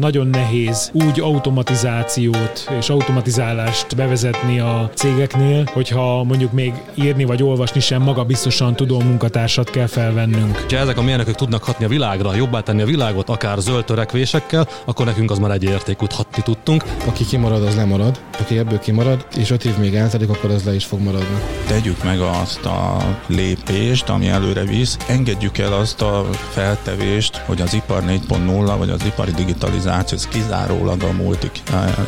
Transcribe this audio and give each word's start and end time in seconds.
Nagyon 0.00 0.26
nehéz 0.26 0.90
úgy 0.92 1.20
automatizációt 1.20 2.70
és 2.78 2.88
automatizálást 2.88 3.96
bevezetni 3.96 4.60
a 4.60 4.90
cégeknél, 4.94 5.64
hogyha 5.72 6.24
mondjuk 6.24 6.52
még 6.52 6.72
írni 6.94 7.24
vagy 7.24 7.42
olvasni 7.42 7.80
sem 7.80 8.02
maga 8.02 8.24
biztosan 8.24 8.74
tudó 8.74 9.00
munkatársat 9.00 9.70
kell 9.70 9.86
felvennünk. 9.86 10.64
Ha 10.68 10.76
ezek 10.76 10.98
a 10.98 11.02
mérnökök 11.02 11.34
tudnak 11.34 11.64
hatni 11.64 11.84
a 11.84 11.88
világra, 11.88 12.34
jobbá 12.34 12.60
tenni 12.60 12.82
a 12.82 12.86
világot, 12.86 13.28
akár 13.28 13.58
zöld 13.58 13.84
törekvésekkel, 13.84 14.68
akkor 14.84 15.06
nekünk 15.06 15.30
az 15.30 15.38
már 15.38 15.50
egy 15.50 15.64
értékút 15.64 16.12
hatni 16.12 16.42
tudtunk. 16.42 16.84
Aki 17.06 17.24
kimarad, 17.24 17.62
az 17.62 17.76
lemarad, 17.76 18.20
aki 18.40 18.58
ebből 18.58 18.78
kimarad, 18.78 19.26
és 19.36 19.50
öt 19.50 19.64
év 19.64 19.78
még 19.78 19.94
eltelik, 19.94 20.28
akkor 20.28 20.50
az 20.50 20.64
le 20.64 20.74
is 20.74 20.84
fog 20.84 21.00
maradni. 21.00 21.36
Tegyük 21.66 22.04
meg 22.04 22.20
azt 22.20 22.64
a 22.64 22.96
lépést, 23.26 24.08
ami 24.08 24.28
előre 24.28 24.64
visz, 24.64 24.96
engedjük 25.08 25.58
el 25.58 25.72
azt 25.72 26.02
a 26.02 26.26
feltevést, 26.50 27.36
hogy 27.36 27.60
az 27.60 27.74
ipar 27.74 28.02
4.0 28.02 28.74
vagy 28.78 28.90
az 28.90 29.04
ipari 29.04 29.30
digitalizáció 29.30 29.84
digitalizáció, 29.86 30.16
ez 30.16 30.28
kizárólag 30.28 31.02
a 31.02 31.12
multik 31.12 31.62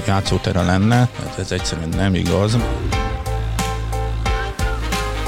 játszótere 0.07 0.63
lenne, 0.63 0.97
hát 0.97 1.39
ez 1.39 1.53
egyszerűen 1.53 1.89
nem 1.89 2.15
igaz. 2.15 2.57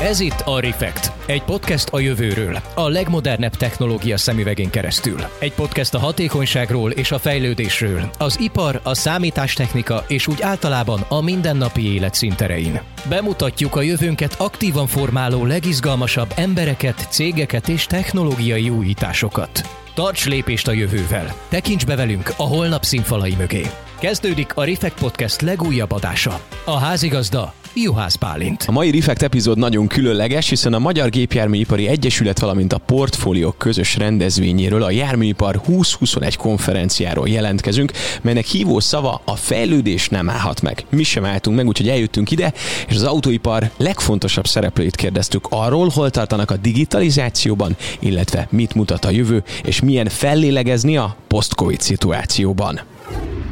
Ez 0.03 0.21
itt 0.21 0.41
a 0.45 0.61
Refekt, 0.61 1.13
egy 1.27 1.43
podcast 1.43 1.89
a 1.89 1.99
jövőről, 1.99 2.59
a 2.75 2.89
legmodernebb 2.89 3.57
technológia 3.57 4.17
szemüvegén 4.17 4.71
keresztül. 4.71 5.19
Egy 5.39 5.53
podcast 5.53 5.95
a 5.95 5.99
hatékonyságról 5.99 6.91
és 6.91 7.13
a 7.13 7.19
fejlődésről, 7.19 8.11
az 8.19 8.41
ipar, 8.41 8.81
a 8.83 8.95
számítástechnika 8.95 10.05
és 10.09 10.27
úgy 10.27 10.43
általában 10.43 11.05
a 11.09 11.21
mindennapi 11.21 11.95
élet 11.95 12.15
szinterein. 12.15 12.81
Bemutatjuk 13.09 13.77
a 13.77 13.83
jövőnket 13.83 14.35
aktívan 14.39 14.87
formáló 14.87 15.45
legizgalmasabb 15.45 16.33
embereket, 16.37 17.07
cégeket 17.11 17.69
és 17.69 17.87
technológiai 17.87 18.71
újításokat. 18.71 19.80
Tarts 19.95 20.27
lépést 20.27 20.69
a 20.69 20.73
jövővel. 20.73 21.35
Tekints 21.49 21.87
be 21.87 21.97
velünk 21.97 22.33
a 22.37 22.43
holnap 22.43 22.83
színfalai 22.85 23.35
mögé. 23.39 23.67
Kezdődik 23.99 24.57
a 24.57 24.65
Refekt 24.65 25.01
Podcast 25.01 25.41
legújabb 25.41 25.93
adása. 25.93 26.41
A 26.65 26.79
házigazda 26.79 27.53
Juhász 27.75 28.15
Pálint. 28.15 28.65
A 28.67 28.73
mai 28.73 28.91
Refekt 28.91 29.23
epizód 29.23 29.59
nagyon 29.59 29.87
különleges, 29.87 30.49
hiszen 30.49 30.73
a 30.73 30.79
Magyar 30.79 31.09
Gépjárműipari 31.09 31.89
Egyesület, 31.89 32.39
valamint 32.39 32.73
a 32.73 32.79
portfóliók 32.79 33.59
közös 33.59 33.97
rendezvényéről, 33.97 34.83
a 34.83 34.91
Járműipar 34.91 35.61
2021 35.61 36.37
konferenciáról 36.37 37.29
jelentkezünk, 37.29 37.93
melynek 38.23 38.45
hívó 38.45 38.81
szava 38.81 39.21
a 39.25 39.37
fejlődés 39.37 40.09
nem 40.09 40.31
állhat 40.31 40.63
meg. 40.63 40.85
Mi 40.89 41.03
sem 41.03 41.25
álltunk 41.25 41.57
meg, 41.57 41.67
úgyhogy 41.67 41.89
eljöttünk 41.89 42.31
ide, 42.31 42.53
és 42.89 42.95
az 42.95 43.03
autóipar 43.03 43.71
legfontosabb 43.77 44.47
szereplőit 44.47 44.97
kérdeztük 44.97 45.47
arról, 45.51 45.89
hol 45.89 46.11
tartanak 46.11 46.51
a 46.51 46.57
digitalizációban, 46.57 47.77
illetve 47.99 48.49
mit 48.51 48.75
mutat 48.75 49.05
a 49.05 49.11
jövő, 49.11 49.43
és 49.65 49.81
milyen 49.81 50.09
fellélegezni 50.09 50.97
a 50.97 51.17
post-covid 51.29 51.81
szituációban. 51.81 52.81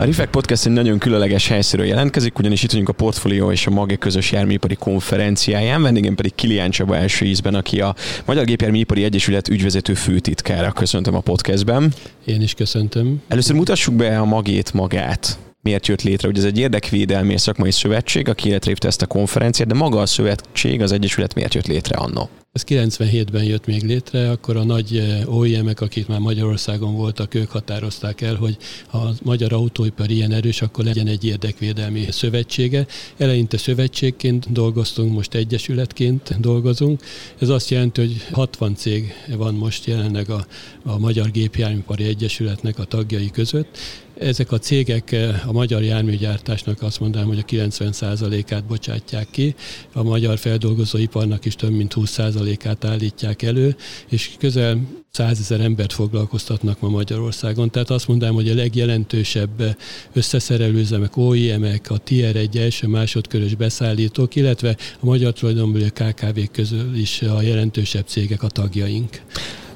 A 0.00 0.04
Rifek 0.04 0.30
Podcast 0.30 0.66
egy 0.66 0.72
nagyon 0.72 0.98
különleges 0.98 1.48
helyszínről 1.48 1.88
jelentkezik, 1.88 2.38
ugyanis 2.38 2.62
itt 2.62 2.70
vagyunk 2.70 2.88
a 2.88 2.92
Portfolio 2.92 3.52
és 3.52 3.66
a 3.66 3.70
Mage 3.70 3.96
közös 3.96 4.32
járműipari 4.32 4.74
konferenciáján, 4.74 5.82
vendégem 5.82 6.14
pedig 6.14 6.34
Kilián 6.34 6.70
Csaba 6.70 6.96
első 6.96 7.24
ízben, 7.24 7.54
aki 7.54 7.80
a 7.80 7.94
Magyar 8.24 8.44
Gépjárműipari 8.44 9.04
Egyesület 9.04 9.48
ügyvezető 9.48 9.94
főtitkára. 9.94 10.72
Köszöntöm 10.72 11.14
a 11.14 11.20
podcastben. 11.20 11.92
Én 12.24 12.42
is 12.42 12.54
köszöntöm. 12.54 13.22
Először 13.28 13.56
mutassuk 13.56 13.94
be 13.94 14.18
a 14.18 14.24
magét 14.24 14.72
magát 14.72 15.38
miért 15.68 15.86
jött 15.86 16.02
létre. 16.02 16.28
Ugye 16.28 16.38
ez 16.38 16.44
egy 16.44 16.58
érdekvédelmi 16.58 17.32
és 17.32 17.40
szakmai 17.40 17.70
szövetség, 17.70 18.28
aki 18.28 18.48
életre 18.48 18.88
ezt 18.88 19.02
a 19.02 19.06
konferenciát, 19.06 19.68
de 19.68 19.74
maga 19.74 20.00
a 20.00 20.06
szövetség, 20.06 20.82
az 20.82 20.92
Egyesület 20.92 21.34
miért 21.34 21.54
jött 21.54 21.66
létre 21.66 21.96
annó? 21.96 22.28
Ez 22.52 22.64
97-ben 22.68 23.44
jött 23.44 23.66
még 23.66 23.82
létre, 23.82 24.30
akkor 24.30 24.56
a 24.56 24.64
nagy 24.64 24.96
eh, 24.96 25.34
OEM-ek, 25.34 25.80
akik 25.80 26.06
már 26.06 26.18
Magyarországon 26.18 26.94
voltak, 26.94 27.34
ők 27.34 27.50
határozták 27.50 28.20
el, 28.20 28.34
hogy 28.34 28.56
ha 28.86 28.98
a 28.98 29.14
magyar 29.22 29.52
autóipar 29.52 30.10
ilyen 30.10 30.32
erős, 30.32 30.62
akkor 30.62 30.84
legyen 30.84 31.06
egy 31.06 31.24
érdekvédelmi 31.24 32.06
szövetsége. 32.10 32.86
Eleinte 33.16 33.56
szövetségként 33.56 34.52
dolgoztunk, 34.52 35.12
most 35.12 35.34
egyesületként 35.34 36.40
dolgozunk. 36.40 37.02
Ez 37.38 37.48
azt 37.48 37.70
jelenti, 37.70 38.00
hogy 38.00 38.26
60 38.32 38.74
cég 38.74 39.12
van 39.36 39.54
most 39.54 39.84
jelenleg 39.86 40.30
a, 40.30 40.46
a 40.84 40.98
Magyar 40.98 41.30
Gépjárműipari 41.30 42.04
Egyesületnek 42.04 42.78
a 42.78 42.84
tagjai 42.84 43.30
között, 43.30 43.78
ezek 44.20 44.52
a 44.52 44.58
cégek 44.58 45.12
eh, 45.12 45.48
a 45.48 45.52
magyar 45.52 45.82
járműgyártásnak 45.82 46.82
azt 46.82 47.00
mondanám, 47.00 47.26
hogy 47.28 47.38
a 47.38 47.42
90%-át 47.42 48.64
bocsátják 48.64 49.26
ki, 49.30 49.54
a 49.92 50.02
magyar 50.02 50.38
feldolgozóiparnak 50.38 51.44
is 51.44 51.54
több 51.54 51.70
mint 51.70 51.94
20%-át 51.96 52.84
állítják 52.84 53.42
elő, 53.42 53.76
és 54.08 54.30
közel 54.38 54.78
százezer 55.10 55.60
embert 55.60 55.92
foglalkoztatnak 55.92 56.80
ma 56.80 56.88
Magyarországon. 56.88 57.70
Tehát 57.70 57.90
azt 57.90 58.08
mondanám, 58.08 58.34
hogy 58.34 58.48
a 58.48 58.54
legjelentősebb 58.54 59.76
összeszerelőzemek, 60.12 61.16
OIM-ek, 61.16 61.90
a 61.90 61.96
Tier 61.96 62.36
1 62.36 62.56
első 62.56 62.86
másodkörös 62.86 63.54
beszállítók, 63.54 64.34
illetve 64.34 64.76
a 65.00 65.06
magyar 65.06 65.32
tulajdonból 65.32 65.82
a 65.82 66.02
KKV 66.04 66.40
közül 66.52 66.96
is 66.96 67.22
a 67.22 67.42
jelentősebb 67.42 68.06
cégek 68.06 68.42
a 68.42 68.48
tagjaink 68.48 69.20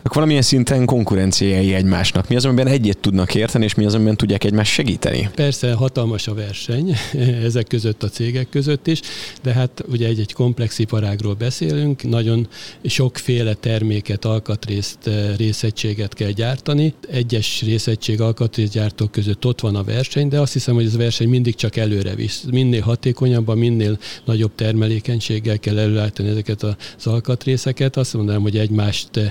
valamilyen 0.02 0.42
szinten 0.42 0.84
konkurenciái 0.84 1.74
egymásnak. 1.74 2.28
Mi 2.28 2.36
az, 2.36 2.44
amiben 2.44 2.66
egyet 2.66 2.98
tudnak 2.98 3.34
érteni, 3.34 3.64
és 3.64 3.74
mi 3.74 3.84
az, 3.84 3.94
amiben 3.94 4.16
tudják 4.16 4.44
egymást 4.44 4.72
segíteni? 4.72 5.30
Persze 5.34 5.72
hatalmas 5.72 6.26
a 6.28 6.34
verseny 6.34 6.96
ezek 7.48 7.66
között 7.66 8.02
a 8.02 8.08
cégek 8.08 8.48
között 8.48 8.86
is, 8.86 9.00
de 9.42 9.52
hát 9.52 9.84
ugye 9.88 10.06
egy-egy 10.06 10.32
komplex 10.32 10.78
iparágról 10.78 11.34
beszélünk, 11.34 12.02
nagyon 12.02 12.48
sokféle 12.84 13.54
terméket, 13.54 14.24
alkatrészt, 14.24 15.06
eh, 15.06 15.36
részegységet 15.36 16.14
kell 16.14 16.30
gyártani. 16.30 16.94
Egyes 17.10 17.62
részegység 17.62 18.20
alkatrészgyártók 18.20 19.10
között 19.10 19.46
ott 19.46 19.60
van 19.60 19.74
a 19.74 19.82
verseny, 19.82 20.28
de 20.28 20.40
azt 20.40 20.52
hiszem, 20.52 20.74
hogy 20.74 20.84
ez 20.84 20.94
a 20.94 20.98
verseny 20.98 21.28
mindig 21.28 21.54
csak 21.54 21.76
előre 21.76 22.14
visz. 22.14 22.44
Minél 22.50 22.82
hatékonyabban, 22.82 23.58
minél 23.58 23.98
nagyobb 24.24 24.54
termelékenységgel 24.54 25.58
kell 25.58 25.78
előállítani 25.78 26.28
ezeket 26.28 26.62
az 26.62 27.06
alkatrészeket. 27.06 27.96
Azt 27.96 28.14
mondanám, 28.14 28.42
hogy 28.42 28.56
egymást 28.56 29.16
eh, 29.16 29.30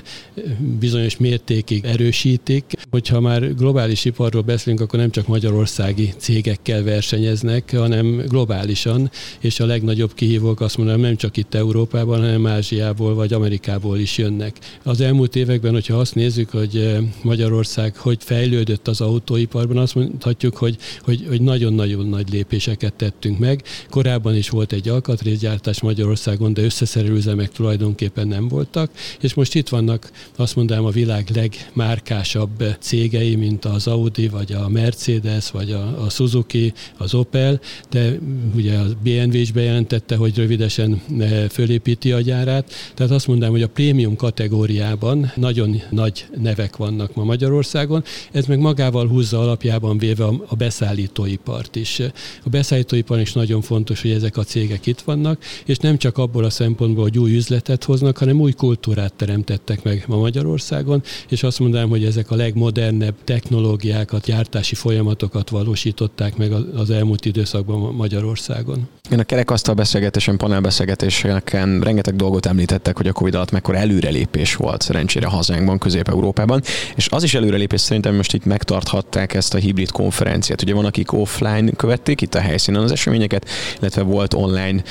bizonyos 0.62 1.16
mértékig 1.16 1.84
erősítik. 1.84 2.64
Hogyha 2.90 3.20
már 3.20 3.54
globális 3.54 4.04
iparról 4.04 4.42
beszélünk, 4.42 4.80
akkor 4.80 4.98
nem 4.98 5.10
csak 5.10 5.26
magyarországi 5.26 6.12
cégekkel 6.16 6.82
versenyeznek, 6.82 7.76
hanem 7.76 8.22
globálisan, 8.28 9.10
és 9.40 9.60
a 9.60 9.66
legnagyobb 9.66 10.14
kihívók 10.14 10.60
azt 10.60 10.76
mondom, 10.76 11.00
nem 11.00 11.16
csak 11.16 11.36
itt 11.36 11.54
Európában, 11.54 12.20
hanem 12.20 12.46
Ázsiából 12.46 13.14
vagy 13.14 13.32
Amerikából 13.32 13.98
is 13.98 14.18
jönnek. 14.18 14.56
Az 14.82 15.00
elmúlt 15.00 15.36
években, 15.36 15.72
hogyha 15.72 15.96
azt 15.96 16.14
nézzük, 16.14 16.50
hogy 16.50 16.76
eh, 16.76 16.98
Magyarország 17.22 17.96
hogy 17.96 18.18
fejlődött 18.20 18.88
az 18.88 19.00
autóiparban, 19.00 19.76
azt 19.76 19.94
mondhatjuk, 19.94 20.56
hogy, 20.56 20.76
hogy, 21.02 21.24
hogy 21.28 21.40
nagyon-nagyon 21.40 22.06
nagy 22.06 22.30
lépéseket 22.30 22.94
tettünk 22.94 23.38
meg. 23.38 23.62
Korábban 23.90 24.36
is 24.36 24.48
volt 24.48 24.72
egy 24.72 24.88
alkatrészgyártás 24.88 25.80
Magyarországon, 25.80 26.52
de 26.52 26.62
összeszerelőzemek 26.62 27.50
tulajdonképpen 27.50 28.28
nem 28.28 28.48
voltak, 28.48 28.90
és 29.20 29.34
most 29.34 29.54
itt 29.54 29.68
vannak 29.68 30.10
azt 30.36 30.51
azt 30.52 30.60
mondanám 30.60 30.84
a 30.84 30.90
világ 30.90 31.30
legmárkásabb 31.34 32.64
cégei, 32.78 33.34
mint 33.34 33.64
az 33.64 33.86
Audi, 33.86 34.28
vagy 34.28 34.52
a 34.52 34.68
Mercedes, 34.68 35.50
vagy 35.50 35.70
a, 35.70 36.04
a 36.04 36.08
Suzuki, 36.08 36.72
az 36.96 37.14
Opel, 37.14 37.60
de 37.90 38.18
ugye 38.54 38.78
a 38.78 38.84
BMW 39.02 39.36
is 39.36 39.52
bejelentette, 39.52 40.16
hogy 40.16 40.36
rövidesen 40.36 41.02
e, 41.18 41.48
fölépíti 41.48 42.12
a 42.12 42.20
gyárát. 42.20 42.72
Tehát 42.94 43.12
azt 43.12 43.26
mondanám, 43.26 43.52
hogy 43.52 43.62
a 43.62 43.68
prémium 43.68 44.16
kategóriában 44.16 45.32
nagyon 45.36 45.82
nagy 45.90 46.26
nevek 46.42 46.76
vannak 46.76 47.14
ma 47.14 47.24
Magyarországon. 47.24 48.04
Ez 48.32 48.46
meg 48.46 48.58
magával 48.58 49.08
húzza 49.08 49.40
alapjában 49.40 49.98
véve 49.98 50.24
a 50.24 50.54
beszállítóipart 50.56 51.76
is. 51.76 52.00
A 52.44 52.48
beszállítóipar 52.48 53.20
is 53.20 53.32
nagyon 53.32 53.60
fontos, 53.60 54.02
hogy 54.02 54.10
ezek 54.10 54.36
a 54.36 54.44
cégek 54.44 54.86
itt 54.86 55.00
vannak, 55.00 55.44
és 55.64 55.76
nem 55.76 55.98
csak 55.98 56.18
abból 56.18 56.44
a 56.44 56.50
szempontból, 56.50 57.02
hogy 57.02 57.18
új 57.18 57.36
üzletet 57.36 57.84
hoznak, 57.84 58.18
hanem 58.18 58.40
új 58.40 58.52
kultúrát 58.52 59.14
teremtettek 59.14 59.82
meg 59.82 60.04
ma 60.06 60.16
Magyarországon 60.16 60.40
Magyarországon, 60.42 61.02
és 61.28 61.42
azt 61.42 61.58
mondanám, 61.58 61.88
hogy 61.88 62.04
ezek 62.04 62.30
a 62.30 62.34
legmodernebb 62.34 63.14
technológiákat, 63.24 64.24
gyártási 64.24 64.74
folyamatokat 64.74 65.50
valósították 65.50 66.36
meg 66.36 66.52
az 66.76 66.90
elmúlt 66.90 67.24
időszakban 67.24 67.94
Magyarországon. 67.94 68.88
Én 69.10 69.18
a 69.18 69.22
kerekasztal 69.22 69.74
beszélgetésen, 69.74 70.36
panelbeszélgetéseken 70.36 71.80
rengeteg 71.80 72.16
dolgot 72.16 72.46
említettek, 72.46 72.96
hogy 72.96 73.06
a 73.06 73.12
Covid 73.12 73.34
alatt 73.34 73.50
mekkora 73.50 73.78
előrelépés 73.78 74.54
volt 74.54 74.82
szerencsére 74.82 75.26
hazánkban, 75.26 75.78
Közép-Európában, 75.78 76.62
és 76.94 77.08
az 77.10 77.22
is 77.22 77.34
előrelépés 77.34 77.80
szerintem 77.80 78.14
most 78.14 78.34
itt 78.34 78.44
megtarthatták 78.44 79.34
ezt 79.34 79.54
a 79.54 79.58
hibrid 79.58 79.90
konferenciát. 79.90 80.62
Ugye 80.62 80.74
van, 80.74 80.84
akik 80.84 81.12
offline 81.12 81.70
követték 81.70 82.20
itt 82.20 82.34
a 82.34 82.40
helyszínen 82.40 82.82
az 82.82 82.92
eseményeket, 82.92 83.48
illetve 83.80 84.02
volt 84.02 84.34
online 84.34 84.82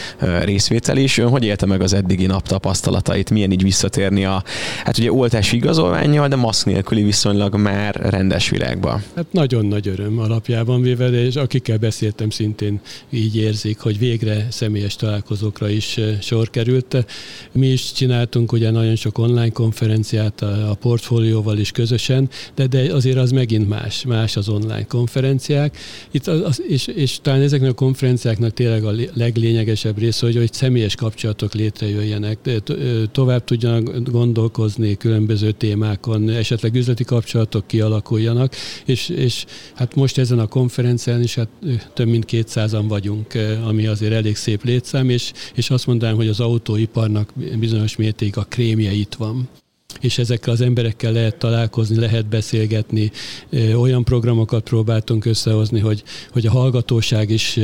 részvétel 0.44 0.98
is. 0.98 1.18
Ön 1.18 1.30
hogy 1.30 1.44
élte 1.44 1.66
meg 1.66 1.81
az 1.81 1.94
eddigi 1.94 2.25
nap 2.25 2.48
tapasztalatait? 2.48 3.30
Milyen 3.30 3.52
így 3.52 3.64
visszatérni 3.64 4.25
a, 4.25 4.44
hát 4.84 4.98
ugye 4.98 5.12
oltás 5.12 5.41
oltási 5.42 5.56
igazolványjal, 5.56 6.28
de 6.28 6.36
maszk 6.36 6.66
nélküli 6.66 7.04
viszonylag 7.04 7.56
már 7.56 7.96
rendes 7.96 8.50
világban. 8.50 9.04
Hát 9.16 9.26
nagyon 9.32 9.66
nagy 9.66 9.88
öröm 9.88 10.20
alapjában 10.20 10.82
véve, 10.82 11.10
és 11.10 11.36
akikkel 11.36 11.78
beszéltem 11.78 12.30
szintén 12.30 12.80
így 13.10 13.36
érzik, 13.36 13.80
hogy 13.80 13.98
végre 13.98 14.48
személyes 14.50 14.96
találkozókra 14.96 15.70
is 15.70 16.00
sor 16.22 16.50
került. 16.50 17.06
Mi 17.52 17.68
is 17.68 17.92
csináltunk 17.92 18.52
ugye 18.52 18.72
nagyon 18.72 18.96
sok 18.96 19.18
online 19.18 19.50
konferenciát 19.50 20.42
a 20.42 20.78
portfólióval 20.80 21.58
is 21.58 21.72
közösen, 21.72 22.30
de, 22.56 22.68
de 22.68 22.94
azért 22.94 23.18
az 23.18 23.32
megint 23.32 23.70
más, 23.70 24.04
más 24.08 24.36
az 24.36 24.50
online 24.50 24.86
konferenciák. 24.86 25.78
Itt 26.12 26.28
az, 26.28 26.42
az, 26.42 26.62
és, 26.68 26.88
és 26.88 27.20
talán 27.22 27.42
ezeknek 27.42 27.70
a 27.70 27.74
konferenciáknak 27.74 28.54
tényleg 28.54 28.84
a 28.84 28.92
leglényegesebb 29.14 29.98
része, 29.98 30.26
hogy, 30.26 30.36
hogy 30.36 30.54
személyes 30.54 30.96
kapcsolatok 30.96 31.54
létrejöjjenek, 31.54 32.38
tovább 33.12 33.44
tudjanak 33.44 34.12
gondolkozni 34.12 34.98
különböző 34.98 35.30
témákon, 35.57 36.30
esetleg 36.30 36.75
üzleti 36.75 37.04
kapcsolatok 37.04 37.68
kialakuljanak, 37.68 38.56
és, 38.86 39.10
és 39.10 39.45
hát 39.74 39.95
most 39.95 40.18
ezen 40.18 40.39
a 40.39 40.48
konferencián 40.48 41.22
is 41.22 41.36
hát 41.36 41.50
több 41.94 42.07
mint 42.07 42.25
200-an 42.28 42.86
vagyunk, 42.88 43.33
ami 43.66 43.86
azért 43.86 44.13
elég 44.13 44.36
szép 44.36 44.63
létszám, 44.63 45.10
és, 45.10 45.31
és 45.54 45.69
azt 45.69 45.88
mondanám, 45.88 46.16
hogy 46.16 46.28
az 46.28 46.39
autóiparnak 46.39 47.33
bizonyos 47.60 47.95
mértékig 47.95 48.38
a 48.38 48.45
krémje 48.50 48.92
itt 48.92 49.13
van 49.13 49.50
és 50.00 50.18
ezekkel 50.18 50.54
az 50.54 50.62
emberekkel 50.62 51.12
lehet 51.12 51.36
találkozni, 51.36 52.00
lehet 52.00 52.26
beszélgetni. 52.26 53.12
Olyan 53.76 54.04
programokat 54.04 54.64
próbáltunk 54.64 55.26
összehozni, 55.26 55.80
hogy, 55.80 56.04
hogy 56.32 56.46
a 56.46 56.52
hallgatóság 56.52 57.30
is 57.30 57.60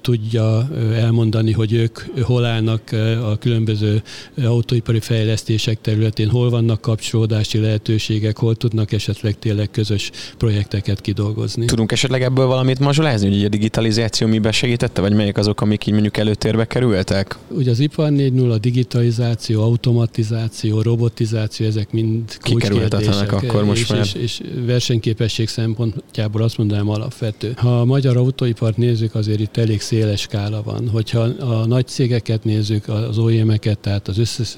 tudja 0.00 0.68
elmondani, 0.94 1.52
hogy 1.52 1.72
ők 1.72 1.98
hol 2.22 2.44
állnak 2.44 2.92
a 3.22 3.36
különböző 3.38 4.02
autóipari 4.44 5.00
fejlesztések 5.00 5.80
területén, 5.80 6.28
hol 6.28 6.50
vannak 6.50 6.80
kapcsolódási 6.80 7.58
lehetőségek, 7.58 8.38
hol 8.38 8.54
tudnak 8.54 8.92
esetleg 8.92 9.38
tényleg 9.38 9.70
közös 9.70 10.10
projekteket 10.38 11.00
kidolgozni. 11.00 11.64
Tudunk 11.64 11.92
esetleg 11.92 12.22
ebből 12.22 12.46
valamit 12.46 12.78
mazsolázni, 12.78 13.28
hogy 13.28 13.44
a 13.44 13.48
digitalizáció 13.48 14.26
miben 14.26 14.52
segítette, 14.52 15.00
vagy 15.00 15.12
melyek 15.12 15.38
azok, 15.38 15.60
amik 15.60 15.86
így 15.86 15.92
mondjuk 15.92 16.16
előtérbe 16.16 16.64
kerültek? 16.66 17.38
Ugye 17.48 17.70
az 17.70 17.78
ipar 17.78 18.10
4.0, 18.10 18.50
a 18.50 18.58
digitalizáció, 18.58 19.62
automatizáció, 19.62 20.82
robotizáció, 20.82 21.66
ezek 21.76 21.92
mind 21.92 22.36
kulcskérdések. 22.40 23.32
akkor 23.32 23.64
most 23.64 23.80
és, 23.80 23.88
már. 23.88 24.00
És, 24.00 24.14
és 24.14 24.40
versenyképesség 24.66 25.48
szempontjából 25.48 26.42
azt 26.42 26.58
mondanám 26.58 26.88
alapvető. 26.88 27.54
Ha 27.56 27.80
a 27.80 27.84
magyar 27.84 28.16
autóipart 28.16 28.76
nézzük, 28.76 29.14
azért 29.14 29.40
itt 29.40 29.56
elég 29.56 29.80
széles 29.80 30.20
skála 30.20 30.62
van. 30.62 30.88
Hogyha 30.88 31.20
a 31.20 31.66
nagy 31.66 31.86
cégeket 31.86 32.44
nézzük, 32.44 32.88
az 32.88 33.18
OEM-eket, 33.18 33.78
tehát 33.78 34.08
az 34.08 34.18
összes 34.18 34.56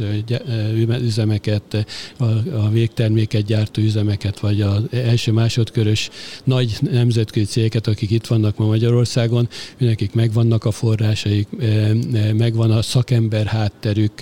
üzemeket, 1.01 1.87
a, 2.19 2.25
a 2.55 2.69
végterméket 2.71 3.45
gyártó 3.45 3.83
üzemeket, 3.83 4.41
vagy 4.41 4.61
az 4.61 4.83
első 4.91 5.33
másodkörös 5.33 6.11
nagy 6.45 6.77
nemzetközi 6.91 7.47
cégeket, 7.47 7.87
akik 7.87 8.11
itt 8.11 8.27
vannak 8.27 8.57
ma 8.57 8.67
Magyarországon, 8.67 9.49
nekik 9.79 10.13
megvannak 10.13 10.65
a 10.65 10.71
forrásaik, 10.71 11.49
megvan 12.37 12.71
a 12.71 12.83
szakember 12.83 13.47
hátterük, 13.47 14.13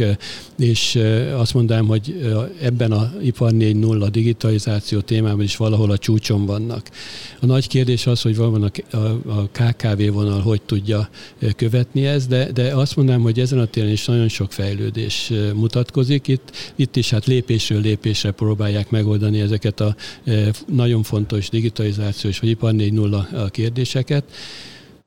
és 0.58 0.98
azt 1.36 1.54
mondanám, 1.54 1.86
hogy 1.86 2.30
ebben 2.62 2.81
ebben 2.82 2.98
a 2.98 3.12
ipar 3.20 3.52
4.0 3.52 4.00
a 4.02 4.10
digitalizáció 4.10 5.00
témában 5.00 5.42
is 5.42 5.56
valahol 5.56 5.90
a 5.90 5.98
csúcson 5.98 6.46
vannak. 6.46 6.88
A 7.40 7.46
nagy 7.46 7.68
kérdés 7.68 8.06
az, 8.06 8.22
hogy 8.22 8.36
van 8.36 8.70
a, 8.90 8.96
a, 8.96 9.48
KKV 9.52 10.12
vonal 10.12 10.40
hogy 10.40 10.62
tudja 10.62 11.08
követni 11.56 12.06
ezt, 12.06 12.28
de, 12.28 12.52
de 12.52 12.74
azt 12.74 12.96
mondanám, 12.96 13.22
hogy 13.22 13.40
ezen 13.40 13.58
a 13.58 13.64
téren 13.64 13.90
is 13.90 14.04
nagyon 14.04 14.28
sok 14.28 14.52
fejlődés 14.52 15.32
mutatkozik. 15.54 16.28
Itt, 16.28 16.50
itt 16.76 16.96
is 16.96 17.10
hát 17.10 17.26
lépésről 17.26 17.80
lépésre 17.80 18.30
próbálják 18.30 18.90
megoldani 18.90 19.40
ezeket 19.40 19.80
a 19.80 19.96
nagyon 20.66 21.02
fontos 21.02 21.48
digitalizációs 21.48 22.38
vagy 22.38 22.48
ipar 22.50 22.72
4.0 22.72 23.50
kérdéseket. 23.50 24.24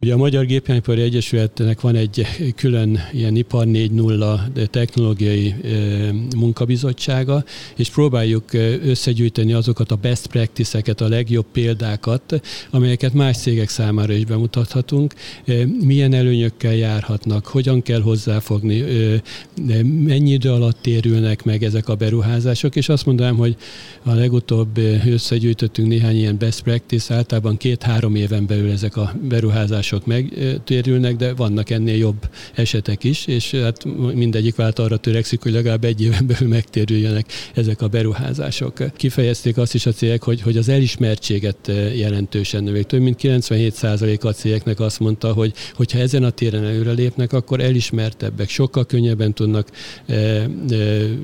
Ugye 0.05 0.13
a 0.13 0.17
Magyar 0.17 0.45
Gépjárműipari 0.45 1.01
Egyesületnek 1.01 1.81
van 1.81 1.95
egy 1.95 2.25
külön 2.55 2.99
ilyen 3.11 3.35
ipar 3.35 3.65
4.0 3.65 4.69
technológiai 4.69 5.55
munkabizottsága, 6.35 7.43
és 7.75 7.89
próbáljuk 7.89 8.53
összegyűjteni 8.83 9.53
azokat 9.53 9.91
a 9.91 9.95
best 9.95 10.27
practice-eket, 10.27 11.01
a 11.01 11.07
legjobb 11.07 11.45
példákat, 11.51 12.41
amelyeket 12.69 13.13
más 13.13 13.37
cégek 13.37 13.69
számára 13.69 14.13
is 14.13 14.25
bemutathatunk, 14.25 15.13
milyen 15.81 16.13
előnyökkel 16.13 16.75
járhatnak, 16.75 17.45
hogyan 17.45 17.81
kell 17.81 18.01
hozzáfogni, 18.01 18.83
mennyi 20.05 20.31
idő 20.31 20.51
alatt 20.51 20.77
térülnek 20.81 21.43
meg 21.43 21.63
ezek 21.63 21.89
a 21.89 21.95
beruházások, 21.95 22.75
és 22.75 22.89
azt 22.89 23.05
mondanám, 23.05 23.35
hogy 23.35 23.55
a 24.03 24.13
legutóbb 24.13 24.77
összegyűjtöttünk 25.05 25.87
néhány 25.87 26.15
ilyen 26.15 26.37
best 26.37 26.61
practice, 26.61 27.15
általában 27.15 27.57
két-három 27.57 28.15
éven 28.15 28.45
belül 28.45 28.71
ezek 28.71 28.97
a 28.97 29.13
beruházások 29.21 29.93
források 29.95 30.05
megtérülnek, 30.05 31.15
de 31.15 31.33
vannak 31.33 31.69
ennél 31.69 31.95
jobb 31.95 32.29
esetek 32.53 33.03
is, 33.03 33.27
és 33.27 33.51
hát 33.51 33.85
mindegyik 34.13 34.55
vált 34.55 34.79
arra 34.79 34.97
törekszik, 34.97 35.41
hogy 35.41 35.51
legalább 35.51 35.83
egy 35.83 36.01
éven 36.01 36.27
belül 36.31 36.47
megtérüljenek 36.47 37.25
ezek 37.53 37.81
a 37.81 37.87
beruházások. 37.87 38.95
Kifejezték 38.95 39.57
azt 39.57 39.73
is 39.73 39.85
a 39.85 39.91
cégek, 39.91 40.23
hogy, 40.23 40.41
hogy 40.41 40.57
az 40.57 40.69
elismertséget 40.69 41.71
jelentősen 41.95 42.63
növelik. 42.63 42.85
Több 42.85 43.01
mint 43.01 43.19
97% 43.21 44.21
a 44.21 44.31
cégeknek 44.31 44.79
azt 44.79 44.99
mondta, 44.99 45.33
hogy 45.33 45.53
hogyha 45.73 45.99
ezen 45.99 46.23
a 46.23 46.29
téren 46.29 46.63
előrelépnek, 46.63 47.33
akkor 47.33 47.59
elismertebbek, 47.59 48.49
sokkal 48.49 48.85
könnyebben 48.85 49.33
tudnak 49.33 49.67
e, 50.05 50.13
e, 50.13 50.47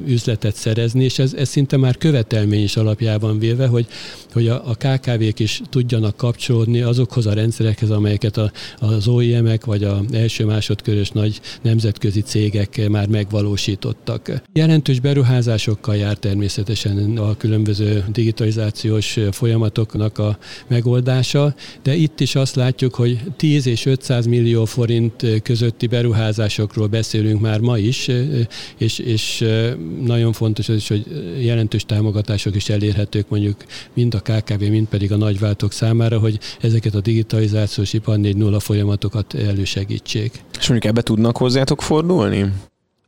üzletet 0.07 0.55
szerezni, 0.55 1.03
és 1.03 1.19
ez, 1.19 1.33
ez 1.33 1.49
szinte 1.49 1.77
már 1.77 1.97
követelmény 1.97 2.63
is 2.63 2.75
alapjában 2.75 3.39
véve, 3.39 3.67
hogy, 3.67 3.87
hogy 4.33 4.47
a, 4.47 4.69
a 4.69 4.75
KKV-k 4.75 5.39
is 5.39 5.61
tudjanak 5.69 6.17
kapcsolódni 6.17 6.81
azokhoz 6.81 7.25
a 7.25 7.33
rendszerekhez, 7.33 7.89
amelyeket 7.89 8.37
a, 8.37 8.50
az 8.79 9.07
OEM-ek 9.07 9.65
vagy 9.65 9.83
a 9.83 10.01
első-másodkörös 10.11 11.09
nagy 11.09 11.41
nemzetközi 11.61 12.21
cégek 12.21 12.89
már 12.89 13.07
megvalósítottak. 13.07 14.41
Jelentős 14.53 14.99
beruházásokkal 14.99 15.95
jár 15.95 16.17
természetesen 16.17 17.17
a 17.17 17.37
különböző 17.37 18.05
digitalizációs 18.11 19.19
folyamatoknak 19.31 20.17
a 20.17 20.37
megoldása, 20.67 21.55
de 21.83 21.95
itt 21.95 22.19
is 22.19 22.35
azt 22.35 22.55
látjuk, 22.55 22.95
hogy 22.95 23.19
10 23.37 23.65
és 23.65 23.85
500 23.85 24.25
millió 24.25 24.65
forint 24.65 25.25
közötti 25.43 25.87
beruházásokról 25.87 26.87
beszélünk 26.87 27.41
már 27.41 27.59
ma 27.59 27.77
is, 27.77 28.09
és, 28.77 28.99
és 28.99 29.45
nagyon 30.05 30.33
fontos 30.33 30.69
az 30.69 30.75
is, 30.75 30.87
hogy 30.87 31.05
jelentős 31.39 31.85
támogatások 31.85 32.55
is 32.55 32.69
elérhetők 32.69 33.29
mondjuk 33.29 33.55
mind 33.93 34.13
a 34.13 34.19
KKV, 34.19 34.59
mind 34.59 34.87
pedig 34.87 35.11
a 35.11 35.17
nagyváltók 35.17 35.71
számára, 35.71 36.19
hogy 36.19 36.39
ezeket 36.61 36.95
a 36.95 37.01
digitalizációs 37.01 37.93
ipar 37.93 38.17
4.0 38.49 38.57
folyamatokat 38.59 39.33
elősegítsék. 39.33 40.43
És 40.59 40.69
mondjuk 40.69 40.91
ebbe 40.91 41.01
tudnak 41.01 41.37
hozzátok 41.37 41.81
fordulni? 41.81 42.51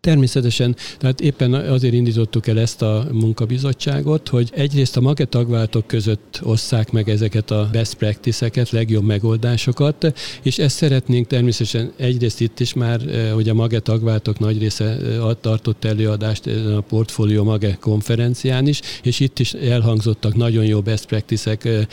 Természetesen, 0.03 0.75
tehát 0.97 1.21
éppen 1.21 1.53
azért 1.53 1.93
indítottuk 1.93 2.47
el 2.47 2.59
ezt 2.59 2.81
a 2.81 3.07
munkabizottságot, 3.11 4.27
hogy 4.27 4.49
egyrészt 4.53 4.97
a 4.97 5.01
maga 5.01 5.25
tagváltok 5.25 5.87
között 5.87 6.39
osszák 6.41 6.91
meg 6.91 7.09
ezeket 7.09 7.51
a 7.51 7.69
best 7.71 7.93
practice-eket, 7.93 8.69
legjobb 8.69 9.03
megoldásokat, 9.03 10.13
és 10.41 10.57
ezt 10.57 10.75
szeretnénk 10.75 11.27
természetesen 11.27 11.91
egyrészt 11.97 12.41
itt 12.41 12.59
is 12.59 12.73
már, 12.73 13.01
eh, 13.07 13.31
hogy 13.33 13.49
a 13.49 13.53
maga 13.53 13.79
tagváltok 13.79 14.39
nagy 14.39 14.59
része 14.59 14.85
eh, 14.85 15.21
tartott 15.41 15.85
előadást 15.85 16.47
a 16.47 16.81
portfólió 16.81 17.43
maga 17.43 17.77
konferencián 17.79 18.67
is, 18.67 18.81
és 19.03 19.19
itt 19.19 19.39
is 19.39 19.53
elhangzottak 19.53 20.35
nagyon 20.35 20.65
jó 20.65 20.81
best 20.81 21.05
practice-ek, 21.05 21.65
eh, 21.65 21.85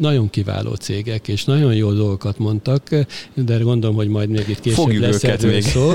nagyon 0.00 0.30
kiváló 0.30 0.74
cégek, 0.74 1.28
és 1.28 1.44
nagyon 1.44 1.74
jó 1.74 1.92
dolgokat 1.92 2.38
mondtak, 2.38 2.88
de 3.34 3.58
gondolom, 3.58 3.96
hogy 3.96 4.08
majd 4.08 4.28
még 4.28 4.44
itt 4.48 4.60
később 4.60 4.78
Fogjuk 4.78 5.02
lesz 5.02 5.24
őket 5.24 5.42
még. 5.42 5.62
szó. 5.62 5.92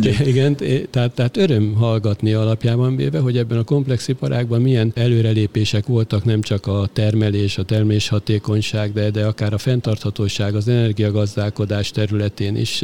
Igen, 0.24 0.64
tehát, 0.90 1.12
tehát 1.12 1.36
öröm 1.36 1.74
hallgatni 1.74 2.32
alapjában 2.32 2.96
véve, 2.96 3.18
hogy 3.18 3.36
ebben 3.38 3.58
a 3.58 3.64
komplex 3.64 4.08
iparágban 4.08 4.60
milyen 4.60 4.92
előrelépések 4.94 5.86
voltak 5.86 6.24
nem 6.24 6.40
csak 6.40 6.66
a 6.66 6.88
termelés, 6.92 7.58
a 7.58 7.62
termés 7.62 8.08
hatékonyság, 8.08 8.92
de, 8.92 9.10
de 9.10 9.26
akár 9.26 9.52
a 9.52 9.58
fenntarthatóság, 9.58 10.54
az 10.54 10.68
energiagazdálkodás 10.68 11.90
területén 11.90 12.56
is, 12.56 12.82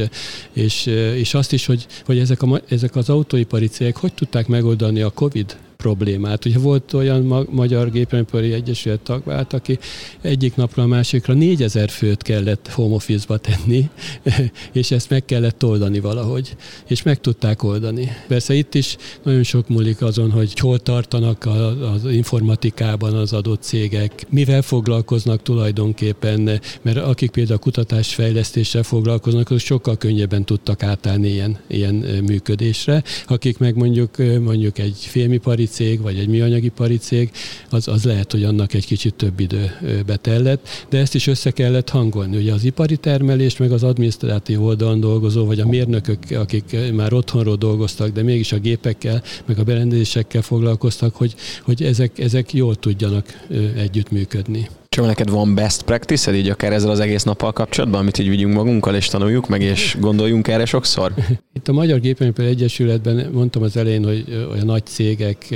és, 0.53 0.87
és 1.17 1.35
azt 1.35 1.53
is, 1.53 1.67
hogy, 1.67 1.87
hogy 2.05 2.19
ezek, 2.19 2.43
a, 2.43 2.61
ezek 2.69 2.97
az 2.97 3.09
autóipari 3.09 3.67
cégek 3.67 3.97
hogy 3.97 4.15
tudták 4.15 4.47
megoldani 4.47 5.01
a 5.01 5.11
COVID 5.11 5.57
problémát. 5.83 6.45
Ugye 6.45 6.59
volt 6.59 6.93
olyan 6.93 7.23
ma- 7.23 7.45
Magyar 7.51 7.91
Gépjárműipari 7.91 8.53
Egyesület 8.53 9.01
tagvált, 9.01 9.53
aki 9.53 9.79
egyik 10.21 10.55
napra 10.57 10.83
a 10.83 10.87
másikra 10.87 11.35
4000 11.35 11.89
főt 11.89 12.23
kellett 12.23 12.69
home 12.69 12.95
office-ba 12.95 13.39
tenni, 13.39 13.89
és 14.81 14.91
ezt 14.91 15.11
meg 15.11 15.25
kellett 15.25 15.65
oldani 15.65 16.01
valahogy, 16.01 16.57
és 16.89 17.03
meg 17.03 17.21
tudták 17.21 17.63
oldani. 17.63 18.09
Persze 18.29 18.55
itt 18.55 18.75
is 18.75 18.97
nagyon 19.23 19.43
sok 19.43 19.69
múlik 19.69 20.03
azon, 20.03 20.31
hogy 20.31 20.59
hol 20.59 20.79
tartanak 20.79 21.47
az 21.95 22.05
informatikában 22.11 23.15
az 23.15 23.33
adott 23.33 23.63
cégek, 23.63 24.27
mivel 24.31 24.63
foglalkoznak 24.63 25.43
tulajdonképpen, 25.43 26.61
mert 26.83 26.97
akik 26.97 27.31
például 27.31 27.59
kutatásfejlesztéssel 27.59 28.83
foglalkoznak, 28.83 29.47
azok 29.47 29.61
sokkal 29.61 29.97
könnyebben 29.97 30.45
tudtak 30.45 30.83
átállni 30.83 31.29
ilyen, 31.29 31.59
ilyen 31.67 31.95
működésre. 32.27 33.03
Akik 33.27 33.59
meg 33.59 33.77
mondjuk 33.77 34.17
mondjuk 34.41 34.79
egy 34.79 34.97
filmipari 34.99 35.67
cég, 35.73 36.01
vagy 36.01 36.19
egy 36.19 36.29
műanyagipari 36.29 36.97
cég, 36.97 37.31
az, 37.71 37.89
az 37.89 38.05
lehet, 38.05 38.33
hogy 38.33 38.45
annak 38.45 38.75
egy 38.75 38.87
kicsit 38.87 39.15
több 39.15 39.41
idő 39.41 39.71
betellett, 40.07 40.69
de 40.89 40.99
ezt 40.99 41.15
is 41.15 41.27
össze 41.27 41.51
kellett 41.51 41.89
hangolni. 41.89 42.37
Ugye 42.37 42.53
az 42.53 42.65
ipari 42.65 42.97
termelés, 42.97 43.57
meg 43.57 43.73
az 43.73 43.83
adminisztratív 43.83 44.63
oldalon 44.63 45.01
dolgozó, 45.01 45.45
vagy 45.45 45.61
a 45.61 45.67
mérnökök, 45.67 46.19
akik 46.31 46.77
már 46.93 47.13
otthonról 47.13 47.57
dolgoztak, 47.57 48.09
de 48.09 48.23
mégis 48.23 48.53
a 48.53 48.59
gépekkel, 48.59 49.23
meg 49.47 49.59
a 49.59 49.65
berendezésekkel 49.65 50.43
foglalkoztak, 50.43 51.15
hogy, 51.15 51.35
hogy 51.63 51.83
ezek, 51.83 52.19
ezek 52.19 52.53
jól 52.53 52.75
tudjanak 52.75 53.47
együttműködni. 53.77 54.69
Csak 54.93 55.07
neked 55.07 55.31
van 55.31 55.55
best 55.55 55.83
practice 55.83 56.35
így 56.35 56.49
akár 56.49 56.73
ezzel 56.73 56.91
az 56.91 57.01
egész 57.01 57.23
nappal 57.23 57.53
kapcsolatban, 57.53 58.01
amit 58.01 58.19
így 58.19 58.29
vigyünk 58.29 58.55
magunkkal, 58.55 58.95
és 58.95 59.07
tanuljuk 59.07 59.49
meg, 59.49 59.63
és 59.63 59.97
gondoljunk 60.01 60.49
erre 60.49 60.65
sokszor? 60.65 61.13
Itt 61.57 61.69
a 61.69 61.73
Magyar 61.73 62.01
Gépjárműipar 62.01 62.45
Egyesületben 62.45 63.31
mondtam 63.33 63.63
az 63.63 63.77
elején, 63.77 64.05
hogy 64.05 64.47
a 64.61 64.65
nagy 64.65 64.87
cégek, 64.87 65.47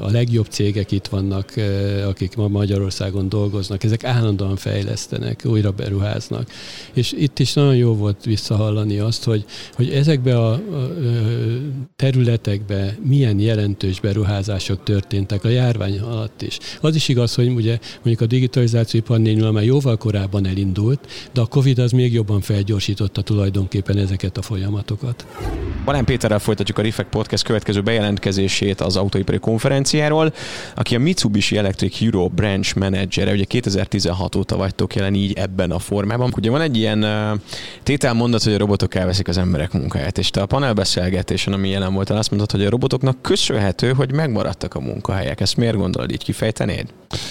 a 0.00 0.10
legjobb 0.10 0.46
cégek 0.46 0.90
itt 0.90 1.06
vannak, 1.06 1.54
akik 2.06 2.36
ma 2.36 2.48
Magyarországon 2.48 3.28
dolgoznak. 3.28 3.84
Ezek 3.84 4.04
állandóan 4.04 4.56
fejlesztenek, 4.56 5.42
újra 5.44 5.70
beruháznak. 5.70 6.50
És 6.92 7.12
itt 7.12 7.38
is 7.38 7.52
nagyon 7.52 7.76
jó 7.76 7.94
volt 7.94 8.24
visszahallani 8.24 8.98
azt, 8.98 9.24
hogy, 9.24 9.44
hogy 9.74 9.90
ezekbe 9.90 10.38
a 10.38 10.60
területekbe 11.96 12.96
milyen 13.02 13.38
jelentős 13.38 14.00
beruházások 14.00 14.82
történtek 14.82 15.44
a 15.44 15.48
járvány 15.48 15.98
alatt 15.98 16.42
is. 16.42 16.58
Az 16.80 16.94
is 16.94 17.08
igaz, 17.08 17.34
hogy 17.34 17.48
ugye 17.48 17.78
mondjuk 17.94 18.20
a 18.20 18.26
digitalizáció 18.26 18.71
digitalizációipar 18.72 19.52
már 19.52 19.64
jóval 19.64 19.96
korábban 19.96 20.46
elindult, 20.46 21.08
de 21.32 21.40
a 21.40 21.46
Covid 21.46 21.78
az 21.78 21.90
még 21.92 22.12
jobban 22.12 22.40
felgyorsította 22.40 23.22
tulajdonképpen 23.22 23.96
ezeket 23.96 24.36
a 24.36 24.42
folyamatokat. 24.42 25.26
Balán 25.84 26.04
Péterrel 26.04 26.38
folytatjuk 26.38 26.78
a 26.78 26.82
Rifek 26.82 27.08
Podcast 27.08 27.44
következő 27.44 27.80
bejelentkezését 27.80 28.80
az 28.80 28.96
autóipari 28.96 29.38
konferenciáról, 29.38 30.32
aki 30.74 30.94
a 30.94 30.98
Mitsubishi 30.98 31.56
Electric 31.56 32.00
Euro 32.00 32.28
Branch 32.28 32.76
Manager, 32.76 33.32
ugye 33.32 33.44
2016 33.44 34.34
óta 34.34 34.56
vagytok 34.56 34.94
jelen 34.94 35.14
így 35.14 35.32
ebben 35.32 35.70
a 35.70 35.78
formában. 35.78 36.32
Ugye 36.36 36.50
van 36.50 36.60
egy 36.60 36.76
ilyen 36.76 37.06
tételmondat, 37.82 38.42
hogy 38.42 38.54
a 38.54 38.58
robotok 38.58 38.94
elveszik 38.94 39.28
az 39.28 39.38
emberek 39.38 39.72
munkáját, 39.72 40.18
és 40.18 40.30
te 40.30 40.40
a 40.40 40.46
panelbeszélgetésen, 40.46 41.52
ami 41.52 41.68
jelen 41.68 41.94
volt, 41.94 42.10
azt 42.10 42.30
mondtad, 42.30 42.50
hogy 42.60 42.66
a 42.66 42.70
robotoknak 42.70 43.22
köszönhető, 43.22 43.92
hogy 43.92 44.12
megmaradtak 44.12 44.74
a 44.74 44.80
munkahelyek. 44.80 45.40
Ezt 45.40 45.56
miért 45.56 45.76
gondolod, 45.76 46.10
így 46.10 46.24
kifejtenéd? 46.24 46.86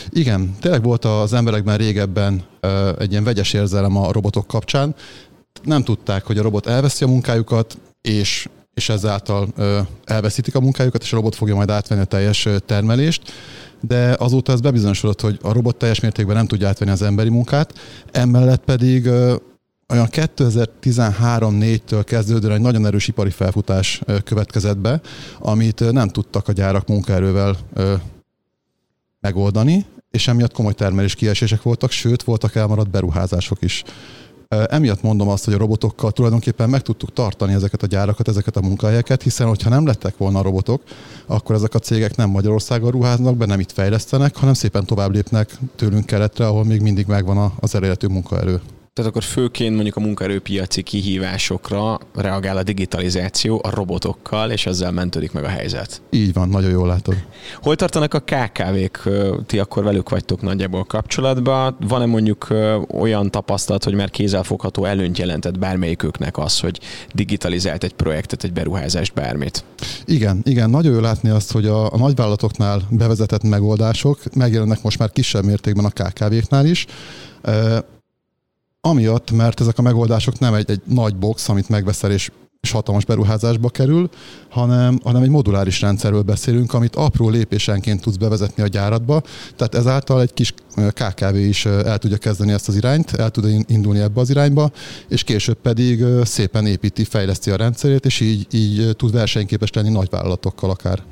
Igen, 0.10 0.56
tényleg 0.60 0.84
volt 0.84 1.06
az 1.06 1.34
emberekben 1.34 1.78
régebben 1.78 2.44
egy 3.00 3.12
ilyen 3.12 3.24
vegyes 3.24 3.54
érzelem 3.54 3.98
a 3.98 4.12
robotok 4.12 4.48
kapcsán. 4.48 4.96
Nem 5.64 5.84
tudták, 5.84 6.26
hogy 6.26 6.38
a 6.38 6.42
robot 6.42 6.68
elveszi 6.68 7.04
a 7.04 7.08
munkájukat, 7.08 7.78
és, 8.02 8.48
és 8.74 8.90
ezáltal 8.90 9.48
elveszítik 10.06 10.56
a 10.56 10.60
munkájukat, 10.60 11.02
és 11.02 11.14
a 11.14 11.16
robot 11.16 11.36
fogja 11.36 11.56
majd 11.56 11.70
átvenni 11.70 12.02
a 12.02 12.06
teljes 12.06 12.48
termelést 12.66 13.22
de 13.82 14.16
azóta 14.20 14.52
ez 14.52 14.60
bebizonyosodott, 14.60 15.22
hogy 15.22 15.40
a 15.42 15.54
robot 15.54 15.76
teljes 15.76 16.00
mértékben 16.00 16.36
nem 16.36 16.48
tudja 16.48 16.68
átvenni 16.68 16.92
az 16.92 17.02
emberi 17.02 17.30
munkát, 17.30 17.74
emellett 18.12 18.64
pedig 18.64 19.08
olyan 19.88 20.08
2013-4-től 20.12 22.02
kezdődően 22.06 22.54
egy 22.54 22.62
nagyon 22.62 22.86
erős 22.86 23.08
ipari 23.08 23.30
felfutás 23.30 24.02
következett 24.24 24.78
be, 24.78 25.02
amit 25.40 25.92
nem 25.92 26.08
tudtak 26.08 26.48
a 26.48 26.52
gyárak 26.52 26.88
munkaerővel 26.88 27.58
megoldani, 29.22 29.86
és 30.12 30.28
emiatt 30.28 30.54
komoly 30.54 30.74
termelés 30.74 31.16
kiesések 31.16 31.62
voltak, 31.62 31.92
sőt, 31.92 32.24
voltak 32.24 32.56
elmaradt 32.56 32.90
beruházások 32.90 33.62
is. 33.62 33.84
Emiatt 34.48 35.02
mondom 35.02 35.28
azt, 35.28 35.46
hogy 35.46 35.54
a 35.54 35.58
robotokkal 35.58 36.12
tulajdonképpen 36.12 36.70
meg 36.70 36.82
tudtuk 36.82 37.14
tartani 37.14 37.54
ezeket 37.54 37.84
a 37.84 37.88
gyárakat, 37.88 38.28
ezeket 38.28 38.56
a 38.56 38.62
munkahelyeket, 38.62 39.22
hiszen 39.22 39.48
hogyha 39.48 39.70
nem 39.70 39.86
lettek 39.86 40.18
volna 40.18 40.40
a 40.40 40.42
robotok, 40.42 40.84
akkor 41.26 41.56
ezek 41.56 41.74
a 41.74 41.80
cégek 41.80 42.16
nem 42.16 42.30
Magyarországon 42.30 42.92
ruháznak 42.92 43.38
be, 43.38 43.46
nem 43.46 43.60
itt 43.60 43.72
fejlesztenek, 43.72 44.36
hanem 44.36 44.54
szépen 44.54 44.86
tovább 44.86 45.12
lépnek 45.12 45.58
tőlünk 45.76 46.06
keletre, 46.06 46.48
ahol 46.48 46.66
még 46.66 46.82
mindig 46.82 47.06
megvan 47.08 47.54
az 47.60 47.76
eredetű 47.76 48.08
munkaerő. 48.08 48.62
Tehát 48.94 49.12
akkor 49.12 49.24
főként 49.24 49.74
mondjuk 49.74 49.96
a 49.96 50.00
munkaerőpiaci 50.00 50.82
kihívásokra 50.82 52.00
reagál 52.16 52.58
a 52.58 52.64
digitalizáció 52.64 53.62
a 53.64 53.70
robotokkal, 53.70 54.52
és 54.52 54.66
ezzel 54.66 54.92
mentődik 54.92 55.32
meg 55.32 55.44
a 55.44 55.48
helyzet. 55.48 56.02
Így 56.10 56.34
van, 56.34 56.50
nagyon 56.50 56.70
jól 56.70 56.88
látod. 56.88 57.16
Hol 57.62 57.76
tartanak 57.76 58.14
a 58.14 58.20
KKV-k? 58.20 59.10
Ti 59.46 59.60
akkor 59.60 59.84
velük 59.84 60.10
vagytok 60.10 60.42
nagyjából 60.42 60.84
kapcsolatban. 60.84 61.76
Van-e 61.88 62.06
mondjuk 62.06 62.48
olyan 62.94 63.32
tapasztalat, 63.32 63.84
hogy 63.84 63.94
már 63.94 64.10
kézzelfogható 64.10 64.86
előnyt 64.86 65.18
jelentett 65.18 65.60
bármelyiküknek 65.60 66.38
az, 66.38 66.60
hogy 66.60 66.80
digitalizált 67.14 67.84
egy 67.84 67.94
projektet, 67.94 68.44
egy 68.44 68.54
beruházást, 68.54 69.14
bármit? 69.14 69.64
Igen, 70.06 70.42
igen, 70.44 70.70
nagyon 70.70 70.94
jó 70.94 71.00
látni 71.00 71.30
azt, 71.30 71.52
hogy 71.52 71.66
a, 71.66 71.94
a 71.94 71.98
nagyvállalatoknál 71.98 72.82
bevezetett 72.90 73.44
megoldások 73.44 74.20
megjelennek 74.36 74.82
most 74.82 75.00
már 75.00 75.12
kisebb 75.12 75.44
mértékben 75.44 75.86
a 75.86 75.90
KKV-knál 75.90 76.66
is 76.66 76.86
Amiatt, 78.82 79.32
mert 79.32 79.60
ezek 79.60 79.78
a 79.78 79.82
megoldások 79.82 80.40
nem 80.40 80.54
egy, 80.54 80.70
egy 80.70 80.82
nagy 80.86 81.16
box, 81.16 81.50
amit 81.50 81.70
megveszel 81.70 82.12
és 82.12 82.32
és 82.62 82.72
hatalmas 82.72 83.06
beruházásba 83.06 83.70
kerül, 83.70 84.10
hanem, 84.50 85.00
hanem 85.04 85.22
egy 85.22 85.30
moduláris 85.30 85.82
rendszerről 85.82 86.22
beszélünk, 86.22 86.74
amit 86.74 86.96
apró 86.96 87.30
lépésenként 87.30 88.02
tudsz 88.02 88.16
bevezetni 88.16 88.64
a 88.64 88.68
gyáratba, 88.68 89.22
tehát 89.56 89.76
ezáltal 89.76 90.22
egy 90.22 90.34
kis 90.34 90.54
KKV 90.76 91.36
is 91.36 91.66
el 91.66 91.98
tudja 91.98 92.18
kezdeni 92.18 92.52
ezt 92.52 92.68
az 92.68 92.76
irányt, 92.76 93.14
el 93.14 93.30
tud 93.30 93.66
indulni 93.68 94.00
ebbe 94.00 94.20
az 94.20 94.30
irányba, 94.30 94.72
és 95.08 95.24
később 95.24 95.58
pedig 95.62 96.04
szépen 96.24 96.66
építi, 96.66 97.04
fejleszti 97.04 97.52
a 97.52 97.56
rendszerét, 97.56 98.06
és 98.06 98.20
így, 98.20 98.48
így 98.52 98.96
tud 98.96 99.12
versenyképes 99.12 99.72
lenni 99.72 99.90
nagy 99.90 100.10
vállalatokkal 100.10 100.70
akár. 100.70 101.04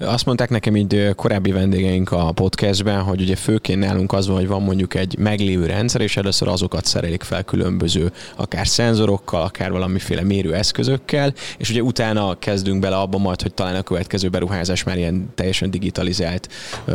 Azt 0.00 0.24
mondták 0.24 0.50
nekem 0.50 0.76
így 0.76 1.10
korábbi 1.14 1.50
vendégeink 1.50 2.12
a 2.12 2.32
podcastben, 2.32 3.02
hogy 3.02 3.20
ugye 3.20 3.36
főként 3.36 3.80
nálunk 3.80 4.12
az 4.12 4.26
van, 4.26 4.36
hogy 4.36 4.46
van 4.46 4.62
mondjuk 4.62 4.94
egy 4.94 5.18
meglévő 5.18 5.66
rendszer, 5.66 6.00
és 6.00 6.16
először 6.16 6.48
azokat 6.48 6.84
szerelik 6.84 7.22
fel 7.22 7.42
különböző, 7.42 8.12
akár 8.36 8.66
szenzorokkal, 8.66 9.42
akár 9.42 9.70
valamiféle 9.70 10.22
mérőeszközökkel, 10.22 11.34
és 11.58 11.70
ugye 11.70 11.82
utána 11.82 12.38
kezdünk 12.38 12.80
bele 12.80 12.96
abba 12.96 13.18
majd, 13.18 13.42
hogy 13.42 13.54
talán 13.54 13.74
a 13.74 13.82
következő 13.82 14.28
beruházás 14.28 14.82
már 14.82 14.96
ilyen 14.96 15.30
teljesen 15.34 15.70
digitalizált 15.70 16.48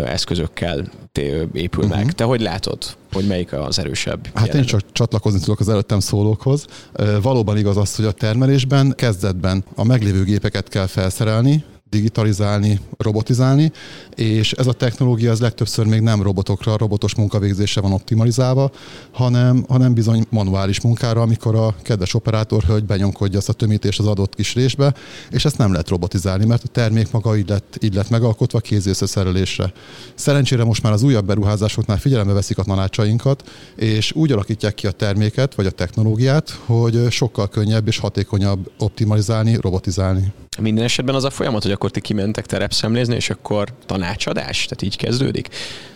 eszközökkel 0.05 0.91
épül 1.53 1.88
meg. 1.88 1.97
Uh-huh. 1.97 2.11
Te 2.11 2.23
hogy 2.23 2.41
látod, 2.41 2.77
hogy 3.11 3.27
melyik 3.27 3.53
az 3.53 3.79
erősebb? 3.79 4.25
Hát 4.25 4.33
jelenleg? 4.33 4.55
én 4.55 4.65
csak 4.65 4.91
csatlakozni 4.91 5.39
tudok 5.39 5.59
az 5.59 5.69
előttem 5.69 6.00
szólókhoz. 6.00 6.65
Valóban 7.21 7.57
igaz 7.57 7.77
az, 7.77 7.95
hogy 7.95 8.05
a 8.05 8.11
termelésben 8.11 8.93
kezdetben 8.95 9.63
a 9.75 9.83
meglévő 9.83 10.23
gépeket 10.23 10.67
kell 10.67 10.88
felszerelni, 10.88 11.63
digitalizálni, 11.91 12.79
robotizálni, 12.98 13.71
és 14.15 14.51
ez 14.51 14.67
a 14.67 14.74
technológia 14.74 15.31
az 15.31 15.39
legtöbbször 15.39 15.86
még 15.86 16.01
nem 16.01 16.21
robotokra, 16.21 16.77
robotos 16.77 17.15
munkavégzése 17.15 17.81
van 17.81 17.91
optimalizálva, 17.91 18.71
hanem, 19.12 19.65
hanem 19.67 19.93
bizony 19.93 20.25
manuális 20.29 20.81
munkára, 20.81 21.21
amikor 21.21 21.55
a 21.55 21.75
kedves 21.81 22.13
operátor 22.13 22.63
hölgy 22.63 22.86
benyomkodja 22.86 23.38
azt 23.38 23.50
a 23.50 23.53
tömítést 23.53 24.00
az 24.00 24.07
adott 24.07 24.36
kis 24.36 24.53
résbe, 24.55 24.93
és 25.29 25.45
ezt 25.45 25.57
nem 25.57 25.71
lehet 25.71 25.89
robotizálni, 25.89 26.45
mert 26.45 26.63
a 26.63 26.67
termék 26.67 27.12
maga 27.12 27.38
így 27.38 27.50
lett, 27.50 27.77
így 27.81 27.93
lett 27.93 28.10
megalkotva 28.10 28.60
kézi 28.60 28.89
összeszerelésre. 28.89 29.74
Szerencsére 30.15 30.63
most 30.63 30.83
már 30.83 30.93
az 30.93 31.03
újabb 31.03 31.25
beruházásoknál 31.25 31.98
figyelembe 31.98 32.33
veszik 32.33 32.57
a 32.57 32.63
tanácsainkat, 32.63 33.50
és 33.75 34.12
úgy 34.12 34.31
alakítják 34.31 34.74
ki 34.74 34.88
a 34.88 34.91
terméket 34.91 35.55
vagy 35.55 35.65
a 35.65 35.71
technológiát, 35.71 36.50
hogy 36.65 37.07
sokkal 37.10 37.50
könnyebb 37.50 37.88
és 37.88 37.98
hatékonyabb 37.98 38.71
optimalizálni, 38.77 39.57
robotizálni. 39.62 40.33
Minden 40.60 40.84
esetben 40.84 41.15
az 41.15 41.24
a 41.24 41.29
folyamat, 41.29 41.63
hogy 41.63 41.72
akkor 41.72 41.91
ti 41.91 42.01
kimentek 42.01 42.46
terepszemlézni, 42.46 43.15
és 43.15 43.29
akkor 43.29 43.74
tanácsadás? 43.86 44.63
Tehát 44.63 44.81
így 44.81 44.98
kezdődik? 44.98 45.50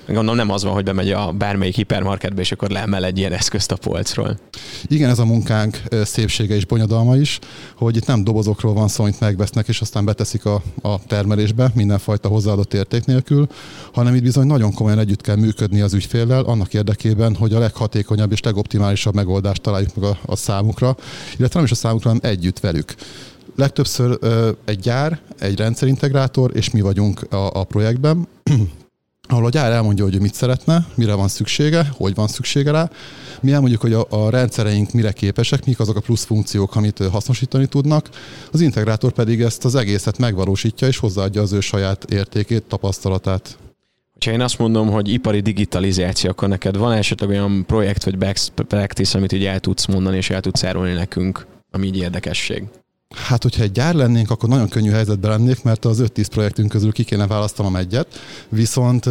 Gondolom 0.06 0.36
nem 0.36 0.50
az 0.50 0.64
van, 0.64 0.74
hogy 0.74 0.84
bemegy 0.84 1.12
a 1.12 1.32
bármelyik 1.32 1.76
hipermarketbe, 1.76 2.42
és 2.42 2.52
akkor 2.52 2.70
leemel 2.70 3.06
egy 3.06 3.18
ilyen 3.18 3.32
eszközt 3.32 3.72
a 3.72 3.76
polcról. 3.76 4.40
Igen, 4.88 5.10
ez 5.10 5.20
a 5.20 5.26
munkánk 5.26 5.82
szépsége 6.04 6.56
és 6.56 6.66
bonyodalma 6.66 7.16
is, 7.16 7.40
hogy 7.78 7.96
itt 7.96 8.06
nem 8.06 8.24
dobozokról 8.24 8.74
van 8.74 8.88
szó, 8.88 9.04
amit 9.04 9.20
megvesznek, 9.20 9.68
és 9.68 9.82
aztán 9.82 10.06
beteszik 10.06 10.46
a, 10.46 10.62
a 10.82 11.06
termelésbe 11.08 11.72
mindenfajta 11.74 12.28
hozzáadott 12.28 12.74
érték 12.74 13.06
nélkül, 13.06 13.48
hanem 13.94 14.16
itt 14.16 14.24
bizony 14.24 14.48
nagyon 14.48 14.74
komolyan 14.74 15.00
együtt 15.00 15.22
kell 15.22 15.36
működni 15.36 15.82
az 15.82 15.94
ügyféllel, 15.94 16.44
annak 16.44 16.74
érdekében, 16.74 17.36
hogy 17.36 17.54
a 17.54 17.60
leghatékonyabb 17.60 18.32
és 18.32 18.42
legoptimálisabb 18.42 19.14
megoldást 19.14 19.62
találjuk 19.62 19.96
meg 19.96 20.10
a, 20.10 20.18
a 20.26 20.36
számukra, 20.36 20.98
illetve 21.38 21.56
nem 21.56 21.64
is 21.64 21.72
a 21.72 21.76
számukra, 21.76 22.10
hanem 22.10 22.32
együtt 22.32 22.60
velük 22.60 22.96
legtöbbször 23.56 24.20
egy 24.66 24.80
gyár, 24.80 25.20
egy 25.40 25.58
rendszerintegrátor, 25.58 26.52
és 26.54 26.70
mi 26.70 26.82
vagyunk 26.82 27.34
a, 27.34 27.50
a 27.54 27.64
projektben, 27.64 28.28
ahol 29.28 29.46
a 29.46 29.50
gyár 29.50 29.72
elmondja, 29.72 30.04
hogy 30.04 30.22
mit 30.22 30.34
szeretne, 30.34 30.88
mire 30.96 31.14
van 31.14 31.28
szüksége, 31.28 31.92
hogy 31.98 32.16
van 32.16 32.28
szüksége 32.28 32.72
rá. 32.72 32.90
Mi 33.42 33.52
elmondjuk, 33.52 33.82
hogy 33.82 33.94
a, 33.94 34.06
a 34.10 34.30
rendszereink 34.30 34.92
mire 34.92 35.12
képesek, 35.12 35.66
mik 35.66 35.80
azok 35.80 35.96
a 35.96 36.00
plusz 36.00 36.24
funkciók, 36.24 36.76
amit 36.76 37.04
hasznosítani 37.12 37.66
tudnak. 37.66 38.10
Az 38.52 38.62
integrátor 38.62 39.12
pedig 39.12 39.42
ezt 39.42 39.66
az 39.66 39.76
egészet 39.76 40.18
megvalósítja, 40.18 40.88
és 40.88 40.98
hozzáadja 40.98 41.42
az 41.42 41.52
ő 41.52 41.60
saját 41.60 42.12
értékét, 42.12 42.64
tapasztalatát. 42.64 43.58
Ha 44.26 44.32
én 44.32 44.42
azt 44.42 44.58
mondom, 44.58 44.90
hogy 44.90 45.10
ipari 45.10 45.40
digitalizáció, 45.40 46.30
akkor 46.30 46.48
neked 46.48 46.78
van 46.78 46.92
esetleg 46.92 47.30
olyan 47.30 47.66
projekt 47.66 48.04
vagy 48.04 48.18
best 48.18 48.52
practice, 48.56 49.18
amit 49.18 49.32
így 49.32 49.46
el 49.46 49.60
tudsz 49.60 49.86
mondani, 49.86 50.18
és 50.18 50.30
el 50.30 50.42
tudsz 50.42 50.64
árulni 50.64 50.94
nekünk, 50.94 51.46
ami 51.72 51.88
így 51.88 51.98
érdekesség? 51.98 52.64
Hát, 53.14 53.44
hogyha 53.44 53.64
egy 53.64 53.72
gyár 53.72 53.96
lennénk, 53.96 54.32
akkor 54.32 54.50
nagyon 54.50 54.70
könnyű 54.70 54.90
helyzetben 54.92 55.32
lennék, 55.32 55.64
mert 55.64 55.86
az 55.86 56.04
5-10 56.04 56.26
projektünk 56.30 56.70
közül 56.70 56.92
ki 56.92 57.04
kéne 57.04 57.28
választanom 57.28 57.76
egyet. 57.76 58.08
Viszont 58.50 59.06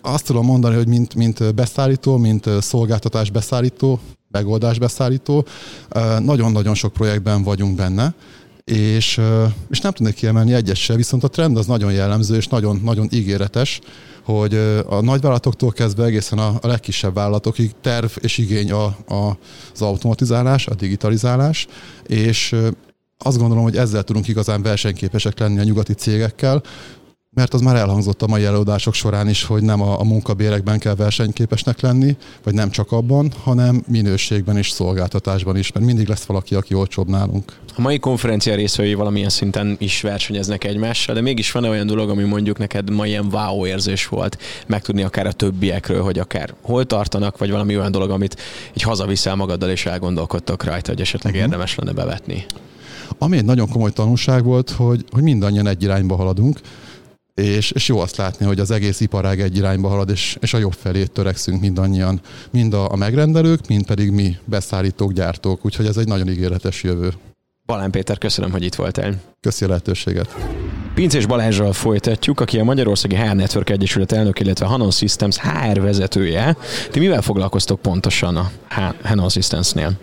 azt 0.00 0.26
tudom 0.26 0.44
mondani, 0.44 0.76
hogy 0.76 0.88
mint, 0.88 1.14
mint 1.14 1.54
beszállító, 1.54 2.16
mint 2.16 2.48
szolgáltatás 2.60 3.30
beszállító, 3.30 4.00
megoldás 4.30 4.78
beszállító, 4.78 5.46
nagyon-nagyon 6.18 6.74
sok 6.74 6.92
projektben 6.92 7.42
vagyunk 7.42 7.76
benne, 7.76 8.14
és, 8.64 9.20
és 9.70 9.80
nem 9.80 9.92
tudnék 9.92 10.14
kiemelni 10.14 10.52
egyet 10.52 10.76
se, 10.76 10.94
viszont 10.94 11.24
a 11.24 11.28
trend 11.28 11.56
az 11.56 11.66
nagyon 11.66 11.92
jellemző 11.92 12.36
és 12.36 12.48
nagyon, 12.48 12.80
nagyon 12.84 13.08
ígéretes, 13.12 13.80
hogy 14.24 14.54
a 14.86 15.00
nagyvállalatoktól 15.00 15.72
kezdve 15.72 16.04
egészen 16.04 16.38
a, 16.38 16.58
a 16.60 16.66
legkisebb 16.66 17.14
vállalatokig 17.14 17.70
terv 17.80 18.10
és 18.20 18.38
igény 18.38 18.72
a, 18.72 18.84
a, 19.06 19.38
az 19.72 19.82
automatizálás, 19.82 20.66
a 20.66 20.74
digitalizálás, 20.74 21.66
és 22.06 22.54
azt 23.18 23.38
gondolom, 23.38 23.64
hogy 23.64 23.76
ezzel 23.76 24.02
tudunk 24.02 24.28
igazán 24.28 24.62
versenyképesek 24.62 25.38
lenni 25.38 25.58
a 25.58 25.62
nyugati 25.62 25.92
cégekkel, 25.92 26.62
mert 27.36 27.54
az 27.54 27.60
már 27.60 27.76
elhangzott 27.76 28.22
a 28.22 28.26
mai 28.26 28.44
előadások 28.44 28.94
során 28.94 29.28
is, 29.28 29.44
hogy 29.44 29.62
nem 29.62 29.82
a, 29.82 30.00
a 30.00 30.04
munkabérekben 30.04 30.78
kell 30.78 30.94
versenyképesnek 30.94 31.80
lenni, 31.80 32.16
vagy 32.42 32.54
nem 32.54 32.70
csak 32.70 32.92
abban, 32.92 33.32
hanem 33.42 33.84
minőségben 33.88 34.56
és 34.56 34.70
szolgáltatásban 34.70 35.56
is, 35.56 35.72
mert 35.72 35.86
mindig 35.86 36.08
lesz 36.08 36.24
valaki, 36.24 36.54
aki 36.54 36.74
olcsóbb 36.74 37.08
nálunk. 37.08 37.52
A 37.76 37.80
mai 37.80 37.98
konferencia 37.98 38.54
részvevői 38.54 38.94
valamilyen 38.94 39.28
szinten 39.28 39.76
is 39.78 40.00
versenyeznek 40.00 40.64
egymással, 40.64 41.14
de 41.14 41.20
mégis 41.20 41.52
van 41.52 41.64
olyan 41.64 41.86
dolog, 41.86 42.10
ami 42.10 42.24
mondjuk 42.24 42.58
neked 42.58 42.90
ma 42.90 43.06
ilyen 43.06 43.26
wow 43.32 43.66
érzés 43.66 44.06
volt, 44.06 44.38
megtudni 44.66 45.02
akár 45.02 45.26
a 45.26 45.32
többiekről, 45.32 46.02
hogy 46.02 46.18
akár 46.18 46.54
hol 46.60 46.84
tartanak, 46.84 47.38
vagy 47.38 47.50
valami 47.50 47.76
olyan 47.76 47.92
dolog, 47.92 48.10
amit 48.10 48.36
így 48.76 48.82
hazaviszel 48.82 49.34
magaddal, 49.34 49.70
és 49.70 49.86
elgondolkodtok 49.86 50.64
rajta, 50.64 50.90
hogy 50.90 51.00
esetleg 51.00 51.32
uh-huh. 51.32 51.48
érdemes 51.48 51.74
lenne 51.74 51.92
bevetni. 51.92 52.46
Ami 53.18 53.36
egy 53.36 53.44
nagyon 53.44 53.68
komoly 53.68 53.92
tanulság 53.92 54.44
volt, 54.44 54.70
hogy, 54.70 55.04
hogy 55.10 55.22
mindannyian 55.22 55.66
egy 55.66 55.82
irányba 55.82 56.16
haladunk, 56.16 56.60
és, 57.34 57.70
és 57.70 57.88
jó 57.88 57.98
azt 57.98 58.16
látni, 58.16 58.46
hogy 58.46 58.60
az 58.60 58.70
egész 58.70 59.00
iparág 59.00 59.40
egy 59.40 59.56
irányba 59.56 59.88
halad, 59.88 60.10
és, 60.10 60.36
és 60.40 60.54
a 60.54 60.58
jobb 60.58 60.72
felé 60.72 61.04
törekszünk 61.04 61.60
mindannyian, 61.60 62.20
mind 62.50 62.74
a, 62.74 62.92
a 62.92 62.96
megrendelők, 62.96 63.66
mind 63.66 63.86
pedig 63.86 64.10
mi, 64.10 64.36
beszállítók, 64.44 65.12
gyártók, 65.12 65.64
úgyhogy 65.64 65.86
ez 65.86 65.96
egy 65.96 66.06
nagyon 66.06 66.28
ígéretes 66.28 66.82
jövő. 66.82 67.12
Balán 67.66 67.90
Péter, 67.90 68.18
köszönöm, 68.18 68.50
hogy 68.50 68.62
itt 68.62 68.74
voltál. 68.74 69.20
Köszi 69.40 69.64
a 69.64 69.68
lehetőséget. 69.68 70.34
Pincés 70.94 71.26
Balázsral 71.26 71.72
folytatjuk, 71.72 72.40
aki 72.40 72.58
a 72.58 72.64
Magyarországi 72.64 73.14
HR 73.14 73.34
Network 73.34 73.70
Egyesület 73.70 74.12
elnök, 74.12 74.40
illetve 74.40 74.66
Hanon 74.66 74.90
Systems 74.90 75.38
HR 75.38 75.80
vezetője. 75.80 76.56
Ti 76.90 76.98
mivel 76.98 77.22
foglalkoztok 77.22 77.80
pontosan 77.80 78.36
a 78.36 78.50
Hanon 79.02 79.28
Systems-nél? 79.28 79.98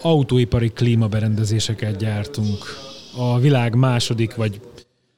Autóipari 0.00 0.68
klímaberendezéseket 0.68 1.96
gyártunk. 1.96 2.58
A 3.16 3.38
világ 3.38 3.74
második 3.74 4.34
vagy 4.34 4.60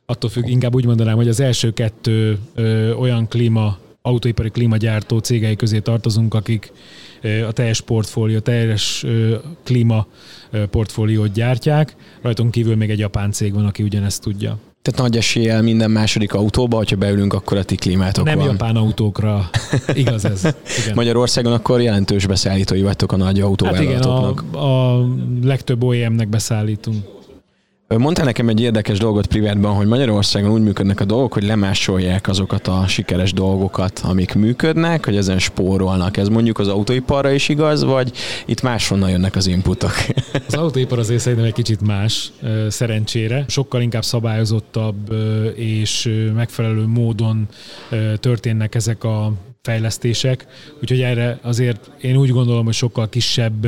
attól 0.06 0.30
függ, 0.30 0.48
inkább 0.48 0.74
úgy 0.74 0.84
mondanám, 0.84 1.16
hogy 1.16 1.28
az 1.28 1.40
első 1.40 1.72
kettő 1.72 2.38
ö, 2.54 2.92
olyan 2.92 3.28
klíma, 3.28 3.78
autóipari 4.02 4.50
klímagyártó 4.50 5.18
cégei 5.18 5.56
közé 5.56 5.78
tartozunk, 5.78 6.34
akik 6.34 6.72
ö, 7.20 7.46
a 7.46 7.52
teljes 7.52 7.80
portfólió, 7.80 8.38
teljes 8.38 9.02
ö, 9.02 9.36
klíma 9.64 10.06
ö, 10.50 10.66
portfóliót 10.66 11.32
gyártják. 11.32 11.96
Rajtunk 12.22 12.50
kívül 12.50 12.76
még 12.76 12.90
egy 12.90 12.98
japán 12.98 13.32
cég 13.32 13.52
van, 13.52 13.66
aki 13.66 13.82
ugyanezt 13.82 14.22
tudja. 14.22 14.58
Tehát 14.86 15.00
nagy 15.00 15.16
eséllyel 15.16 15.62
minden 15.62 15.90
második 15.90 16.34
autóba, 16.34 16.76
hogyha 16.76 16.96
beülünk, 16.96 17.32
akkor 17.32 17.56
a 17.56 17.62
ti 17.64 17.74
klímátok 17.74 18.24
Nem 18.24 18.38
van. 18.38 18.46
japán 18.46 18.76
autókra, 18.76 19.50
igaz 19.92 20.24
ez. 20.24 20.40
Igen. 20.82 20.94
Magyarországon 20.94 21.52
akkor 21.52 21.80
jelentős 21.80 22.26
beszállítói 22.26 22.82
vagytok 22.82 23.12
a 23.12 23.16
nagy 23.16 23.40
autóvállalatoknak. 23.40 24.38
Hát 24.38 24.48
igen, 24.48 24.60
a, 24.62 24.96
a 24.98 25.06
legtöbb 25.42 25.82
OEM-nek 25.82 26.28
beszállítunk. 26.28 26.96
Mondta 27.88 28.24
nekem 28.24 28.48
egy 28.48 28.60
érdekes 28.60 28.98
dolgot 28.98 29.26
privátban, 29.26 29.74
hogy 29.74 29.86
Magyarországon 29.86 30.50
úgy 30.50 30.62
működnek 30.62 31.00
a 31.00 31.04
dolgok, 31.04 31.32
hogy 31.32 31.42
lemásolják 31.42 32.28
azokat 32.28 32.68
a 32.68 32.84
sikeres 32.86 33.32
dolgokat, 33.32 34.00
amik 34.04 34.34
működnek, 34.34 35.04
hogy 35.04 35.16
ezen 35.16 35.38
spórolnak. 35.38 36.16
Ez 36.16 36.28
mondjuk 36.28 36.58
az 36.58 36.68
autóiparra 36.68 37.30
is 37.30 37.48
igaz, 37.48 37.84
vagy 37.84 38.12
itt 38.46 38.62
máshonnan 38.62 39.10
jönnek 39.10 39.36
az 39.36 39.46
inputok? 39.46 39.92
Az 40.46 40.54
autóipar 40.54 40.98
azért 40.98 41.20
szerintem 41.20 41.46
egy 41.46 41.52
kicsit 41.52 41.80
más, 41.80 42.32
szerencsére. 42.68 43.44
Sokkal 43.48 43.82
inkább 43.82 44.04
szabályozottabb 44.04 45.12
és 45.54 46.10
megfelelő 46.34 46.86
módon 46.86 47.48
történnek 48.20 48.74
ezek 48.74 49.04
a 49.04 49.32
fejlesztések, 49.62 50.46
úgyhogy 50.80 51.00
erre 51.00 51.38
azért 51.42 51.90
én 52.00 52.16
úgy 52.16 52.30
gondolom, 52.30 52.64
hogy 52.64 52.74
sokkal 52.74 53.08
kisebb 53.08 53.66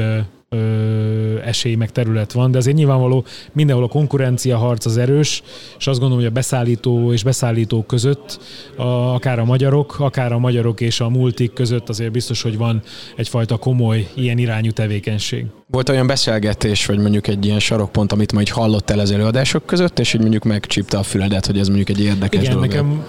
ö, 0.49 1.39
esély 1.45 1.75
meg 1.75 1.91
terület 1.91 2.33
van, 2.33 2.51
de 2.51 2.59
azért 2.59 2.77
nyilvánvaló 2.77 3.25
mindenhol 3.53 3.85
a 3.85 3.89
konkurencia 3.89 4.57
harc 4.57 4.87
az 4.87 4.97
erős, 4.97 5.43
és 5.79 5.87
azt 5.87 5.99
gondolom, 5.99 6.23
hogy 6.23 6.33
a 6.33 6.35
beszállító 6.35 7.13
és 7.13 7.23
beszállítók 7.23 7.87
között, 7.87 8.41
a, 8.77 8.83
akár 8.83 9.39
a 9.39 9.45
magyarok, 9.45 10.01
akár 10.01 10.33
a 10.33 10.39
magyarok 10.39 10.81
és 10.81 11.01
a 11.01 11.09
multik 11.09 11.53
között 11.53 11.89
azért 11.89 12.13
biztos, 12.13 12.43
hogy 12.43 12.57
van 12.57 12.83
egyfajta 13.17 13.57
komoly 13.57 14.09
ilyen 14.15 14.39
irányú 14.39 14.71
tevékenység. 14.71 15.47
Volt 15.71 15.89
olyan 15.89 16.07
beszélgetés, 16.07 16.87
vagy 16.87 16.99
mondjuk 16.99 17.27
egy 17.27 17.45
ilyen 17.45 17.59
sarokpont, 17.59 18.13
amit 18.13 18.33
majd 18.33 18.49
hallottál 18.49 18.99
az 18.99 19.11
előadások 19.11 19.67
között, 19.67 19.99
és 19.99 20.15
így 20.15 20.21
mondjuk 20.21 20.45
megcsípte 20.45 20.99
a 20.99 21.03
füledet, 21.03 21.47
hogy 21.47 21.59
ez 21.59 21.67
mondjuk 21.67 21.89
egy 21.89 22.01
érdekes 22.01 22.43
Igen, 22.43 22.53
dolog. 22.53 22.69
nekem 22.69 23.05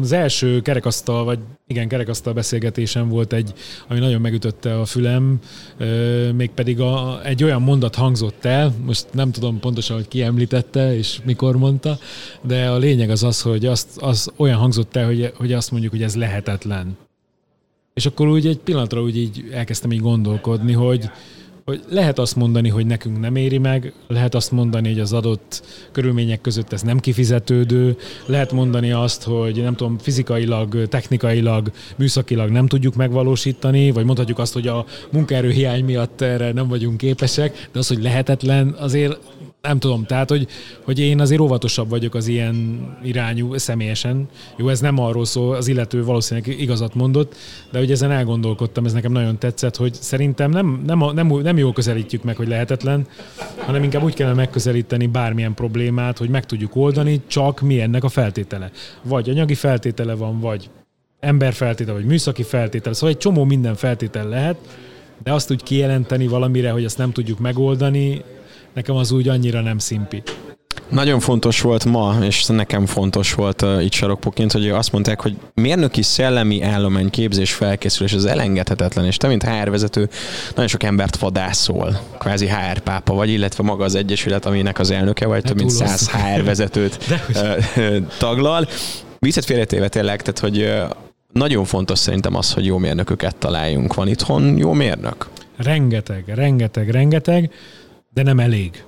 az 0.00 0.12
első 0.12 0.62
kerekasztal, 0.62 1.24
vagy 1.24 1.38
igen, 1.66 1.88
kerekasztal 1.88 2.32
beszélgetésem 2.32 3.08
volt 3.08 3.32
egy, 3.32 3.52
ami 3.88 3.98
nagyon 3.98 4.20
megütötte 4.20 4.80
a 4.80 4.84
fülem, 4.84 5.38
mégpedig 6.34 6.80
a, 6.80 7.20
egy 7.24 7.44
olyan 7.44 7.62
mondat 7.62 7.94
hangzott 7.94 8.44
el, 8.44 8.74
most 8.84 9.06
nem 9.12 9.30
tudom 9.30 9.60
pontosan, 9.60 9.96
hogy 9.96 10.08
ki 10.08 10.22
említette 10.22 10.96
és 10.96 11.18
mikor 11.24 11.56
mondta, 11.56 11.98
de 12.42 12.68
a 12.68 12.76
lényeg 12.76 13.10
az 13.10 13.22
az, 13.22 13.40
hogy 13.40 13.66
azt, 13.66 13.88
az 13.96 14.30
olyan 14.36 14.58
hangzott 14.58 14.96
el, 14.96 15.06
hogy, 15.06 15.32
hogy 15.36 15.52
azt 15.52 15.70
mondjuk, 15.70 15.92
hogy 15.92 16.02
ez 16.02 16.16
lehetetlen. 16.16 16.96
És 17.94 18.06
akkor 18.06 18.28
úgy 18.28 18.46
egy 18.46 18.58
pillanatra 18.58 19.02
úgy 19.02 19.16
így 19.16 19.44
elkezdtem 19.52 19.92
így 19.92 20.00
gondolkodni, 20.00 20.72
hogy, 20.72 21.10
hogy 21.64 21.82
lehet 21.88 22.18
azt 22.18 22.36
mondani, 22.36 22.68
hogy 22.68 22.86
nekünk 22.86 23.20
nem 23.20 23.36
éri 23.36 23.58
meg, 23.58 23.92
lehet 24.08 24.34
azt 24.34 24.50
mondani, 24.50 24.88
hogy 24.88 25.00
az 25.00 25.12
adott 25.12 25.62
körülmények 25.92 26.40
között 26.40 26.72
ez 26.72 26.82
nem 26.82 26.98
kifizetődő, 26.98 27.96
lehet 28.26 28.52
mondani 28.52 28.92
azt, 28.92 29.22
hogy 29.22 29.62
nem 29.62 29.74
tudom, 29.74 29.98
fizikailag, 29.98 30.88
technikailag, 30.88 31.70
műszakilag 31.96 32.50
nem 32.50 32.66
tudjuk 32.66 32.94
megvalósítani, 32.94 33.90
vagy 33.90 34.04
mondhatjuk 34.04 34.38
azt, 34.38 34.52
hogy 34.52 34.66
a 34.66 34.86
munkaerő 35.12 35.50
hiány 35.50 35.84
miatt 35.84 36.20
erre 36.20 36.52
nem 36.52 36.68
vagyunk 36.68 36.96
képesek, 36.96 37.68
de 37.72 37.78
az, 37.78 37.88
hogy 37.88 38.02
lehetetlen, 38.02 38.68
azért 38.78 39.18
nem 39.64 39.78
tudom, 39.78 40.04
tehát, 40.04 40.30
hogy, 40.30 40.48
hogy 40.84 40.98
én 40.98 41.20
azért 41.20 41.40
óvatosabb 41.40 41.88
vagyok 41.88 42.14
az 42.14 42.26
ilyen 42.26 42.86
irányú 43.02 43.56
személyesen. 43.56 44.28
Jó, 44.56 44.68
ez 44.68 44.80
nem 44.80 44.98
arról 44.98 45.24
szól, 45.24 45.54
az 45.54 45.68
illető 45.68 46.04
valószínűleg 46.04 46.60
igazat 46.60 46.94
mondott, 46.94 47.34
de 47.70 47.78
hogy 47.78 47.90
ezen 47.90 48.10
elgondolkodtam, 48.10 48.84
ez 48.84 48.92
nekem 48.92 49.12
nagyon 49.12 49.38
tetszett, 49.38 49.76
hogy 49.76 49.94
szerintem 49.94 50.50
nem, 50.50 50.82
nem, 50.86 51.04
nem, 51.14 51.26
nem 51.26 51.58
jól 51.58 51.72
közelítjük 51.72 52.22
meg, 52.22 52.36
hogy 52.36 52.48
lehetetlen, 52.48 53.06
hanem 53.56 53.82
inkább 53.82 54.02
úgy 54.02 54.14
kellene 54.14 54.36
megközelíteni 54.36 55.06
bármilyen 55.06 55.54
problémát, 55.54 56.18
hogy 56.18 56.28
meg 56.28 56.46
tudjuk 56.46 56.76
oldani, 56.76 57.20
csak 57.26 57.60
mi 57.60 57.80
ennek 57.80 58.04
a 58.04 58.08
feltétele. 58.08 58.70
Vagy 59.02 59.28
anyagi 59.28 59.54
feltétele 59.54 60.14
van, 60.14 60.40
vagy 60.40 60.70
ember 61.20 61.52
feltétele, 61.52 61.96
vagy 61.96 62.06
műszaki 62.06 62.42
feltétele, 62.42 62.94
szóval 62.94 63.10
egy 63.10 63.20
csomó 63.20 63.44
minden 63.44 63.74
feltétel 63.74 64.28
lehet, 64.28 64.56
de 65.22 65.32
azt 65.32 65.50
úgy 65.50 65.62
kijelenteni 65.62 66.26
valamire, 66.26 66.70
hogy 66.70 66.84
ezt 66.84 66.98
nem 66.98 67.12
tudjuk 67.12 67.38
megoldani, 67.38 68.22
nekem 68.74 68.96
az 68.96 69.12
úgy 69.12 69.28
annyira 69.28 69.60
nem 69.60 69.78
szimpi. 69.78 70.22
Nagyon 70.88 71.20
fontos 71.20 71.60
volt 71.60 71.84
ma, 71.84 72.16
és 72.22 72.46
nekem 72.46 72.86
fontos 72.86 73.34
volt 73.34 73.62
uh, 73.62 73.84
itt 73.84 73.92
sarokpoként, 73.92 74.52
hogy 74.52 74.68
azt 74.68 74.92
mondták, 74.92 75.20
hogy 75.20 75.36
mérnöki 75.54 76.02
szellemi 76.02 76.62
állomány 76.62 77.10
képzés 77.10 77.52
felkészülés 77.52 78.12
az 78.12 78.24
elengedhetetlen, 78.24 79.04
és 79.04 79.16
te, 79.16 79.28
mint 79.28 79.42
HR 79.42 79.70
vezető, 79.70 80.08
nagyon 80.48 80.68
sok 80.68 80.82
embert 80.82 81.16
vadászol, 81.16 82.00
kvázi 82.18 82.48
HR 82.48 82.78
pápa 82.78 83.14
vagy, 83.14 83.30
illetve 83.30 83.62
maga 83.62 83.84
az 83.84 83.94
egyesület, 83.94 84.46
aminek 84.46 84.78
az 84.78 84.90
elnöke 84.90 85.26
vagy, 85.26 85.42
több 85.42 85.56
mint 85.56 85.70
100 85.70 86.10
HR 86.10 86.44
vezetőt 86.44 86.98
taglal. 88.18 88.68
Viccet 89.18 89.44
félretéve 89.44 89.88
tényleg, 89.88 90.22
tehát 90.22 90.38
hogy 90.38 90.72
nagyon 91.32 91.64
fontos 91.64 91.98
szerintem 91.98 92.34
az, 92.34 92.52
hogy 92.52 92.66
jó 92.66 92.78
mérnököket 92.78 93.36
találjunk. 93.36 93.94
Van 93.94 94.08
itthon 94.08 94.56
jó 94.56 94.72
mérnök? 94.72 95.28
Rengeteg, 95.56 96.24
rengeteg, 96.26 96.90
rengeteg 96.90 97.50
de 98.14 98.22
nem 98.22 98.40
elég. 98.40 98.84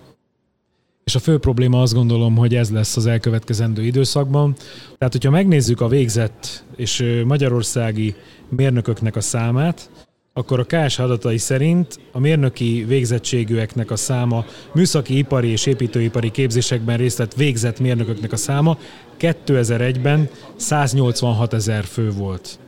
És 1.05 1.15
a 1.15 1.19
fő 1.19 1.39
probléma 1.39 1.83
azt 1.83 1.95
gondolom, 1.95 2.37
hogy 2.37 2.55
ez 2.55 2.71
lesz 2.71 2.97
az 2.97 3.07
elkövetkezendő 3.07 3.85
időszakban. 3.85 4.55
Tehát, 4.99 5.13
hogyha 5.13 5.31
megnézzük 5.31 5.81
a 5.81 5.89
végzett 5.89 6.65
és 6.77 7.23
magyarországi 7.27 8.15
mérnököknek 8.49 9.17
a 9.17 9.21
számát, 9.21 9.91
akkor 10.33 10.61
a 10.61 10.65
KS 10.65 10.99
adatai 10.99 11.39
szerint 11.39 11.99
a 12.13 12.19
mérnöki 12.19 12.85
végzettségűeknek 12.89 13.91
a 13.91 13.97
száma, 13.97 14.45
műszaki, 14.75 15.19
ipari 15.19 15.49
és 15.49 15.67
építőipari 15.67 16.31
képzésekben 16.31 16.97
részt 16.97 17.19
vett 17.19 17.35
végzett 17.35 17.81
mérnököknek 17.81 18.33
a 18.33 18.37
száma 18.37 18.79
2001-ben 19.19 20.29
186 20.57 21.53
ezer 21.53 21.85
fő 21.85 22.11
volt. 22.11 22.59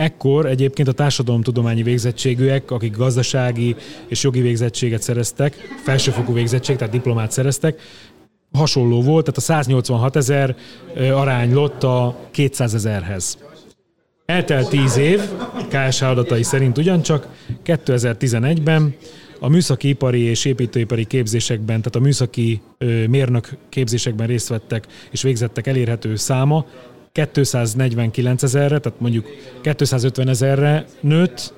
Ekkor 0.00 0.46
egyébként 0.46 0.88
a 0.88 0.92
társadalomtudományi 0.92 1.82
végzettségűek, 1.82 2.70
akik 2.70 2.96
gazdasági 2.96 3.76
és 4.08 4.22
jogi 4.22 4.40
végzettséget 4.40 5.02
szereztek, 5.02 5.54
felsőfokú 5.84 6.32
végzettség, 6.32 6.76
tehát 6.76 6.92
diplomát 6.92 7.30
szereztek, 7.30 7.80
hasonló 8.52 9.02
volt, 9.02 9.24
tehát 9.24 9.38
a 9.38 9.40
186 9.40 10.16
ezer 10.16 10.56
aránylott 10.96 11.82
a 11.82 12.16
200 12.30 12.74
ezerhez. 12.74 13.38
Eltelt 14.26 14.68
10 14.68 14.96
év, 14.96 15.20
KSH 15.68 16.02
adatai 16.02 16.42
szerint 16.42 16.78
ugyancsak, 16.78 17.28
2011-ben 17.64 18.94
a 19.40 19.48
műszaki 19.48 19.88
ipari 19.88 20.20
és 20.20 20.44
építőipari 20.44 21.04
képzésekben, 21.04 21.78
tehát 21.78 21.96
a 21.96 22.00
műszaki 22.00 22.60
mérnök 23.08 23.56
képzésekben 23.68 24.26
részt 24.26 24.48
vettek 24.48 24.86
és 25.10 25.22
végzettek 25.22 25.66
elérhető 25.66 26.16
száma 26.16 26.66
249 27.12 28.42
ezerre, 28.42 28.78
tehát 28.78 29.00
mondjuk 29.00 29.26
250 29.62 30.28
ezerre 30.28 30.86
nőtt, 31.00 31.52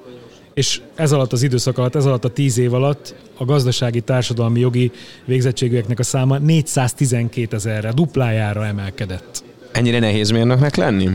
és 0.55 0.81
ez 0.95 1.13
alatt 1.13 1.33
az 1.33 1.43
időszak 1.43 1.79
alatt, 1.79 1.95
ez 1.95 2.05
alatt 2.05 2.25
a 2.25 2.29
10 2.29 2.59
év 2.59 2.75
alatt 2.75 3.15
a 3.37 3.45
gazdasági, 3.45 4.01
társadalmi, 4.01 4.61
jogi 4.61 4.91
végzettségűeknek 5.25 5.99
a 5.99 6.03
száma 6.03 6.39
412 6.39 7.57
ezerre, 7.57 7.93
duplájára 7.93 8.67
emelkedett. 8.67 9.45
Ennyire 9.73 9.99
nehéz 9.99 10.31
mérnöknek 10.31 10.77
lenni? 10.77 11.09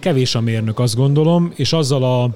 Kevés 0.00 0.34
a 0.34 0.40
mérnök, 0.40 0.78
azt 0.78 0.96
gondolom, 0.96 1.52
és 1.56 1.72
azzal 1.72 2.02
a 2.02 2.30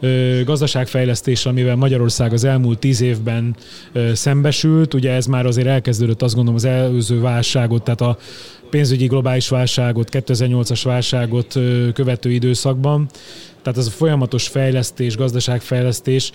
ö, 0.00 0.40
gazdaságfejlesztéssel, 0.44 1.52
amivel 1.52 1.76
Magyarország 1.76 2.32
az 2.32 2.44
elmúlt 2.44 2.78
tíz 2.78 3.00
évben 3.00 3.56
ö, 3.92 4.14
szembesült, 4.14 4.94
ugye 4.94 5.12
ez 5.12 5.26
már 5.26 5.46
azért 5.46 5.66
elkezdődött, 5.66 6.22
azt 6.22 6.34
gondolom, 6.34 6.58
az 6.58 6.64
előző 6.64 7.20
válságot, 7.20 7.82
tehát 7.82 8.00
a 8.00 8.18
pénzügyi 8.70 9.06
globális 9.06 9.48
válságot, 9.48 10.08
2008-as 10.12 10.80
válságot 10.84 11.58
követő 11.92 12.30
időszakban, 12.30 13.08
tehát 13.62 13.78
ez 13.78 13.86
a 13.86 13.90
folyamatos 13.90 14.48
fejlesztés, 14.48 15.16
gazdaságfejlesztés, 15.16 16.32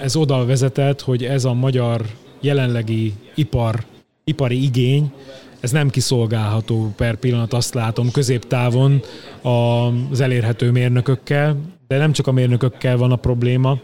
ez 0.00 0.16
oda 0.16 0.44
vezetett, 0.44 1.00
hogy 1.00 1.24
ez 1.24 1.44
a 1.44 1.52
magyar 1.52 2.02
jelenlegi 2.40 3.12
ipar, 3.34 3.84
ipari 4.24 4.62
igény, 4.62 5.12
ez 5.60 5.70
nem 5.70 5.90
kiszolgálható 5.90 6.92
per 6.96 7.16
pillanat, 7.16 7.52
azt 7.52 7.74
látom 7.74 8.10
középtávon 8.10 9.02
az 10.10 10.20
elérhető 10.20 10.70
mérnökökkel, 10.70 11.56
de 11.88 11.98
nem 11.98 12.12
csak 12.12 12.26
a 12.26 12.32
mérnökökkel 12.32 12.96
van 12.96 13.12
a 13.12 13.16
probléma, 13.16 13.78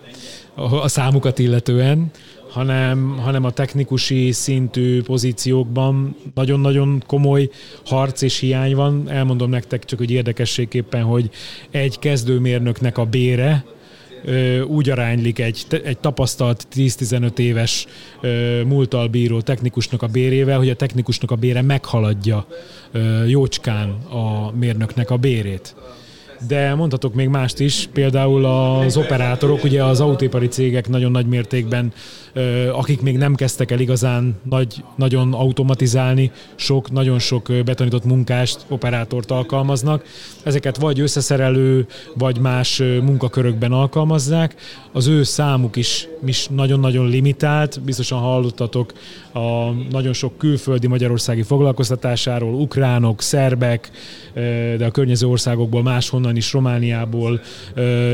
a 0.55 0.89
számukat 0.89 1.39
illetően, 1.39 2.11
hanem, 2.51 3.17
hanem 3.19 3.45
a 3.45 3.51
technikusi 3.51 4.33
szintű 4.33 5.03
pozíciókban 5.03 6.17
nagyon-nagyon 6.35 7.03
komoly 7.07 7.51
harc 7.85 8.23
és 8.23 8.39
hiány 8.39 8.75
van. 8.75 9.11
Elmondom 9.11 9.51
nektek 9.51 9.85
csak, 9.85 9.99
hogy 9.99 10.11
érdekességképpen, 10.11 11.03
hogy 11.03 11.31
egy 11.71 11.99
kezdőmérnöknek 11.99 12.99
a 12.99 13.05
bére, 13.05 13.65
úgy 14.67 14.91
aránylik 14.91 15.39
egy, 15.39 15.67
egy 15.85 15.99
tapasztalt 15.99 16.67
10-15 16.75 17.39
éves 17.39 17.87
múltal 18.67 19.09
bíró 19.09 19.41
technikusnak 19.41 20.03
a 20.03 20.07
bérével, 20.07 20.59
hogy 20.59 20.71
a 20.71 20.77
technikusnak 20.77 21.31
a 21.31 21.35
bére 21.35 21.63
meghaladja 21.63 22.47
jócskán 23.27 23.89
a 23.91 24.53
mérnöknek 24.57 25.11
a 25.11 25.17
bérét. 25.17 25.75
De 26.49 26.75
mondhatok 26.75 27.15
még 27.15 27.29
mást 27.29 27.61
is, 27.61 27.89
például 27.93 28.45
az 28.45 28.97
operátorok, 28.97 29.65
ugye 29.65 29.85
az 29.85 30.01
autóipari 30.01 30.49
cégek 30.49 30.89
nagyon 30.89 31.11
nagy 31.11 31.27
mértékben, 31.27 31.93
akik 32.73 33.01
még 33.01 33.17
nem 33.17 33.35
kezdtek 33.35 33.71
el 33.71 33.81
igazán 33.81 34.35
nagy, 34.43 34.85
nagyon 34.97 35.33
automatizálni, 35.33 36.31
sok, 36.55 36.91
nagyon 36.91 37.19
sok 37.19 37.53
betanított 37.65 38.05
munkást, 38.05 38.65
operátort 38.69 39.31
alkalmaznak. 39.31 40.05
Ezeket 40.43 40.77
vagy 40.77 41.01
összeszerelő, 41.01 41.87
vagy 42.15 42.39
más 42.39 42.79
munkakörökben 42.79 43.73
alkalmazzák. 43.73 44.55
Az 44.93 45.07
ő 45.07 45.23
számuk 45.23 45.77
is, 45.77 46.09
is 46.27 46.47
nagyon-nagyon 46.47 47.09
limitált, 47.09 47.81
biztosan 47.81 48.19
hallottatok 48.19 48.93
a 49.33 49.71
nagyon 49.91 50.13
sok 50.13 50.39
külföldi 50.39 50.87
magyarországi 50.87 51.43
foglalkoztatásáról, 51.43 52.55
ukránok, 52.55 53.23
szerbek, 53.23 53.91
de 54.77 54.85
a 54.87 54.91
környező 54.91 55.27
országokból 55.27 55.83
máshonnan 55.83 56.37
is, 56.37 56.53
Romániából 56.53 57.41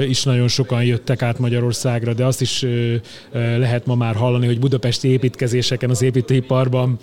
is 0.08 0.22
nagyon 0.22 0.48
sokan 0.48 0.84
jöttek 0.84 1.22
át 1.22 1.38
Magyarországra, 1.38 2.14
de 2.14 2.24
azt 2.24 2.40
is 2.40 2.66
lehet 3.32 3.86
ma 3.86 3.94
már 3.94 4.09
hallani, 4.14 4.46
hogy 4.46 4.58
budapesti 4.58 5.08
építkezéseken 5.08 5.90
az 5.90 6.02
építőiparban 6.02 6.98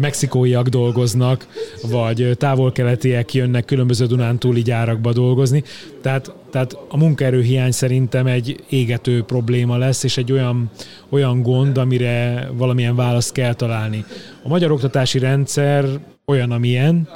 mexikóiak 0.00 0.68
dolgoznak, 0.68 1.46
vagy 1.90 2.30
távol-keletiek 2.38 3.34
jönnek 3.34 3.64
különböző 3.64 4.06
Dunántúli 4.06 4.62
gyárakba 4.62 5.12
dolgozni. 5.12 5.62
Tehát, 6.02 6.32
tehát 6.50 6.78
a 6.88 6.96
munkaerőhiány 6.96 7.70
szerintem 7.70 8.26
egy 8.26 8.64
égető 8.68 9.22
probléma 9.22 9.76
lesz, 9.76 10.02
és 10.02 10.16
egy 10.16 10.32
olyan, 10.32 10.70
olyan 11.08 11.42
gond, 11.42 11.78
amire 11.78 12.48
valamilyen 12.52 12.96
választ 12.96 13.32
kell 13.32 13.54
találni. 13.54 14.04
A 14.42 14.48
magyar 14.48 14.70
oktatási 14.70 15.18
rendszer 15.18 15.84
olyan, 16.26 16.50
amilyen, 16.50 17.08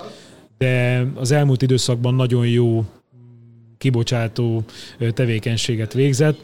de 0.59 1.07
az 1.15 1.31
elmúlt 1.31 1.63
időszakban 1.63 2.15
nagyon 2.15 2.47
jó 2.47 2.85
kibocsátó 3.79 4.65
tevékenységet 5.15 5.93
végzett. 5.93 6.39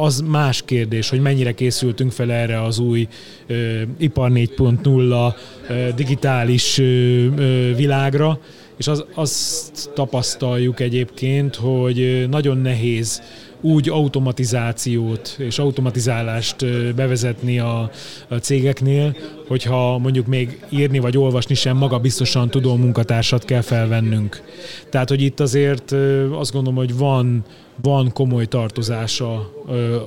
Az 0.00 0.20
más 0.20 0.62
kérdés, 0.64 1.08
hogy 1.08 1.20
mennyire 1.20 1.52
készültünk 1.52 2.12
fel 2.12 2.32
erre 2.32 2.62
az 2.62 2.78
új 2.78 3.08
ö, 3.46 3.82
ipar 3.98 4.30
4.0 4.34 5.34
ö, 5.68 5.88
digitális 5.94 6.78
ö, 6.78 6.84
ö, 6.84 7.74
világra, 7.74 8.40
és 8.76 8.86
az, 8.86 9.04
azt 9.14 9.90
tapasztaljuk 9.94 10.80
egyébként, 10.80 11.56
hogy 11.56 12.26
nagyon 12.30 12.58
nehéz 12.58 13.22
úgy 13.60 13.88
automatizációt 13.88 15.34
és 15.38 15.58
automatizálást 15.58 16.56
bevezetni 16.94 17.58
a, 17.58 17.90
a 18.28 18.34
cégeknél, 18.34 19.16
hogyha 19.46 19.98
mondjuk 19.98 20.26
még 20.26 20.60
írni 20.68 20.98
vagy 20.98 21.16
olvasni 21.16 21.54
sem 21.54 21.76
maga 21.76 21.98
biztosan 21.98 22.50
tudó 22.50 22.76
munkatársat 22.76 23.44
kell 23.44 23.60
felvennünk. 23.60 24.42
Tehát, 24.90 25.08
hogy 25.08 25.22
itt 25.22 25.40
azért 25.40 25.92
azt 26.32 26.52
gondolom, 26.52 26.78
hogy 26.78 26.96
van, 26.96 27.44
van 27.82 28.12
komoly 28.12 28.46
tartozása 28.46 29.52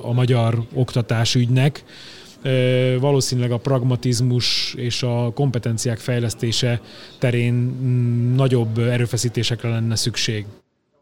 a 0.02 0.12
magyar 0.12 0.62
oktatásügynek, 0.74 1.84
valószínűleg 3.00 3.52
a 3.52 3.56
pragmatizmus 3.56 4.74
és 4.76 5.02
a 5.02 5.30
kompetenciák 5.34 5.98
fejlesztése 5.98 6.80
terén 7.18 7.54
mm, 7.54 8.34
nagyobb 8.34 8.78
erőfeszítésekre 8.78 9.68
lenne 9.68 9.96
szükség 9.96 10.46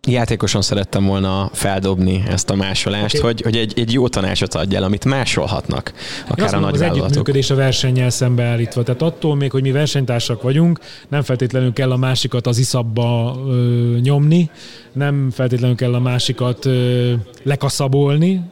játékosan 0.08 0.62
szerettem 0.62 1.04
volna 1.04 1.50
feldobni 1.52 2.22
ezt 2.28 2.50
a 2.50 2.54
másolást, 2.54 3.18
okay. 3.18 3.30
hogy, 3.30 3.40
hogy 3.40 3.56
egy, 3.56 3.72
egy 3.76 3.92
jó 3.92 4.08
tanácsot 4.08 4.54
adjál, 4.54 4.82
amit 4.82 5.04
másolhatnak, 5.04 5.92
akár 6.28 6.54
a 6.54 6.58
nagy 6.58 6.74
Az 6.74 6.80
együttműködés 6.80 7.50
a 7.50 7.54
versennyel 7.54 8.10
szembeállítva. 8.10 8.82
Tehát 8.82 9.02
attól 9.02 9.36
még, 9.36 9.50
hogy 9.50 9.62
mi 9.62 9.70
versenytársak 9.70 10.42
vagyunk, 10.42 10.80
nem 11.08 11.22
feltétlenül 11.22 11.72
kell 11.72 11.90
a 11.92 11.96
másikat 11.96 12.46
az 12.46 12.58
iszabba 12.58 13.38
ö, 13.48 13.96
nyomni, 14.02 14.50
nem 14.92 15.30
feltétlenül 15.30 15.76
kell 15.76 15.94
a 15.94 16.00
másikat 16.00 16.64
ö, 16.64 17.12
lekaszabolni, 17.42 18.42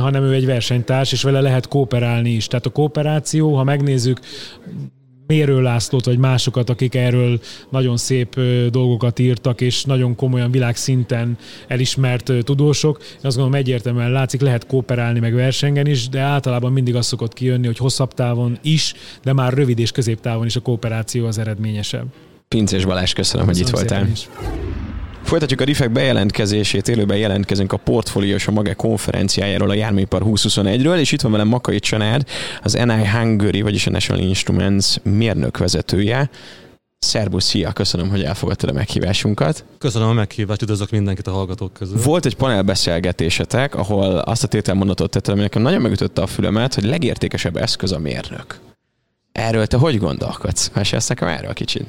hanem 0.00 0.22
ő 0.22 0.32
egy 0.32 0.46
versenytárs, 0.46 1.12
és 1.12 1.22
vele 1.22 1.40
lehet 1.40 1.68
kooperálni 1.68 2.30
is. 2.30 2.46
Tehát 2.46 2.66
a 2.66 2.70
kooperáció, 2.70 3.56
ha 3.56 3.64
megnézzük, 3.64 4.20
Mérő 5.26 5.60
Lászlót, 5.62 6.04
vagy 6.04 6.18
másokat, 6.18 6.70
akik 6.70 6.94
erről 6.94 7.40
nagyon 7.70 7.96
szép 7.96 8.40
dolgokat 8.70 9.18
írtak, 9.18 9.60
és 9.60 9.84
nagyon 9.84 10.14
komolyan 10.14 10.50
világszinten 10.50 11.38
elismert 11.68 12.32
tudósok. 12.44 12.98
Én 13.00 13.06
azt 13.22 13.36
gondolom 13.36 13.54
egyértelműen 13.54 14.10
látszik, 14.10 14.40
lehet 14.40 14.66
kooperálni 14.66 15.18
meg 15.18 15.34
versengen 15.34 15.86
is, 15.86 16.08
de 16.08 16.20
általában 16.20 16.72
mindig 16.72 16.94
az 16.94 17.06
szokott 17.06 17.32
kijönni, 17.32 17.66
hogy 17.66 17.78
hosszabb 17.78 18.14
távon 18.14 18.58
is, 18.62 18.94
de 19.22 19.32
már 19.32 19.52
rövid 19.52 19.78
és 19.78 19.90
középtávon 19.90 20.46
is 20.46 20.56
a 20.56 20.60
kooperáció 20.60 21.26
az 21.26 21.38
eredményesebb. 21.38 22.06
Pincés 22.48 22.84
Balázs, 22.84 23.12
köszönöm, 23.12 23.46
köszönöm 23.46 23.46
hogy 23.46 23.58
itt 23.58 23.68
voltál. 23.68 24.08
Folytatjuk 25.26 25.60
a 25.60 25.64
RIFEK 25.64 25.90
bejelentkezését, 25.90 26.88
élőben 26.88 27.16
jelentkezünk 27.16 27.72
a 27.72 27.76
portfóliós 27.76 28.46
a 28.46 28.50
Mage 28.50 28.74
konferenciájáról, 28.74 29.70
a 29.70 29.74
Járműipar 29.74 30.22
2021-ről, 30.24 30.98
és 30.98 31.12
itt 31.12 31.20
van 31.20 31.32
velem 31.32 31.48
Makai 31.48 31.78
Csanád, 31.78 32.22
az 32.62 32.72
NI 32.72 33.06
Hungary, 33.06 33.62
vagyis 33.62 33.86
a 33.86 33.90
National 33.90 34.22
Instruments 34.22 35.00
mérnök 35.02 35.58
vezetője. 35.58 36.30
Szerbusz, 36.98 37.44
szia, 37.44 37.72
köszönöm, 37.72 38.08
hogy 38.08 38.22
elfogadtad 38.22 38.68
a 38.68 38.72
meghívásunkat. 38.72 39.64
Köszönöm 39.78 40.08
a 40.08 40.12
meghívást, 40.12 40.62
üdvözlök 40.62 40.90
mindenkit 40.90 41.26
a 41.26 41.32
hallgatók 41.32 41.72
közül. 41.72 42.02
Volt 42.02 42.26
egy 42.26 42.36
panelbeszélgetésetek, 42.36 43.74
ahol 43.74 44.18
azt 44.18 44.44
a 44.44 44.46
tételmondatot 44.48 45.10
tettem, 45.10 45.32
ami 45.34 45.42
nekem 45.42 45.62
nagyon 45.62 45.80
megütötte 45.80 46.22
a 46.22 46.26
fülemet, 46.26 46.74
hogy 46.74 46.84
legértékesebb 46.84 47.56
eszköz 47.56 47.92
a 47.92 47.98
mérnök. 47.98 48.58
Erről 49.32 49.66
te 49.66 49.76
hogy 49.76 49.98
gondolkodsz? 49.98 50.70
Mesélsz 50.74 51.08
nekem 51.08 51.28
erről 51.28 51.52
kicsit? 51.52 51.86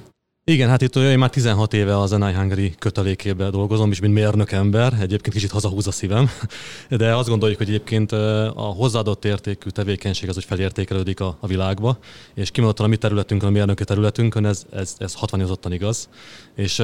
Igen, 0.50 0.70
hát 0.70 0.82
itt 0.82 0.96
én 0.96 1.18
már 1.18 1.30
16 1.30 1.74
éve 1.74 2.00
az 2.00 2.12
NI 2.12 2.34
Hungary 2.34 2.76
kötelékében 2.80 3.52
dolgozom, 3.52 3.92
és 3.92 4.00
mint 4.00 4.14
mérnök 4.14 4.52
ember, 4.52 4.94
egyébként 4.94 5.36
kicsit 5.36 5.52
hazahúz 5.52 5.88
a 5.88 5.92
szívem, 5.92 6.30
de 6.90 7.16
azt 7.16 7.30
gondoljuk, 7.30 7.58
hogy 7.58 7.68
egyébként 7.68 8.12
a 8.12 8.74
hozzáadott 8.78 9.26
értékű 9.26 9.70
tevékenység 9.70 10.30
az, 10.30 10.36
hogy 10.36 10.44
felértékelődik 10.44 11.20
a, 11.20 11.38
a 11.40 11.48
világba, 11.48 11.98
és 12.34 12.52
kimondottan 12.52 12.86
a 12.86 12.90
mi 12.90 12.98
területünkön, 12.98 13.50
a 13.50 13.52
mérnöki 13.52 13.84
területünkön 13.84 14.46
ez, 14.46 14.66
ez, 14.72 14.96
ez 14.98 15.14
hatványozottan 15.14 15.74
igaz. 15.74 16.10
És 16.58 16.80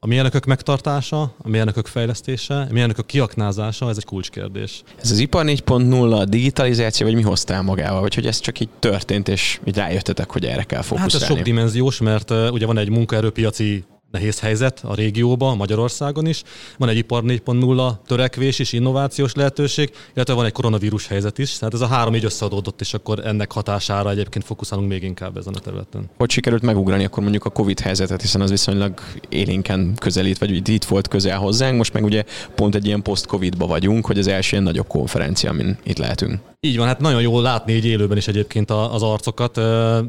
a 0.00 0.06
mérnökök 0.06 0.44
megtartása, 0.44 1.20
a 1.22 1.48
mérnökök 1.48 1.86
fejlesztése, 1.86 2.54
a 2.54 2.72
mérnökök 2.72 3.06
kiaknázása, 3.06 3.88
ez 3.88 3.96
egy 3.96 4.04
kulcskérdés. 4.04 4.82
Ez 5.00 5.10
az 5.10 5.18
ipar 5.18 5.44
4.0, 5.44 6.18
a 6.18 6.24
digitalizáció, 6.24 7.06
vagy 7.06 7.16
mi 7.16 7.22
hoztál 7.22 7.62
magával? 7.62 8.00
Vagy 8.00 8.14
hogy 8.14 8.26
ez 8.26 8.40
csak 8.40 8.60
így 8.60 8.68
történt, 8.78 9.28
és 9.28 9.60
így 9.64 9.76
rájöttetek, 9.76 10.30
hogy 10.30 10.44
erre 10.44 10.62
kell 10.62 10.82
fókuszálni? 10.82 11.12
Hát 11.12 11.22
ez 11.22 11.28
sok 11.28 11.40
dimenziós, 11.40 12.00
mert 12.00 12.30
ugye 12.30 12.64
ugye 12.64 12.74
van 12.74 12.78
egy 12.78 12.90
munkaerőpiaci 12.90 13.84
nehéz 14.14 14.40
helyzet 14.40 14.80
a 14.84 14.94
régióban, 14.94 15.56
Magyarországon 15.56 16.26
is. 16.26 16.42
Van 16.78 16.88
egy 16.88 16.96
ipar 16.96 17.22
4.0 17.22 17.92
törekvés 18.06 18.58
és 18.58 18.72
innovációs 18.72 19.34
lehetőség, 19.34 19.92
illetve 20.14 20.34
van 20.34 20.44
egy 20.44 20.52
koronavírus 20.52 21.06
helyzet 21.06 21.38
is. 21.38 21.58
Tehát 21.58 21.74
ez 21.74 21.80
a 21.80 21.86
három 21.86 22.14
így 22.14 22.24
összeadódott, 22.24 22.80
és 22.80 22.94
akkor 22.94 23.26
ennek 23.26 23.52
hatására 23.52 24.10
egyébként 24.10 24.44
fókuszálunk 24.44 24.88
még 24.88 25.02
inkább 25.02 25.36
ezen 25.36 25.54
a 25.54 25.58
területen. 25.58 26.10
Hogy 26.16 26.30
sikerült 26.30 26.62
megugrani 26.62 27.04
akkor 27.04 27.22
mondjuk 27.22 27.44
a 27.44 27.50
Covid 27.50 27.80
helyzetet, 27.80 28.20
hiszen 28.20 28.40
az 28.40 28.50
viszonylag 28.50 29.00
élénken 29.28 29.94
közelít, 29.98 30.38
vagy 30.38 30.68
itt 30.68 30.84
volt 30.84 31.08
közel 31.08 31.38
hozzánk, 31.38 31.76
most 31.76 31.92
meg 31.92 32.04
ugye 32.04 32.24
pont 32.54 32.74
egy 32.74 32.86
ilyen 32.86 33.02
post-Covid-ba 33.02 33.66
vagyunk, 33.66 34.06
hogy 34.06 34.18
az 34.18 34.26
első 34.26 34.50
ilyen 34.50 34.62
nagyobb 34.62 34.86
konferencia, 34.86 35.50
amin 35.50 35.78
itt 35.82 35.98
lehetünk. 35.98 36.40
Így 36.60 36.76
van, 36.76 36.86
hát 36.86 37.00
nagyon 37.00 37.20
jól 37.20 37.42
látni 37.42 37.72
így 37.72 37.84
élőben 37.84 38.16
is 38.16 38.28
egyébként 38.28 38.70
az 38.70 39.02
arcokat. 39.02 39.58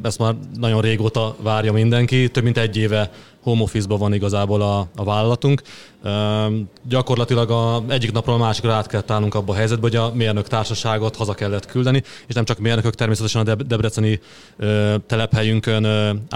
Ezt 0.04 0.20
már 0.20 0.36
nagyon 0.60 0.82
régóta 0.82 1.36
várja 1.42 1.72
mindenki. 1.72 2.30
Több 2.30 2.44
mint 2.44 2.58
egy 2.58 2.78
éve 2.78 3.12
home 3.46 3.62
office 3.62 3.88
van 3.88 4.14
igazából 4.14 4.62
a, 4.62 4.88
a 4.96 5.04
vállalatunk. 5.04 5.62
Gyakorlatilag 6.88 7.50
a, 7.50 7.84
egyik 7.88 8.12
napról 8.12 8.36
a 8.36 8.38
másikra 8.38 8.74
át 8.74 8.88
kellett 8.88 9.12
állnunk 9.12 9.36
abba 9.36 9.54
a 9.54 9.56
helyzetbe, 9.56 9.82
hogy 9.82 9.96
a 9.96 10.12
mérnök 10.14 10.48
társaságot 10.48 11.16
haza 11.16 11.34
kellett 11.34 11.66
küldeni, 11.66 12.04
és 12.28 12.34
nem 12.34 12.46
csak 12.46 12.60
mérnökök, 12.60 12.94
természetesen 12.94 13.48
a 13.48 13.56
debreceni 13.56 14.20
telephelyünkön 15.08 15.88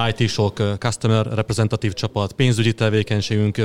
IT-sok, 0.09 0.61
customer 0.77 1.25
reprezentatív 1.25 1.93
csapat, 1.93 2.33
pénzügyi 2.33 2.73
tevékenységünk, 2.73 3.61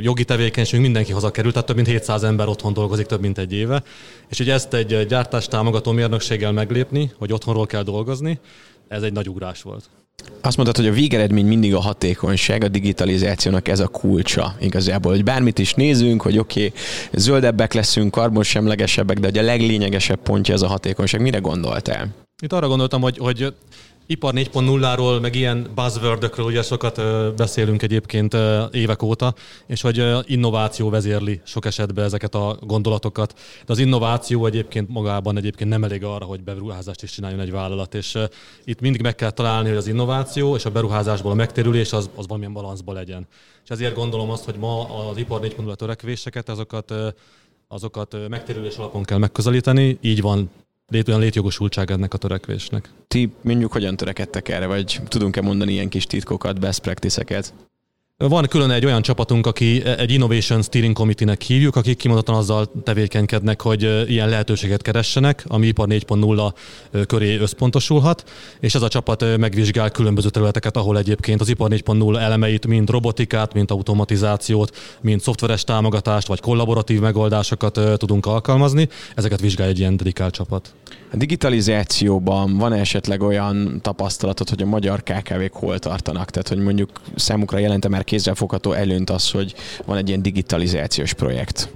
jogi 0.00 0.24
tevékenységünk, 0.24 0.84
mindenki 0.84 1.12
hazakerült, 1.12 1.52
tehát 1.52 1.68
több 1.68 1.76
mint 1.76 1.88
700 1.88 2.22
ember 2.22 2.48
otthon 2.48 2.72
dolgozik 2.72 3.06
több 3.06 3.20
mint 3.20 3.38
egy 3.38 3.52
éve. 3.52 3.82
És 4.28 4.40
ugye 4.40 4.52
ezt 4.52 4.74
egy 4.74 5.06
gyártást 5.06 5.50
támogató 5.50 5.92
mérnökséggel 5.92 6.52
meglépni, 6.52 7.12
hogy 7.18 7.32
otthonról 7.32 7.66
kell 7.66 7.82
dolgozni, 7.82 8.40
ez 8.88 9.02
egy 9.02 9.12
nagy 9.12 9.28
ugrás 9.28 9.62
volt. 9.62 9.99
Azt 10.40 10.56
mondtad, 10.56 10.76
hogy 10.76 10.86
a 10.86 10.92
végeredmény 10.92 11.46
mindig 11.46 11.74
a 11.74 11.80
hatékonyság, 11.80 12.64
a 12.64 12.68
digitalizációnak 12.68 13.68
ez 13.68 13.80
a 13.80 13.88
kulcsa 13.88 14.54
igazából, 14.60 15.12
hogy 15.12 15.24
bármit 15.24 15.58
is 15.58 15.74
nézünk, 15.74 16.22
hogy 16.22 16.38
oké, 16.38 16.66
okay, 16.66 16.80
zöldebbek 17.12 17.72
leszünk, 17.72 18.10
karbonsemlegesebbek, 18.10 19.18
de 19.18 19.26
hogy 19.26 19.38
a 19.38 19.42
leglényegesebb 19.42 20.18
pontja 20.22 20.54
ez 20.54 20.62
a 20.62 20.66
hatékonyság. 20.66 21.20
Mire 21.20 21.38
gondoltál? 21.38 22.08
Itt 22.42 22.52
arra 22.52 22.68
gondoltam, 22.68 23.00
hogy, 23.00 23.18
hogy 23.18 23.54
ipar 24.10 24.34
4.0-ról, 24.34 25.20
meg 25.20 25.34
ilyen 25.34 25.70
buzzwordökről 25.74 26.46
ugye 26.46 26.62
sokat 26.62 27.02
beszélünk 27.36 27.82
egyébként 27.82 28.36
évek 28.70 29.02
óta, 29.02 29.34
és 29.66 29.80
hogy 29.80 30.04
innováció 30.24 30.88
vezérli 30.90 31.40
sok 31.44 31.64
esetben 31.64 32.04
ezeket 32.04 32.34
a 32.34 32.58
gondolatokat. 32.60 33.32
De 33.66 33.72
az 33.72 33.78
innováció 33.78 34.46
egyébként 34.46 34.88
magában 34.88 35.36
egyébként 35.36 35.70
nem 35.70 35.84
elég 35.84 36.04
arra, 36.04 36.24
hogy 36.24 36.42
beruházást 36.42 37.02
is 37.02 37.10
csináljon 37.10 37.40
egy 37.40 37.50
vállalat, 37.50 37.94
és 37.94 38.18
itt 38.64 38.80
mindig 38.80 39.02
meg 39.02 39.14
kell 39.14 39.30
találni, 39.30 39.68
hogy 39.68 39.78
az 39.78 39.86
innováció 39.86 40.56
és 40.56 40.64
a 40.64 40.70
beruházásból 40.70 41.30
a 41.30 41.34
megtérülés 41.34 41.92
az, 41.92 42.10
az 42.14 42.26
valamilyen 42.26 42.52
balanszban 42.52 42.94
legyen. 42.94 43.26
És 43.64 43.70
ezért 43.70 43.94
gondolom 43.94 44.30
azt, 44.30 44.44
hogy 44.44 44.56
ma 44.56 45.08
az 45.08 45.16
ipar 45.16 45.40
4.0 45.40 45.74
törekvéseket, 45.74 46.48
azokat 46.48 46.94
azokat 47.72 48.16
megtérülés 48.28 48.76
alapon 48.76 49.02
kell 49.02 49.18
megközelíteni, 49.18 49.98
így 50.00 50.20
van 50.20 50.50
lét, 50.90 51.08
olyan 51.08 51.20
létjogosultság 51.20 51.90
ennek 51.90 52.14
a 52.14 52.18
törekvésnek. 52.18 52.88
Ti 53.08 53.32
mondjuk 53.40 53.72
hogyan 53.72 53.96
törekedtek 53.96 54.48
erre, 54.48 54.66
vagy 54.66 55.00
tudunk-e 55.08 55.40
mondani 55.40 55.72
ilyen 55.72 55.88
kis 55.88 56.06
titkokat, 56.06 56.60
best 56.60 56.80
practice-eket? 56.80 57.52
Van 58.28 58.46
külön 58.48 58.70
egy 58.70 58.84
olyan 58.84 59.02
csapatunk, 59.02 59.46
aki 59.46 59.84
egy 59.84 60.12
Innovation 60.12 60.62
Steering 60.62 60.94
Committee-nek 60.94 61.42
hívjuk, 61.42 61.76
akik 61.76 61.96
kimondottan 61.96 62.34
azzal 62.34 62.72
tevékenykednek, 62.82 63.62
hogy 63.62 63.82
ilyen 64.10 64.28
lehetőséget 64.28 64.82
keressenek, 64.82 65.44
ami 65.48 65.66
ipar 65.66 65.88
4.0 65.88 67.06
köré 67.06 67.36
összpontosulhat, 67.36 68.24
és 68.60 68.74
ez 68.74 68.82
a 68.82 68.88
csapat 68.88 69.36
megvizsgál 69.36 69.90
különböző 69.90 70.28
területeket, 70.28 70.76
ahol 70.76 70.98
egyébként 70.98 71.40
az 71.40 71.48
ipar 71.48 71.70
4.0 71.70 72.18
elemeit, 72.18 72.66
mind 72.66 72.90
robotikát, 72.90 73.54
mind 73.54 73.70
automatizációt, 73.70 74.76
mind 75.00 75.20
szoftveres 75.20 75.64
támogatást, 75.64 76.26
vagy 76.26 76.40
kollaboratív 76.40 77.00
megoldásokat 77.00 77.80
tudunk 77.96 78.26
alkalmazni. 78.26 78.88
Ezeket 79.14 79.40
vizsgál 79.40 79.68
egy 79.68 79.78
ilyen 79.78 79.96
dedikált 79.96 80.34
csapat. 80.34 80.74
A 81.12 81.16
digitalizációban 81.16 82.56
van 82.56 82.72
esetleg 82.72 83.22
olyan 83.22 83.78
tapasztalatod, 83.82 84.48
hogy 84.48 84.62
a 84.62 84.66
magyar 84.66 85.02
KKV-k 85.02 85.52
hol 85.52 85.78
tartanak? 85.78 86.30
Tehát, 86.30 86.48
hogy 86.48 86.58
mondjuk 86.58 87.00
számukra 87.14 87.58
jelente 87.58 87.88
már 87.88 88.04
kézzelfogható 88.04 88.72
előnyt 88.72 89.10
az, 89.10 89.30
hogy 89.30 89.54
van 89.84 89.96
egy 89.96 90.08
ilyen 90.08 90.22
digitalizációs 90.22 91.12
projekt? 91.12 91.72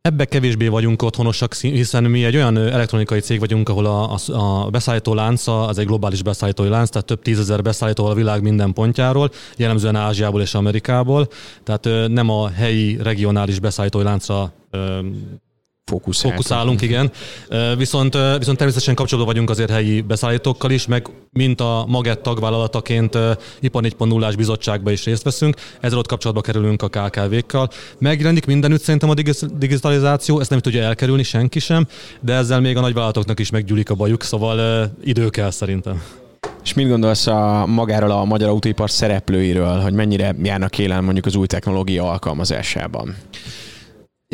Ebbe 0.00 0.24
kevésbé 0.24 0.68
vagyunk 0.68 1.02
otthonosak, 1.02 1.54
hiszen 1.54 2.04
mi 2.04 2.24
egy 2.24 2.36
olyan 2.36 2.56
elektronikai 2.56 3.20
cég 3.20 3.38
vagyunk, 3.38 3.68
ahol 3.68 3.86
a, 3.86 4.18
a, 4.26 4.64
a 4.64 4.70
beszállító 4.70 5.14
lánca, 5.14 5.66
az 5.66 5.78
egy 5.78 5.86
globális 5.86 6.22
beszállítói 6.22 6.68
lánc, 6.68 6.88
tehát 6.90 7.06
több 7.06 7.22
tízezer 7.22 7.62
beszállító 7.62 8.06
a 8.06 8.14
világ 8.14 8.42
minden 8.42 8.72
pontjáról, 8.72 9.30
jellemzően 9.56 9.96
Ázsiából 9.96 10.40
és 10.40 10.54
Amerikából, 10.54 11.28
tehát 11.62 12.08
nem 12.08 12.30
a 12.30 12.48
helyi 12.48 12.98
regionális 13.02 13.58
beszállítói 13.58 14.02
láncra 14.02 14.52
fókuszálunk. 15.84 16.42
Fókuszálunk, 16.42 16.82
igen. 16.82 17.10
Viszont, 17.76 18.12
viszont 18.38 18.56
természetesen 18.56 18.94
kapcsolatban 18.94 19.32
vagyunk 19.32 19.50
azért 19.50 19.70
helyi 19.70 20.00
beszállítókkal 20.00 20.70
is, 20.70 20.86
meg 20.86 21.08
mint 21.32 21.60
a 21.60 21.84
Magett 21.88 22.22
tagvállalataként 22.22 23.18
IPA 23.60 23.80
4.0-ás 23.80 24.34
bizottságba 24.36 24.90
is 24.90 25.04
részt 25.04 25.22
veszünk, 25.22 25.56
ezzel 25.80 25.98
ott 25.98 26.06
kapcsolatba 26.06 26.42
kerülünk 26.42 26.82
a 26.82 26.88
KKV-kkal. 26.88 27.68
Megjelenik 27.98 28.46
mindenütt 28.46 28.82
szerintem 28.82 29.10
a 29.10 29.14
digitalizáció, 29.58 30.40
ezt 30.40 30.50
nem 30.50 30.58
tudja 30.58 30.82
elkerülni 30.82 31.22
senki 31.22 31.58
sem, 31.58 31.86
de 32.20 32.32
ezzel 32.32 32.60
még 32.60 32.76
a 32.76 32.80
nagyvállalatoknak 32.80 33.38
is 33.38 33.50
meggyűlik 33.50 33.90
a 33.90 33.94
bajuk, 33.94 34.22
szóval 34.22 34.90
idő 35.04 35.28
kell 35.28 35.50
szerintem. 35.50 36.02
És 36.62 36.74
mit 36.74 36.88
gondolsz 36.88 37.26
a 37.26 37.66
magáról 37.66 38.10
a 38.10 38.24
magyar 38.24 38.48
autóipar 38.48 38.90
szereplőiről, 38.90 39.80
hogy 39.80 39.92
mennyire 39.92 40.34
járnak 40.42 40.78
élen 40.78 41.04
mondjuk 41.04 41.26
az 41.26 41.34
új 41.34 41.46
technológia 41.46 42.10
alkalmazásában? 42.10 43.16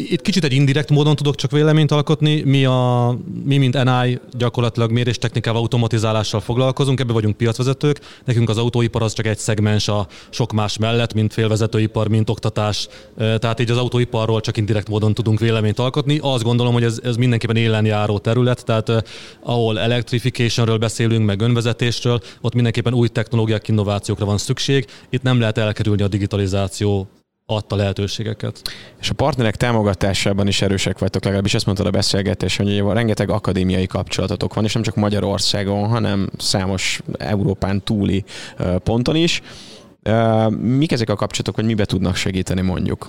Itt 0.08 0.22
kicsit 0.22 0.44
egy 0.44 0.52
indirekt 0.52 0.90
módon 0.90 1.16
tudok 1.16 1.34
csak 1.34 1.50
véleményt 1.50 1.90
alkotni. 1.90 2.42
Mi, 2.42 2.64
a, 2.64 3.16
mi 3.44 3.56
mint 3.56 3.84
NI 3.84 4.18
gyakorlatilag 4.32 4.90
méréstechnikával, 4.90 5.60
automatizálással 5.60 6.40
foglalkozunk, 6.40 7.00
ebbe 7.00 7.12
vagyunk 7.12 7.36
piacvezetők. 7.36 8.00
Nekünk 8.24 8.48
az 8.48 8.58
autóipar 8.58 9.02
az 9.02 9.12
csak 9.12 9.26
egy 9.26 9.38
szegmens 9.38 9.88
a 9.88 10.06
sok 10.30 10.52
más 10.52 10.78
mellett, 10.78 11.14
mint 11.14 11.32
félvezetőipar, 11.32 12.08
mint 12.08 12.30
oktatás. 12.30 12.88
Tehát 13.16 13.60
így 13.60 13.70
az 13.70 13.76
autóiparról 13.76 14.40
csak 14.40 14.56
indirekt 14.56 14.88
módon 14.88 15.14
tudunk 15.14 15.38
véleményt 15.38 15.78
alkotni. 15.78 16.18
Azt 16.22 16.42
gondolom, 16.44 16.72
hogy 16.72 16.84
ez, 16.84 17.00
ez 17.02 17.16
mindenképpen 17.16 17.56
élen 17.56 17.84
járó 17.84 18.18
terület, 18.18 18.64
tehát 18.64 19.04
ahol 19.42 19.78
electrificationről 19.78 20.78
beszélünk, 20.78 21.26
meg 21.26 21.40
önvezetésről, 21.40 22.20
ott 22.40 22.54
mindenképpen 22.54 22.94
új 22.94 23.08
technológiák, 23.08 23.68
innovációkra 23.68 24.24
van 24.24 24.38
szükség. 24.38 24.86
Itt 25.10 25.22
nem 25.22 25.40
lehet 25.40 25.58
elkerülni 25.58 26.02
a 26.02 26.08
digitalizáció 26.08 27.08
adta 27.50 27.76
lehetőségeket. 27.76 28.60
És 29.00 29.10
a 29.10 29.14
partnerek 29.14 29.56
támogatásában 29.56 30.46
is 30.46 30.62
erősek 30.62 30.98
vagytok, 30.98 31.24
legalábbis 31.24 31.54
ezt 31.54 31.66
mondtad 31.66 31.86
a 31.86 31.90
beszélgetés, 31.90 32.56
hogy 32.56 32.66
ugye 32.66 32.92
rengeteg 32.92 33.30
akadémiai 33.30 33.86
kapcsolatotok 33.86 34.54
van, 34.54 34.64
és 34.64 34.72
nem 34.72 34.82
csak 34.82 34.94
Magyarországon, 34.94 35.88
hanem 35.88 36.30
számos 36.38 37.00
Európán 37.18 37.82
túli 37.82 38.24
ponton 38.82 39.16
is. 39.16 39.42
Mik 40.60 40.92
ezek 40.92 41.10
a 41.10 41.16
kapcsolatok, 41.16 41.54
hogy 41.54 41.64
mibe 41.64 41.84
tudnak 41.84 42.16
segíteni 42.16 42.60
mondjuk? 42.60 43.08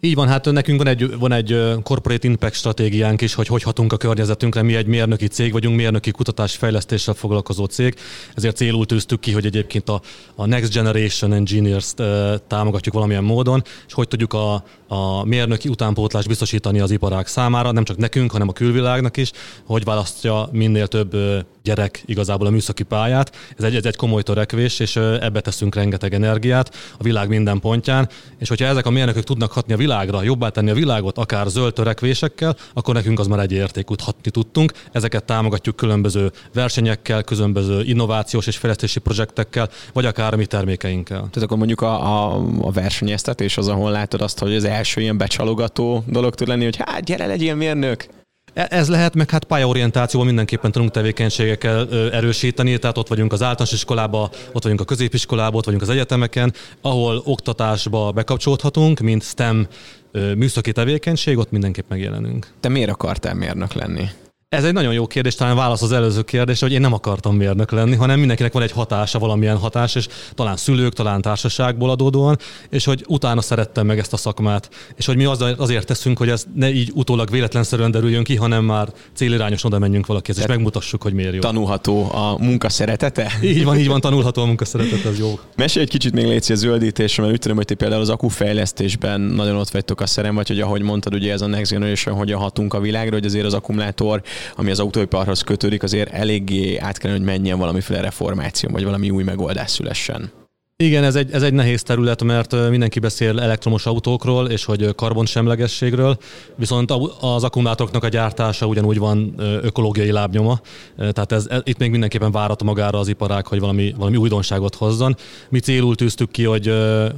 Így 0.00 0.14
van, 0.14 0.28
hát 0.28 0.52
nekünk 0.52 0.78
van 0.78 0.86
egy, 0.86 1.18
van 1.18 1.32
egy 1.32 1.60
corporate 1.82 2.28
impact 2.28 2.54
stratégiánk 2.54 3.20
is, 3.20 3.34
hogy 3.34 3.46
hogy 3.46 3.62
hatunk 3.62 3.92
a 3.92 3.96
környezetünkre. 3.96 4.62
Mi 4.62 4.74
egy 4.74 4.86
mérnöki 4.86 5.26
cég 5.26 5.52
vagyunk, 5.52 5.76
mérnöki 5.76 6.10
kutatás 6.10 6.56
fejlesztéssel 6.56 7.14
foglalkozó 7.14 7.64
cég, 7.64 7.94
ezért 8.34 8.56
célul 8.56 8.86
tűztük 8.86 9.20
ki, 9.20 9.32
hogy 9.32 9.46
egyébként 9.46 9.88
a, 9.88 10.00
a 10.34 10.46
Next 10.46 10.72
Generation 10.72 11.32
Engineers-t 11.32 12.02
támogatjuk 12.46 12.94
valamilyen 12.94 13.24
módon, 13.24 13.62
és 13.86 13.92
hogy 13.92 14.08
tudjuk 14.08 14.32
a, 14.32 14.64
a 14.88 15.24
mérnöki 15.24 15.68
utánpótlást 15.68 16.28
biztosítani 16.28 16.80
az 16.80 16.90
iparák 16.90 17.26
számára, 17.26 17.72
nem 17.72 17.84
csak 17.84 17.96
nekünk, 17.96 18.32
hanem 18.32 18.48
a 18.48 18.52
külvilágnak 18.52 19.16
is, 19.16 19.30
hogy 19.64 19.84
választja 19.84 20.48
minél 20.52 20.86
több 20.86 21.16
gyerek 21.62 22.02
igazából 22.06 22.46
a 22.46 22.50
műszaki 22.50 22.82
pályát. 22.82 23.36
Ez 23.56 23.64
egy, 23.64 23.76
ez 23.76 23.84
egy 23.84 23.96
komoly 23.96 24.22
törekvés, 24.22 24.78
és 24.80 24.96
ebbe 24.96 25.40
teszünk 25.40 25.74
rengeteg 25.74 26.14
energiát 26.14 26.74
a 26.98 27.02
világ 27.02 27.28
minden 27.28 27.60
pontján, 27.60 28.08
és 28.38 28.48
hogyha 28.48 28.66
ezek 28.66 28.86
a 28.86 28.90
mérnökök 28.90 29.24
tudnak 29.24 29.52
hatni 29.52 29.72
a 29.72 29.76
világ 29.76 29.92
világra, 29.94 30.22
jobbá 30.22 30.48
tenni 30.48 30.70
a 30.70 30.74
világot, 30.74 31.18
akár 31.18 31.46
zöld 31.46 31.72
törekvésekkel, 31.72 32.56
akkor 32.74 32.94
nekünk 32.94 33.18
az 33.18 33.26
már 33.26 33.38
egy 33.38 33.52
értékút 33.52 34.00
hatni 34.00 34.30
tudtunk. 34.30 34.72
Ezeket 34.92 35.24
támogatjuk 35.24 35.76
különböző 35.76 36.32
versenyekkel, 36.52 37.22
különböző 37.22 37.82
innovációs 37.82 38.46
és 38.46 38.56
fejlesztési 38.56 39.00
projektekkel, 39.00 39.68
vagy 39.92 40.04
akár 40.04 40.32
a 40.32 40.36
mi 40.36 40.46
termékeinkkel. 40.46 41.18
Tehát 41.18 41.42
akkor 41.42 41.56
mondjuk 41.56 41.80
a, 41.80 41.92
a, 41.94 42.44
a 42.60 42.70
versenyeztetés 42.70 43.56
az, 43.56 43.68
ahol 43.68 43.90
látod 43.90 44.20
azt, 44.20 44.38
hogy 44.38 44.54
az 44.54 44.64
első 44.64 45.00
ilyen 45.00 45.16
becsalogató 45.16 46.04
dolog 46.06 46.34
tud 46.34 46.48
lenni, 46.48 46.64
hogy 46.64 46.76
hát 46.76 47.04
gyere, 47.04 47.26
legyél 47.26 47.54
mérnök. 47.54 48.06
E- 48.54 48.66
ez 48.70 48.88
lehet, 48.88 49.14
meg 49.14 49.30
hát 49.30 49.44
pályaorientációban 49.44 50.26
mindenképpen 50.26 50.72
tudunk 50.72 50.90
tevékenységekkel 50.90 51.88
erősíteni, 52.12 52.78
tehát 52.78 52.98
ott 52.98 53.08
vagyunk 53.08 53.32
az 53.32 53.42
általános 53.42 53.72
iskolában, 53.72 54.30
ott 54.52 54.62
vagyunk 54.62 54.80
a 54.80 54.84
középiskolában, 54.84 55.54
ott 55.54 55.64
vagyunk 55.64 55.82
az 55.82 55.88
egyetemeken, 55.88 56.52
ahol 56.80 57.22
oktatásba 57.24 58.12
bekapcsolódhatunk, 58.12 59.00
mint 59.00 59.22
STEM 59.22 59.66
műszaki 60.12 60.72
tevékenység, 60.72 61.38
ott 61.38 61.50
mindenképp 61.50 61.88
megjelenünk. 61.88 62.46
Te 62.60 62.68
miért 62.68 62.90
akartál 62.90 63.34
mérnök 63.34 63.72
lenni? 63.72 64.08
Ez 64.54 64.64
egy 64.64 64.72
nagyon 64.72 64.92
jó 64.92 65.06
kérdés, 65.06 65.34
talán 65.34 65.56
válasz 65.56 65.82
az 65.82 65.92
előző 65.92 66.22
kérdés, 66.22 66.60
hogy 66.60 66.72
én 66.72 66.80
nem 66.80 66.92
akartam 66.92 67.36
mérnök 67.36 67.70
lenni, 67.70 67.94
hanem 67.94 68.18
mindenkinek 68.18 68.52
van 68.52 68.62
egy 68.62 68.72
hatása, 68.72 69.18
valamilyen 69.18 69.56
hatás, 69.56 69.94
és 69.94 70.08
talán 70.34 70.56
szülők, 70.56 70.92
talán 70.92 71.22
társaságból 71.22 71.90
adódóan, 71.90 72.38
és 72.70 72.84
hogy 72.84 73.04
utána 73.08 73.40
szerettem 73.40 73.86
meg 73.86 73.98
ezt 73.98 74.12
a 74.12 74.16
szakmát, 74.16 74.68
és 74.96 75.06
hogy 75.06 75.16
mi 75.16 75.24
azért 75.56 75.86
teszünk, 75.86 76.18
hogy 76.18 76.28
ez 76.28 76.44
ne 76.54 76.70
így 76.70 76.90
utólag 76.94 77.30
véletlenszerűen 77.30 77.90
derüljön 77.90 78.24
ki, 78.24 78.36
hanem 78.36 78.64
már 78.64 78.88
célirányosan 79.14 79.70
oda 79.70 79.80
menjünk 79.80 80.06
valakihez, 80.06 80.38
és 80.38 80.46
megmutassuk, 80.46 81.02
hogy 81.02 81.12
miért 81.12 81.34
jó. 81.34 81.40
Tanulható 81.40 82.10
a 82.12 82.36
munka 82.38 82.68
szeretete? 82.68 83.32
Így 83.42 83.64
van, 83.64 83.78
így 83.78 83.88
van, 83.88 84.00
tanulható 84.00 84.42
a 84.42 84.46
munka 84.46 84.64
szeretete, 84.64 85.08
ez 85.08 85.18
jó. 85.18 85.38
Mesélj 85.56 85.84
egy 85.84 85.90
kicsit 85.90 86.12
még 86.12 86.26
légy 86.26 86.46
a 86.48 86.54
zöldítésről, 86.54 87.26
mert 87.26 87.38
úgy 87.38 87.42
tudom, 87.42 87.56
hogy 87.56 87.66
ti 87.66 87.74
például 87.74 88.00
az 88.00 88.08
akufejlesztésben 88.08 89.20
nagyon 89.20 89.56
ott 89.56 89.70
vagytok 89.70 90.00
a 90.00 90.06
szerem, 90.06 90.34
vagy 90.34 90.48
hogy 90.48 90.60
ahogy 90.60 90.82
mondtad, 90.82 91.14
ugye 91.14 91.32
ez 91.32 91.40
a 91.40 91.46
Next 91.46 91.70
Generation, 91.70 92.14
hogyan 92.14 92.40
hatunk 92.40 92.74
a 92.74 92.80
világra, 92.80 93.12
hogy 93.12 93.24
azért 93.24 93.46
az 93.46 93.54
akkumulátor 93.54 94.22
ami 94.56 94.70
az 94.70 94.80
autóiparhoz 94.80 95.40
kötődik, 95.40 95.82
azért 95.82 96.12
eléggé 96.12 96.76
át 96.76 96.98
kellene, 96.98 97.18
hogy 97.18 97.28
menjen 97.28 97.58
valamiféle 97.58 98.00
reformáció, 98.00 98.70
vagy 98.72 98.84
valami 98.84 99.10
új 99.10 99.22
megoldás 99.22 99.70
szülessen. 99.70 100.43
Igen, 100.84 101.04
ez 101.04 101.14
egy, 101.14 101.32
ez 101.32 101.42
egy 101.42 101.52
nehéz 101.52 101.82
terület, 101.82 102.22
mert 102.22 102.68
mindenki 102.70 102.98
beszél 102.98 103.40
elektromos 103.40 103.86
autókról 103.86 104.48
és 104.48 104.64
hogy 104.64 104.94
karbonsemlegességről, 104.94 106.16
viszont 106.56 106.92
az 107.20 107.44
akkumulátoroknak 107.44 108.04
a 108.04 108.08
gyártása 108.08 108.66
ugyanúgy 108.66 108.98
van 108.98 109.34
ökológiai 109.62 110.10
lábnyoma, 110.10 110.60
tehát 110.96 111.32
ez, 111.32 111.46
ez, 111.48 111.60
itt 111.62 111.78
még 111.78 111.90
mindenképpen 111.90 112.32
várható 112.32 112.64
magára 112.64 112.98
az 112.98 113.08
iparág, 113.08 113.46
hogy 113.46 113.60
valami, 113.60 113.94
valami 113.96 114.16
újdonságot 114.16 114.74
hozzon. 114.74 115.16
Mi 115.48 115.58
célul 115.58 115.94
tűztük 115.94 116.30
ki, 116.30 116.44
hogy, 116.44 116.72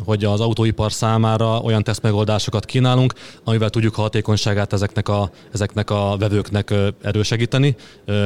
hogy 0.04 0.24
az 0.24 0.40
autóipar 0.40 0.92
számára 0.92 1.60
olyan 1.60 1.82
tesztmegoldásokat 1.82 2.64
kínálunk, 2.64 3.12
amivel 3.44 3.70
tudjuk 3.70 3.98
a 3.98 4.00
hatékonyságát 4.00 4.72
ezeknek 4.72 5.08
a, 5.08 5.30
ezeknek 5.52 5.90
a 5.90 6.16
vevőknek 6.18 6.74
erősegíteni, 7.02 7.76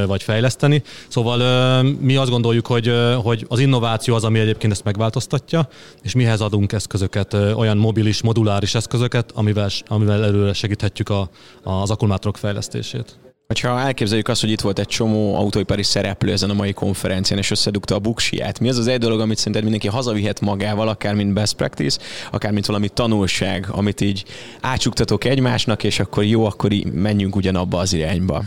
vagy 0.06 0.22
fejleszteni. 0.22 0.82
Szóval 1.08 1.82
mi 1.82 2.16
azt 2.16 2.30
gondoljuk, 2.30 2.66
hogy, 2.66 2.92
hogy 3.22 3.44
az 3.48 3.58
innováció 3.58 4.14
az, 4.14 4.24
ami 4.24 4.38
egyébként 4.38 4.72
ezt 4.72 4.84
megváltoz 4.84 5.28
változtatja, 5.30 5.68
és 6.02 6.14
mihez 6.14 6.40
adunk 6.40 6.72
eszközöket, 6.72 7.34
olyan 7.34 7.76
mobilis, 7.76 8.22
moduláris 8.22 8.74
eszközöket, 8.74 9.32
amivel, 9.32 9.68
amivel 9.86 10.24
előre 10.24 10.52
segíthetjük 10.52 11.08
a, 11.08 11.30
az 11.62 11.90
akkumulátorok 11.90 12.36
fejlesztését. 12.36 13.18
Ha 13.62 13.80
elképzeljük 13.80 14.28
azt, 14.28 14.40
hogy 14.40 14.50
itt 14.50 14.60
volt 14.60 14.78
egy 14.78 14.86
csomó 14.86 15.34
autóipari 15.36 15.82
szereplő 15.82 16.32
ezen 16.32 16.50
a 16.50 16.54
mai 16.54 16.72
konferencián, 16.72 17.38
és 17.38 17.50
összedugta 17.50 17.94
a 17.94 17.98
buksiját, 17.98 18.60
mi 18.60 18.68
az 18.68 18.78
az 18.78 18.86
egy 18.86 18.98
dolog, 18.98 19.20
amit 19.20 19.36
szerinted 19.36 19.62
mindenki 19.62 19.88
hazavihet 19.88 20.40
magával, 20.40 20.88
akár 20.88 21.14
mint 21.14 21.32
best 21.32 21.54
practice, 21.54 22.00
akár 22.30 22.52
mint 22.52 22.66
valami 22.66 22.88
tanulság, 22.88 23.66
amit 23.70 24.00
így 24.00 24.24
átsuktatok 24.60 25.24
egymásnak, 25.24 25.84
és 25.84 26.00
akkor 26.00 26.24
jó, 26.24 26.44
akkor 26.44 26.72
így 26.72 26.92
menjünk 26.92 27.36
ugyanabba 27.36 27.78
az 27.78 27.92
irányba? 27.92 28.44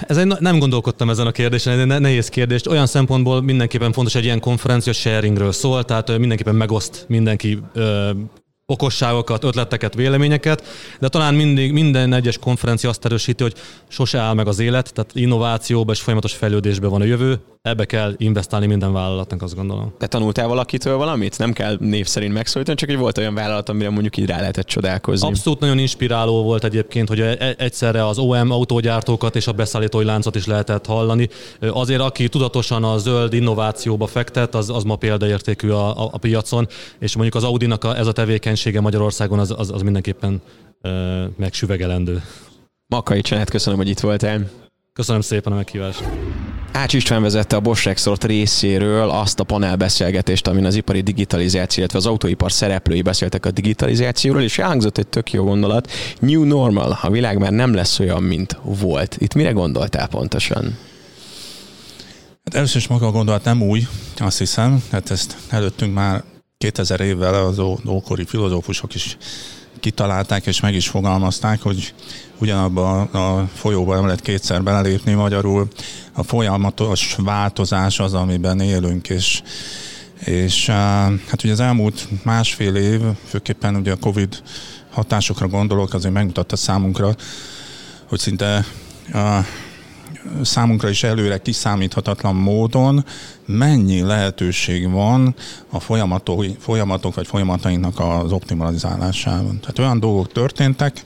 Ez 0.00 0.16
egy, 0.16 0.26
nem 0.26 0.58
gondolkodtam 0.58 1.10
ezen 1.10 1.26
a 1.26 1.30
kérdésen, 1.30 1.90
egy 1.90 2.00
nehéz 2.00 2.28
kérdés. 2.28 2.66
Olyan 2.66 2.86
szempontból 2.86 3.42
mindenképpen 3.42 3.92
fontos 3.92 4.14
egy 4.14 4.24
ilyen 4.24 4.40
konferencia 4.40 4.92
sharingről 4.92 5.52
szól, 5.52 5.84
tehát 5.84 6.18
mindenképpen 6.18 6.54
megoszt 6.54 7.04
mindenki 7.08 7.58
ö, 7.72 8.10
okosságokat, 8.70 9.44
ötleteket, 9.44 9.94
véleményeket, 9.94 10.64
de 11.00 11.08
talán 11.08 11.34
mindig 11.34 11.72
minden 11.72 12.12
egyes 12.12 12.38
konferencia 12.38 12.88
azt 12.88 13.04
erősíti, 13.04 13.42
hogy 13.42 13.54
sose 13.88 14.18
áll 14.18 14.34
meg 14.34 14.46
az 14.46 14.58
élet, 14.58 14.92
tehát 14.92 15.10
innovációba 15.14 15.92
és 15.92 16.00
folyamatos 16.00 16.32
fejlődésbe 16.32 16.88
van 16.88 17.00
a 17.00 17.04
jövő, 17.04 17.40
ebbe 17.62 17.84
kell 17.84 18.14
investálni 18.16 18.66
minden 18.66 18.92
vállalatnak, 18.92 19.42
azt 19.42 19.54
gondolom. 19.54 19.92
Te 19.98 20.06
tanultál 20.06 20.48
valakitől 20.48 20.96
valamit? 20.96 21.38
Nem 21.38 21.52
kell 21.52 21.76
név 21.80 22.06
szerint 22.06 22.32
megszólítani, 22.32 22.76
csak 22.76 22.88
hogy 22.88 22.98
volt 22.98 23.18
olyan 23.18 23.34
vállalat, 23.34 23.68
amire 23.68 23.90
mondjuk 23.90 24.16
így 24.16 24.26
rá 24.26 24.38
lehetett 24.38 24.66
csodálkozni. 24.66 25.28
Abszolút 25.28 25.60
nagyon 25.60 25.78
inspiráló 25.78 26.42
volt 26.42 26.64
egyébként, 26.64 27.08
hogy 27.08 27.20
e- 27.20 27.36
e- 27.38 27.54
egyszerre 27.58 28.06
az 28.06 28.18
OM 28.18 28.50
autógyártókat 28.50 29.36
és 29.36 29.46
a 29.46 29.52
beszállítói 29.52 30.04
láncot 30.04 30.34
is 30.34 30.46
lehetett 30.46 30.86
hallani. 30.86 31.28
Azért, 31.60 32.00
aki 32.00 32.28
tudatosan 32.28 32.84
a 32.84 32.98
zöld 32.98 33.32
innovációba 33.32 34.06
fektet, 34.06 34.54
az, 34.54 34.70
az 34.70 34.82
ma 34.82 34.96
példaértékű 34.96 35.70
a, 35.70 36.04
a, 36.04 36.08
a 36.12 36.18
piacon, 36.18 36.68
és 36.98 37.14
mondjuk 37.14 37.34
az 37.34 37.44
Audi-nak 37.44 37.84
a, 37.84 37.96
ez 37.96 38.06
a 38.06 38.12
tevékenysége 38.60 38.80
Magyarországon 38.80 39.38
az, 39.38 39.54
az, 39.56 39.70
az 39.70 39.82
mindenképpen 39.82 40.42
ö, 40.80 41.24
megsüvegelendő. 41.36 42.22
Makai 42.86 43.20
Csanád, 43.20 43.50
köszönöm, 43.50 43.78
hogy 43.78 43.88
itt 43.88 44.00
voltál. 44.00 44.50
Köszönöm 44.92 45.20
szépen 45.20 45.52
a 45.52 45.56
meghívást. 45.56 46.04
Ács 46.72 46.92
István 46.92 47.22
vezette 47.22 47.56
a 47.56 47.60
Bosch 47.60 47.86
Rexort 47.86 48.24
részéről 48.24 49.10
azt 49.10 49.40
a 49.40 49.44
panelbeszélgetést, 49.44 50.46
amin 50.46 50.64
az 50.64 50.74
ipari 50.74 51.00
digitalizáció, 51.00 51.78
illetve 51.78 51.98
az 51.98 52.06
autóipar 52.06 52.52
szereplői 52.52 53.02
beszéltek 53.02 53.46
a 53.46 53.50
digitalizációról, 53.50 54.42
és 54.42 54.58
elhangzott 54.58 54.98
egy 54.98 55.08
tök 55.08 55.32
jó 55.32 55.44
gondolat. 55.44 55.90
New 56.20 56.44
normal, 56.44 56.98
a 57.02 57.10
világ 57.10 57.38
már 57.38 57.52
nem 57.52 57.74
lesz 57.74 57.98
olyan, 57.98 58.22
mint 58.22 58.58
volt. 58.62 59.16
Itt 59.18 59.34
mire 59.34 59.50
gondoltál 59.50 60.08
pontosan? 60.08 60.78
Hát 62.44 62.54
először 62.54 62.76
is 62.76 62.88
maga 62.88 63.06
a 63.06 63.10
gondolat 63.10 63.44
nem 63.44 63.62
új, 63.62 63.86
azt 64.16 64.38
hiszem. 64.38 64.82
Hát 64.90 65.10
ezt 65.10 65.36
előttünk 65.48 65.94
már 65.94 66.22
2000 66.60 67.00
évvel 67.00 67.34
az 67.34 67.58
ókori 67.88 68.24
filozófusok 68.24 68.94
is 68.94 69.16
kitalálták 69.80 70.46
és 70.46 70.60
meg 70.60 70.74
is 70.74 70.88
fogalmazták, 70.88 71.62
hogy 71.62 71.94
ugyanabban 72.38 73.06
a 73.06 73.48
folyóban 73.54 73.96
nem 73.96 74.04
lehet 74.04 74.20
kétszer 74.20 74.62
belelépni, 74.62 75.12
magyarul. 75.12 75.68
A 76.12 76.22
folyamatos 76.22 77.14
változás 77.18 78.00
az, 78.00 78.14
amiben 78.14 78.60
élünk, 78.60 79.08
és, 79.08 79.42
és 80.24 80.66
hát 80.66 81.44
ugye 81.44 81.52
az 81.52 81.60
elmúlt 81.60 82.08
másfél 82.24 82.74
év, 82.74 83.00
főképpen 83.28 83.76
ugye 83.76 83.92
a 83.92 83.96
Covid 83.96 84.42
hatásokra 84.90 85.48
gondolok, 85.48 85.94
azért 85.94 86.14
megmutatta 86.14 86.56
számunkra, 86.56 87.14
hogy 88.08 88.18
szinte 88.18 88.64
a 89.12 89.40
számunkra 90.42 90.88
is 90.88 91.02
előre 91.02 91.38
kiszámíthatatlan 91.38 92.34
módon 92.34 93.04
mennyi 93.46 94.00
lehetőség 94.00 94.90
van 94.90 95.34
a 95.68 95.80
folyamatok, 95.80 96.44
folyamatok 96.58 97.14
vagy 97.14 97.26
folyamatainknak 97.26 98.00
az 98.00 98.32
optimalizálásában. 98.32 99.60
Tehát 99.60 99.78
olyan 99.78 100.00
dolgok 100.00 100.32
történtek 100.32 101.04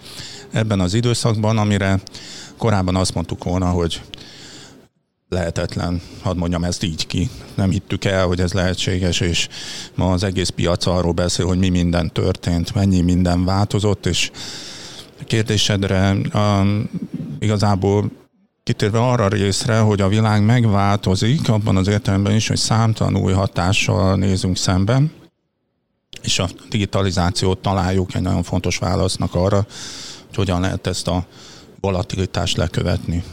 ebben 0.51 0.81
az 0.81 0.95
időszakban, 0.95 1.59
amire 1.59 2.01
korábban 2.57 2.97
azt 2.97 3.15
mondtuk 3.15 3.45
volna, 3.45 3.67
hogy 3.71 4.01
lehetetlen, 5.29 6.01
hadd 6.23 6.37
mondjam 6.37 6.65
ezt 6.65 6.83
így 6.83 7.07
ki. 7.07 7.31
Nem 7.55 7.71
hittük 7.71 8.05
el, 8.05 8.27
hogy 8.27 8.41
ez 8.41 8.53
lehetséges, 8.53 9.21
és 9.21 9.49
ma 9.95 10.13
az 10.13 10.23
egész 10.25 10.49
piac 10.49 10.87
arról 10.87 11.13
beszél, 11.13 11.47
hogy 11.47 11.59
mi 11.59 11.69
minden 11.69 12.13
történt, 12.13 12.75
mennyi 12.75 13.01
minden 13.01 13.45
változott, 13.45 14.07
és 14.07 14.31
kérdésedre 15.27 16.17
um, 16.35 16.91
igazából 17.39 18.11
kitérve 18.65 18.99
arra 18.99 19.29
részre, 19.29 19.79
hogy 19.79 20.01
a 20.01 20.09
világ 20.09 20.45
megváltozik, 20.45 21.49
abban 21.49 21.77
az 21.77 21.89
értelemben 21.89 22.35
is, 22.35 22.49
hogy 22.49 22.57
számtalan 22.57 23.17
új 23.17 23.33
hatással 23.33 24.17
nézünk 24.17 24.57
szemben, 24.57 25.13
és 26.23 26.39
a 26.39 26.49
digitalizációt 26.69 27.59
találjuk 27.59 28.15
egy 28.15 28.23
nagyon 28.23 28.43
fontos 28.43 28.77
válasznak 28.77 29.35
arra, 29.35 29.57
hogy 30.27 30.37
hogyan 30.37 30.61
lehet 30.61 30.87
ezt 30.87 31.09
a 31.09 31.27
volatilitást 31.81 32.57
lekövetni. 32.57 33.25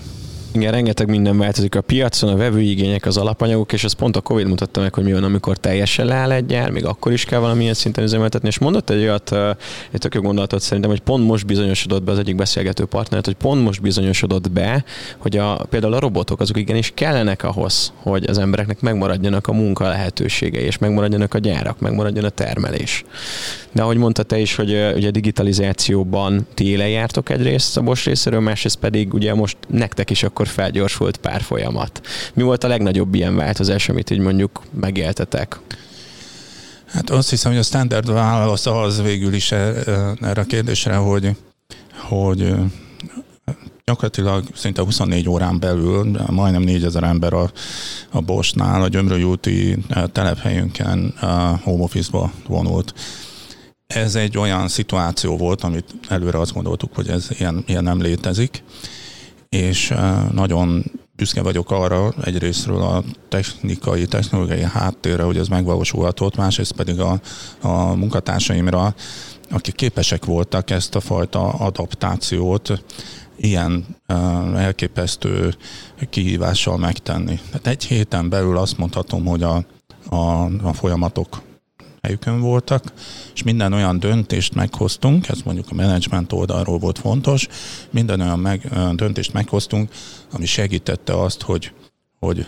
Igen, 0.53 0.71
rengeteg 0.71 1.09
minden 1.09 1.37
változik 1.37 1.75
a 1.75 1.81
piacon, 1.81 2.29
a 2.29 2.35
vevői 2.35 2.69
igények, 2.69 3.05
az 3.05 3.17
alapanyagok, 3.17 3.73
és 3.73 3.83
ez 3.83 3.93
pont 3.93 4.15
a 4.15 4.21
Covid 4.21 4.47
mutatta 4.47 4.81
meg, 4.81 4.93
hogy 4.93 5.03
mi 5.03 5.13
van, 5.13 5.23
amikor 5.23 5.57
teljesen 5.57 6.05
leáll 6.05 6.31
egy 6.31 6.45
gyár, 6.45 6.69
még 6.69 6.85
akkor 6.85 7.11
is 7.11 7.25
kell 7.25 7.39
valamilyen 7.39 7.73
szinten 7.73 8.03
üzemeltetni. 8.03 8.47
És 8.47 8.59
mondott 8.59 8.89
egy 8.89 9.01
olyat, 9.01 9.35
egy 9.91 9.99
tök 9.99 10.13
jó 10.13 10.21
gondolatot 10.21 10.61
szerintem, 10.61 10.91
hogy 10.91 10.99
pont 10.99 11.27
most 11.27 11.45
bizonyosodott 11.45 12.03
be 12.03 12.11
az 12.11 12.19
egyik 12.19 12.35
beszélgető 12.35 12.85
partnert, 12.85 13.25
hogy 13.25 13.35
pont 13.35 13.63
most 13.63 13.81
bizonyosodott 13.81 14.51
be, 14.51 14.83
hogy 15.17 15.37
a, 15.37 15.65
például 15.69 15.93
a 15.93 15.99
robotok 15.99 16.39
azok 16.39 16.57
igenis 16.57 16.91
kellenek 16.95 17.43
ahhoz, 17.43 17.93
hogy 17.95 18.23
az 18.29 18.37
embereknek 18.37 18.81
megmaradjanak 18.81 19.47
a 19.47 19.53
munka 19.53 19.87
lehetőségei, 19.87 20.63
és 20.63 20.77
megmaradjanak 20.77 21.33
a 21.33 21.37
gyárak, 21.37 21.79
megmaradjon 21.79 22.25
a 22.25 22.29
termelés. 22.29 23.03
De 23.71 23.81
ahogy 23.81 23.97
mondta 23.97 24.23
te 24.23 24.39
is, 24.39 24.55
hogy 24.55 24.69
ugye 24.69 25.07
a 25.07 25.11
digitalizációban 25.11 26.47
ti 26.53 26.67
élen 26.67 26.89
jártok 26.89 27.29
egyrészt 27.29 27.77
a 27.77 27.81
Bosch 27.81 28.05
részéről, 28.05 28.39
másrészt 28.39 28.77
pedig 28.77 29.13
ugye 29.13 29.33
most 29.33 29.57
nektek 29.67 30.09
is 30.09 30.23
akkor 30.23 30.40
felgyorsult 30.47 31.17
pár 31.17 31.41
folyamat. 31.41 32.01
Mi 32.33 32.43
volt 32.43 32.63
a 32.63 32.67
legnagyobb 32.67 33.13
ilyen 33.13 33.35
változás, 33.35 33.89
amit 33.89 34.09
így 34.09 34.19
mondjuk 34.19 34.61
megéltetek? 34.79 35.59
Hát 36.85 37.09
azt 37.09 37.29
hiszem, 37.29 37.51
hogy 37.51 37.59
a 37.59 37.63
standard 37.63 38.11
válasz 38.11 38.65
az 38.65 39.01
végül 39.01 39.33
is 39.33 39.51
erre 39.51 40.41
a 40.41 40.43
kérdésre, 40.43 40.95
hogy, 40.95 41.35
hogy 41.97 42.53
gyakorlatilag 43.83 44.43
szinte 44.55 44.81
24 44.81 45.29
órán 45.29 45.59
belül 45.59 46.19
majdnem 46.29 46.61
4000 46.61 47.03
ember 47.03 47.33
a, 47.33 47.51
a 48.11 48.21
Bosnál, 48.21 48.81
a 48.81 48.87
Gyömrői 48.87 49.23
úti 49.23 49.77
telephelyünkön 50.11 51.13
home 51.63 51.83
office-ba 51.83 52.31
vonult. 52.47 52.93
Ez 53.87 54.15
egy 54.15 54.37
olyan 54.37 54.67
szituáció 54.67 55.37
volt, 55.37 55.63
amit 55.63 55.85
előre 56.07 56.39
azt 56.39 56.53
gondoltuk, 56.53 56.95
hogy 56.95 57.07
ez 57.07 57.27
ilyen, 57.29 57.63
ilyen 57.67 57.83
nem 57.83 58.01
létezik, 58.01 58.63
és 59.55 59.93
nagyon 60.31 60.83
büszke 61.15 61.41
vagyok 61.41 61.71
arra 61.71 62.13
egyrésztről 62.23 62.81
a 62.81 63.03
technikai, 63.29 64.05
technológiai 64.05 64.63
háttérre, 64.63 65.23
hogy 65.23 65.37
ez 65.37 65.47
megvalósulhatott, 65.47 66.35
másrészt 66.35 66.71
pedig 66.71 66.99
a, 66.99 67.19
a 67.61 67.95
munkatársaimra, 67.95 68.95
akik 69.49 69.75
képesek 69.75 70.25
voltak 70.25 70.69
ezt 70.69 70.95
a 70.95 70.99
fajta 70.99 71.49
adaptációt 71.49 72.83
ilyen 73.35 73.85
elképesztő 74.55 75.55
kihívással 76.09 76.77
megtenni. 76.77 77.39
Tehát 77.47 77.67
egy 77.67 77.83
héten 77.85 78.29
belül 78.29 78.57
azt 78.57 78.77
mondhatom, 78.77 79.25
hogy 79.25 79.43
a, 79.43 79.63
a, 80.09 80.45
a 80.63 80.73
folyamatok 80.73 81.41
helyükön 82.01 82.39
voltak, 82.39 82.93
és 83.33 83.43
minden 83.43 83.73
olyan 83.73 83.99
döntést 83.99 84.53
meghoztunk, 84.53 85.27
ez 85.27 85.41
mondjuk 85.41 85.67
a 85.69 85.75
menedzsment 85.75 86.31
oldalról 86.31 86.77
volt 86.77 86.99
fontos, 86.99 87.47
minden 87.89 88.21
olyan 88.21 88.39
meg, 88.39 88.69
döntést 88.95 89.33
meghoztunk, 89.33 89.91
ami 90.31 90.45
segítette 90.45 91.19
azt, 91.21 91.41
hogy, 91.41 91.71
hogy 92.19 92.45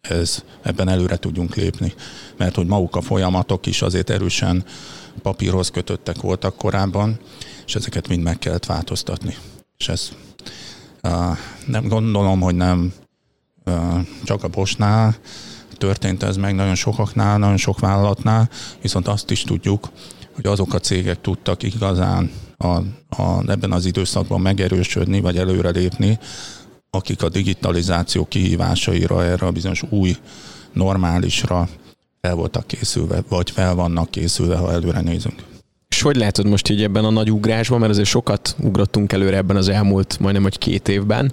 ez, 0.00 0.44
ebben 0.62 0.88
előre 0.88 1.16
tudjunk 1.16 1.54
lépni. 1.54 1.94
Mert 2.36 2.54
hogy 2.54 2.66
maguk 2.66 2.96
a 2.96 3.00
folyamatok 3.00 3.66
is 3.66 3.82
azért 3.82 4.10
erősen 4.10 4.64
papírhoz 5.22 5.70
kötöttek 5.70 6.20
voltak 6.20 6.56
korábban, 6.56 7.18
és 7.66 7.74
ezeket 7.74 8.08
mind 8.08 8.22
meg 8.22 8.38
kellett 8.38 8.66
változtatni. 8.66 9.36
És 9.76 9.88
ez 9.88 10.12
nem 11.66 11.88
gondolom, 11.88 12.40
hogy 12.40 12.54
nem 12.54 12.92
csak 14.24 14.44
a 14.44 14.48
Bosnál, 14.48 15.16
történt 15.76 16.22
ez 16.22 16.36
meg 16.36 16.54
nagyon 16.54 16.74
sokaknál, 16.74 17.38
nagyon 17.38 17.56
sok 17.56 17.80
vállalatnál, 17.80 18.48
viszont 18.82 19.08
azt 19.08 19.30
is 19.30 19.42
tudjuk, 19.42 19.90
hogy 20.34 20.46
azok 20.46 20.74
a 20.74 20.78
cégek 20.78 21.20
tudtak 21.20 21.62
igazán 21.62 22.30
a, 22.56 22.66
a, 23.22 23.42
ebben 23.46 23.72
az 23.72 23.84
időszakban 23.84 24.40
megerősödni, 24.40 25.20
vagy 25.20 25.38
előrelépni, 25.38 26.18
akik 26.90 27.22
a 27.22 27.28
digitalizáció 27.28 28.24
kihívásaira, 28.24 29.24
erre 29.24 29.46
a 29.46 29.52
bizonyos 29.52 29.82
új 29.90 30.16
normálisra 30.72 31.68
fel 32.20 32.34
voltak 32.34 32.66
készülve, 32.66 33.22
vagy 33.28 33.50
fel 33.50 33.74
vannak 33.74 34.10
készülve, 34.10 34.56
ha 34.56 34.72
előre 34.72 35.00
nézünk. 35.00 35.55
És 35.96 36.02
hogy 36.02 36.16
látod 36.16 36.46
most 36.46 36.68
így 36.68 36.82
ebben 36.82 37.04
a 37.04 37.10
nagy 37.10 37.30
ugrásban, 37.30 37.78
mert 37.78 37.90
azért 37.90 38.08
sokat 38.08 38.56
ugrottunk 38.60 39.12
előre 39.12 39.36
ebben 39.36 39.56
az 39.56 39.68
elmúlt 39.68 40.16
majdnem, 40.20 40.42
hogy 40.42 40.58
két 40.58 40.88
évben. 40.88 41.32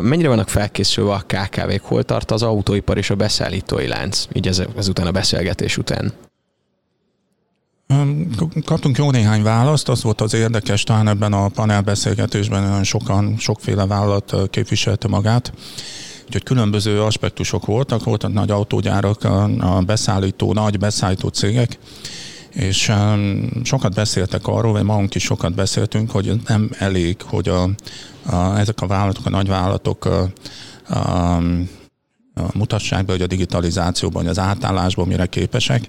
Mennyire 0.00 0.28
vannak 0.28 0.48
felkészülve 0.48 1.12
a 1.12 1.24
KKV-k? 1.26 1.82
Hol 1.82 2.02
tart 2.02 2.30
az 2.30 2.42
autóipar 2.42 2.96
és 2.96 3.10
a 3.10 3.14
beszállítói 3.14 3.86
lánc, 3.86 4.26
így 4.32 4.46
ez, 4.46 4.62
ezután 4.76 5.06
a 5.06 5.10
beszélgetés 5.10 5.76
után? 5.76 6.12
Kaptunk 8.64 8.98
jó 8.98 9.10
néhány 9.10 9.42
választ, 9.42 9.88
az 9.88 10.02
volt 10.02 10.20
az 10.20 10.34
érdekes, 10.34 10.82
talán 10.82 11.08
ebben 11.08 11.32
a 11.32 11.48
panelbeszélgetésben 11.48 12.62
nagyon 12.62 12.84
sokan, 12.84 13.36
sokféle 13.38 13.86
vállalat 13.86 14.50
képviselte 14.50 15.08
magát. 15.08 15.52
Úgyhogy 16.26 16.42
különböző 16.42 17.02
aspektusok 17.02 17.66
voltak, 17.66 18.04
voltak 18.04 18.32
nagy 18.32 18.50
autógyárak, 18.50 19.24
a 19.58 19.82
beszállító, 19.86 20.52
nagy 20.52 20.78
beszállító 20.78 21.28
cégek, 21.28 21.78
és 22.52 22.88
um, 22.88 23.48
sokat 23.64 23.94
beszéltek 23.94 24.46
arról, 24.46 24.72
vagy 24.72 24.82
magunk 24.82 25.14
is 25.14 25.22
sokat 25.22 25.54
beszéltünk, 25.54 26.10
hogy 26.10 26.40
nem 26.46 26.70
elég, 26.78 27.22
hogy 27.22 27.48
a, 27.48 27.62
a, 28.26 28.58
ezek 28.58 28.80
a 28.80 28.86
vállalatok, 28.86 29.26
a 29.26 29.30
nagyvállalatok 29.30 30.04
a, 30.04 30.30
a, 30.88 31.36
a, 32.34 32.50
mutassák 32.54 33.04
be, 33.04 33.12
hogy 33.12 33.22
a 33.22 33.26
digitalizációban, 33.26 34.26
az 34.26 34.38
átállásban 34.38 35.06
mire 35.06 35.26
képesek. 35.26 35.88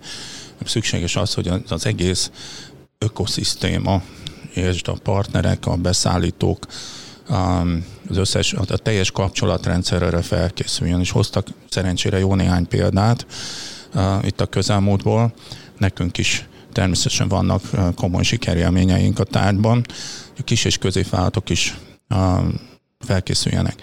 Szükséges 0.66 1.16
az, 1.16 1.34
hogy 1.34 1.52
az 1.70 1.86
egész 1.86 2.32
ökoszisztéma 2.98 4.02
és 4.54 4.82
a 4.82 4.94
partnerek, 5.04 5.66
a 5.66 5.76
beszállítók, 5.76 6.66
az 8.10 8.18
összes, 8.18 8.54
a 8.54 8.66
teljes 8.66 9.12
kapcsolatrendszer 9.12 10.02
erre 10.02 10.22
felkészüljön, 10.22 11.00
és 11.00 11.12
hoztak 11.12 11.48
szerencsére 11.70 12.20
jó 12.20 12.36
néhány 12.36 12.68
példát 12.68 13.26
itt 14.22 14.42
a 14.42 14.46
közelmúltból. 14.46 15.34
Nekünk 15.78 16.18
is 16.18 16.46
Természetesen 16.72 17.28
vannak 17.28 17.62
komoly 17.96 18.24
sikerélményeink 18.24 19.20
a 19.20 19.24
tárgyban, 19.24 19.86
a 20.38 20.44
kis 20.44 20.66
és 20.66 20.78
középvállalatok 20.78 21.50
is 21.50 21.78
felkészüljenek. 23.00 23.82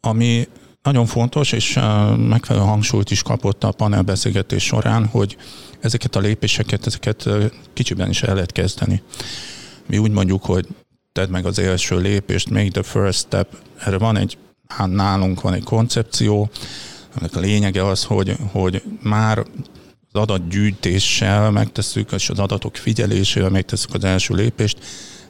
Ami 0.00 0.48
nagyon 0.82 1.06
fontos, 1.06 1.52
és 1.52 1.78
megfelelő 2.16 2.64
hangsúlyt 2.64 3.10
is 3.10 3.22
kapott 3.22 3.64
a 3.64 3.72
panelbeszélgetés 3.72 4.64
során, 4.64 5.06
hogy 5.06 5.36
ezeket 5.80 6.16
a 6.16 6.20
lépéseket, 6.20 6.86
ezeket 6.86 7.28
kicsiben 7.72 8.08
is 8.08 8.22
el 8.22 8.34
lehet 8.34 8.52
kezdeni. 8.52 9.02
Mi 9.86 9.98
úgy 9.98 10.10
mondjuk, 10.10 10.44
hogy 10.44 10.66
tedd 11.12 11.30
meg 11.30 11.46
az 11.46 11.58
első 11.58 11.98
lépést, 11.98 12.50
make 12.50 12.70
the 12.70 12.82
first 12.82 13.18
step. 13.18 13.56
Erre 13.78 13.98
van 13.98 14.16
egy, 14.16 14.38
hát 14.68 14.88
nálunk 14.88 15.40
van 15.40 15.52
egy 15.52 15.64
koncepció, 15.64 16.50
ennek 17.18 17.36
a 17.36 17.40
lényege 17.40 17.86
az, 17.86 18.04
hogy, 18.04 18.36
hogy 18.52 18.82
már 19.02 19.46
az 20.12 20.20
adatgyűjtéssel 20.20 21.50
megtesszük, 21.50 22.12
és 22.12 22.30
az 22.30 22.38
adatok 22.38 22.76
figyelésével 22.76 23.50
megtesszük 23.50 23.94
az 23.94 24.04
első 24.04 24.34
lépést, 24.34 24.78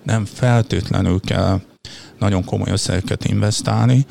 nem 0.03 0.24
feltétlenül 0.24 1.20
kell 1.20 1.61
nagyon 2.18 2.45
komoly 2.45 2.70
összegeket 2.70 3.24
investálni, 3.24 4.07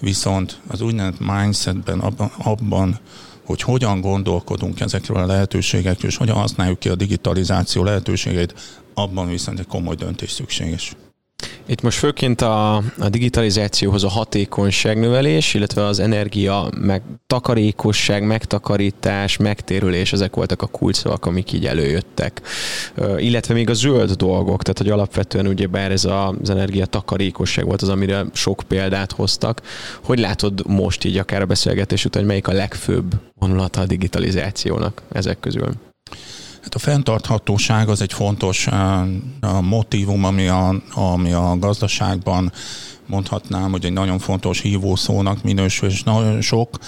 viszont 0.00 0.60
az 0.66 0.80
úgynevezett 0.80 1.20
mindsetben, 1.20 1.98
abban, 2.00 2.32
abban 2.38 2.98
hogy 3.44 3.62
hogyan 3.62 4.00
gondolkodunk 4.00 4.80
ezekről 4.80 5.16
a 5.16 5.26
lehetőségekről, 5.26 6.10
és 6.10 6.16
hogyan 6.16 6.36
használjuk 6.36 6.78
ki 6.78 6.88
a 6.88 6.94
digitalizáció 6.94 7.84
lehetőségeit, 7.84 8.54
abban 8.94 9.28
viszont 9.28 9.58
egy 9.58 9.66
komoly 9.66 9.94
döntés 9.94 10.30
szükséges. 10.30 10.92
Itt 11.66 11.82
most 11.82 11.98
főként 11.98 12.40
a, 12.40 12.76
a 12.76 13.08
digitalizációhoz 13.08 14.04
a 14.04 14.08
hatékonyságnövelés, 14.08 15.54
illetve 15.54 15.84
az 15.84 15.98
energia 15.98 16.70
meg 16.80 17.02
takarékosság, 17.26 18.22
megtakarítás, 18.22 19.36
megtérülés, 19.36 20.12
ezek 20.12 20.34
voltak 20.34 20.62
a 20.62 20.66
kulcsszavak, 20.66 21.26
amik 21.26 21.52
így 21.52 21.66
előjöttek. 21.66 22.42
Illetve 23.16 23.54
még 23.54 23.70
a 23.70 23.74
zöld 23.74 24.10
dolgok, 24.10 24.62
tehát 24.62 24.78
hogy 24.78 24.90
alapvetően 24.90 25.46
ugye 25.46 25.66
bár 25.66 25.90
ez 25.90 26.04
az 26.04 26.50
energia 26.50 26.86
takarékosság 26.86 27.64
volt 27.64 27.82
az, 27.82 27.88
amire 27.88 28.24
sok 28.32 28.62
példát 28.68 29.12
hoztak. 29.12 29.62
Hogy 30.04 30.18
látod 30.18 30.66
most 30.66 31.04
így 31.04 31.16
akár 31.16 31.42
a 31.42 31.46
beszélgetés 31.46 32.04
után, 32.04 32.20
hogy 32.22 32.30
melyik 32.30 32.48
a 32.48 32.52
legfőbb 32.52 33.14
vonulata 33.38 33.80
a 33.80 33.86
digitalizációnak 33.86 35.02
ezek 35.12 35.40
közül? 35.40 35.72
Hát 36.62 36.74
a 36.74 36.78
fenntarthatóság 36.78 37.88
az 37.88 38.00
egy 38.00 38.12
fontos 38.12 38.66
uh, 38.66 39.60
motivum, 39.60 40.24
ami 40.24 40.48
a, 40.48 40.74
ami 40.94 41.32
a 41.32 41.58
gazdaságban 41.58 42.52
mondhatnám, 43.06 43.70
hogy 43.70 43.84
egy 43.84 43.92
nagyon 43.92 44.18
fontos 44.18 44.60
hívószónak 44.60 45.42
minősül, 45.42 45.88
és 45.88 46.02
nagyon 46.02 46.40
sok 46.40 46.78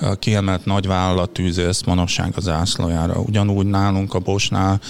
uh, 0.00 0.18
kiemelt 0.18 0.64
nagyvállalat 0.64 1.30
tűzi 1.30 1.62
ezt 1.62 1.86
manapság 1.86 2.32
az 2.36 2.48
ászlajára. 2.48 3.20
Ugyanúgy 3.20 3.66
nálunk 3.66 4.14
a 4.14 4.18
Bosnál 4.18 4.80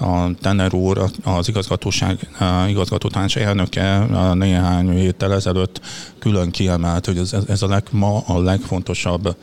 a 0.00 0.34
Tener 0.40 0.74
úr, 0.74 1.10
az 1.24 1.48
igazgatóság 1.48 2.28
uh, 2.40 3.36
elnöke 3.36 3.98
néhány 4.34 4.90
héttel 4.90 5.32
ezelőtt 5.32 5.80
külön 6.18 6.50
kiemelt, 6.50 7.06
hogy 7.06 7.18
ez, 7.18 7.36
ez 7.48 7.62
a 7.62 7.68
leg, 7.68 7.82
ma 7.90 8.22
a 8.26 8.38
legfontosabb 8.40 9.36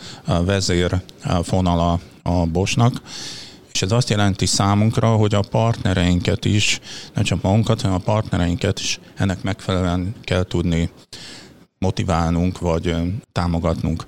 vezér 0.46 1.02
fonala 1.44 2.00
a 2.24 2.46
Bosnak 2.46 3.02
és 3.76 3.82
ez 3.82 3.92
azt 3.92 4.10
jelenti 4.10 4.46
számunkra, 4.46 5.16
hogy 5.16 5.36
a 5.36 5.44
partnereinket 5.50 6.46
is, 6.46 6.80
nem 7.14 7.24
csak 7.24 7.42
magunkat, 7.42 7.82
hanem 7.82 7.98
a 7.98 8.04
partnereinket 8.04 8.80
is 8.80 9.00
ennek 9.16 9.44
megfelelően 9.44 10.16
kell 10.24 10.44
tudni 10.44 10.90
motiválnunk, 11.78 12.60
vagy 12.60 12.96
támogatnunk. 13.32 14.06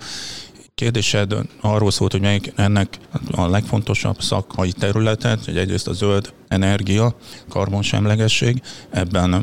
Kérdésed 0.75 1.35
arról 1.61 1.91
szólt, 1.91 2.11
hogy 2.11 2.21
melyik 2.21 2.53
ennek 2.55 2.97
a 3.31 3.47
legfontosabb 3.47 4.21
szakmai 4.21 4.71
területet, 4.71 5.45
hogy 5.45 5.57
egyrészt 5.57 5.87
a 5.87 5.93
zöld 5.93 6.33
energia, 6.47 7.15
karbonsemlegesség, 7.49 8.61
ebben 8.89 9.33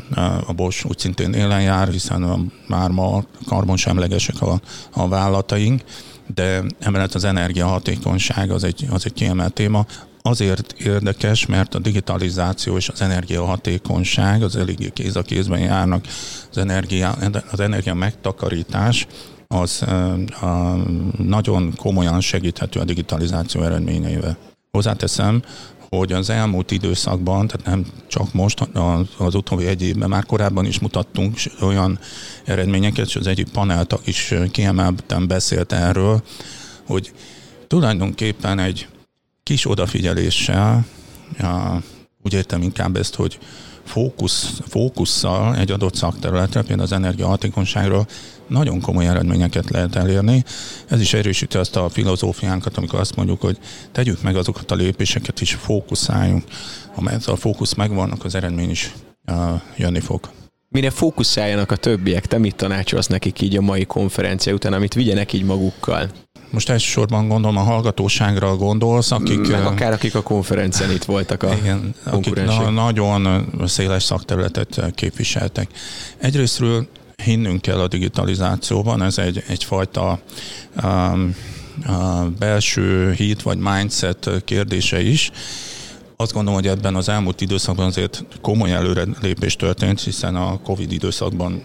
a 0.47 0.53
Bosch 0.53 0.85
úgy 0.85 0.99
szintén 0.99 1.33
élen 1.33 1.61
jár, 1.61 1.87
hiszen 1.87 2.51
már 2.67 2.89
ma 2.89 3.23
karbonsemlegesek 3.45 4.41
a, 4.41 4.61
a 4.91 5.07
vállalataink, 5.07 5.81
de 6.35 6.63
emellett 6.79 7.13
az 7.13 7.23
energiahatékonyság 7.23 8.51
az 8.51 8.63
egy, 8.63 8.87
az 8.89 9.05
egy 9.05 9.13
kiemelt 9.13 9.53
téma 9.53 9.85
azért 10.27 10.71
érdekes, 10.71 11.45
mert 11.45 11.75
a 11.75 11.79
digitalizáció 11.79 12.77
és 12.77 12.89
az 12.89 13.01
energiahatékonyság 13.01 14.43
az 14.43 14.55
eléggé 14.55 14.89
kéz 14.89 15.15
a 15.15 15.21
kézben 15.21 15.59
járnak. 15.59 16.05
Az 16.51 16.57
energia, 16.57 17.17
az 17.51 17.59
energia 17.59 17.93
megtakarítás 17.93 19.07
az 19.47 19.81
a, 20.41 20.75
nagyon 21.17 21.73
komolyan 21.75 22.21
segíthető 22.21 22.79
a 22.79 22.83
digitalizáció 22.83 23.61
eredményeivel. 23.61 24.37
Hozzáteszem, 24.71 25.41
hogy 25.89 26.13
az 26.13 26.29
elmúlt 26.29 26.71
időszakban, 26.71 27.47
tehát 27.47 27.65
nem 27.65 27.85
csak 28.07 28.33
most, 28.33 28.59
az 29.17 29.35
utóbbi 29.35 29.65
egy 29.65 29.81
évben 29.81 30.09
már 30.09 30.25
korábban 30.25 30.65
is 30.65 30.79
mutattunk 30.79 31.37
olyan 31.61 31.99
eredményeket, 32.45 33.07
és 33.07 33.15
az 33.15 33.27
egyik 33.27 33.49
paneltak 33.49 34.07
is 34.07 34.33
kiemelten 34.51 35.27
beszélt 35.27 35.71
erről, 35.71 36.23
hogy 36.85 37.11
tulajdonképpen 37.67 38.59
egy 38.59 38.87
kis 39.45 39.69
odafigyeléssel, 39.69 40.85
úgy 42.23 42.33
értem 42.33 42.61
inkább 42.61 42.95
ezt, 42.95 43.15
hogy 43.15 43.37
fókusz, 43.83 44.59
fókusszal 44.67 45.55
egy 45.55 45.71
adott 45.71 45.95
szakterületre, 45.95 46.59
például 46.59 46.81
az 46.81 46.91
energiahatékonyságról 46.91 48.07
nagyon 48.47 48.81
komoly 48.81 49.07
eredményeket 49.07 49.69
lehet 49.69 49.95
elérni. 49.95 50.43
Ez 50.87 51.01
is 51.01 51.13
erősíti 51.13 51.57
azt 51.57 51.75
a 51.75 51.89
filozófiánkat, 51.89 52.77
amikor 52.77 52.99
azt 52.99 53.15
mondjuk, 53.15 53.41
hogy 53.41 53.57
tegyük 53.91 54.21
meg 54.21 54.35
azokat 54.35 54.71
a 54.71 54.75
lépéseket, 54.75 55.41
és 55.41 55.53
fókuszáljunk. 55.53 56.43
Amelyet 56.95 57.25
a 57.25 57.35
fókusz 57.35 57.73
megvannak, 57.73 58.25
az 58.25 58.35
eredmény 58.35 58.69
is 58.69 58.93
jönni 59.77 59.99
fog. 59.99 60.29
Mire 60.69 60.89
fókuszáljanak 60.89 61.71
a 61.71 61.75
többiek? 61.75 62.25
Te 62.25 62.37
mit 62.37 62.55
tanácsolsz 62.55 63.07
nekik 63.07 63.41
így 63.41 63.57
a 63.57 63.61
mai 63.61 63.85
konferencia 63.85 64.53
után, 64.53 64.73
amit 64.73 64.93
vigyenek 64.93 65.33
így 65.33 65.43
magukkal? 65.43 66.11
Most 66.49 66.69
elsősorban 66.69 67.27
gondolom 67.27 67.57
a 67.57 67.61
hallgatóságra 67.61 68.55
gondolsz, 68.55 69.11
akik... 69.11 69.47
Meg 69.47 69.65
akár 69.65 69.91
akik 69.91 70.15
a 70.15 70.21
konferencián 70.21 70.91
itt 70.91 71.03
voltak 71.03 71.43
a 71.43 71.53
igen, 71.53 71.95
akik 72.03 72.43
na, 72.45 72.69
nagyon 72.69 73.45
széles 73.65 74.03
szakterületet 74.03 74.81
képviseltek. 74.95 75.69
Egyrésztről 76.17 76.87
hinnünk 77.23 77.61
kell 77.61 77.79
a 77.79 77.87
digitalizációban, 77.87 79.01
ez 79.01 79.17
egy, 79.17 79.43
egyfajta 79.47 80.19
um, 80.83 81.35
a 81.85 82.23
belső 82.39 83.11
hit 83.11 83.41
vagy 83.41 83.57
mindset 83.57 84.29
kérdése 84.45 85.01
is. 85.01 85.31
Azt 86.15 86.33
gondolom, 86.33 86.59
hogy 86.59 86.69
ebben 86.69 86.95
az 86.95 87.09
elmúlt 87.09 87.41
időszakban 87.41 87.85
azért 87.85 88.23
komoly 88.41 88.71
előrelépés 88.71 89.55
történt, 89.55 90.01
hiszen 90.01 90.35
a 90.35 90.59
Covid 90.61 90.91
időszakban 90.91 91.61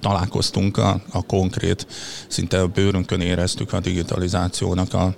találkoztunk 0.00 0.76
a, 0.76 1.00
a 1.12 1.22
konkrét, 1.22 1.86
szinte 2.28 2.60
a 2.60 2.66
bőrünkön 2.66 3.20
éreztük 3.20 3.72
a 3.72 3.80
digitalizációnak 3.80 4.94
a 4.94 5.14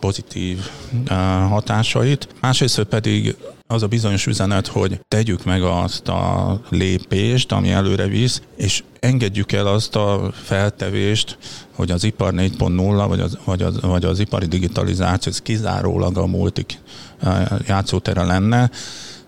pozitív 0.00 0.58
uh, 0.92 1.16
hatásait. 1.48 2.28
Másrészt 2.40 2.82
pedig 2.82 3.36
az 3.66 3.82
a 3.82 3.86
bizonyos 3.86 4.26
üzenet, 4.26 4.66
hogy 4.66 5.00
tegyük 5.08 5.44
meg 5.44 5.62
azt 5.62 6.08
a 6.08 6.60
lépést, 6.68 7.52
ami 7.52 7.70
előre 7.70 8.06
visz, 8.06 8.42
és 8.56 8.82
engedjük 9.00 9.52
el 9.52 9.66
azt 9.66 9.96
a 9.96 10.30
feltevést, 10.42 11.38
hogy 11.74 11.90
az 11.90 12.04
ipar 12.04 12.32
4.0 12.34 13.04
vagy 13.08 13.20
az, 13.20 13.38
vagy 13.44 13.62
az, 13.62 13.80
vagy 13.80 14.04
az 14.04 14.18
ipari 14.18 14.46
digitalizáció 14.46 15.32
ez 15.32 15.40
kizárólag 15.40 16.18
a 16.18 16.26
multik 16.26 16.78
játszótere 17.66 18.24
lenne, 18.24 18.70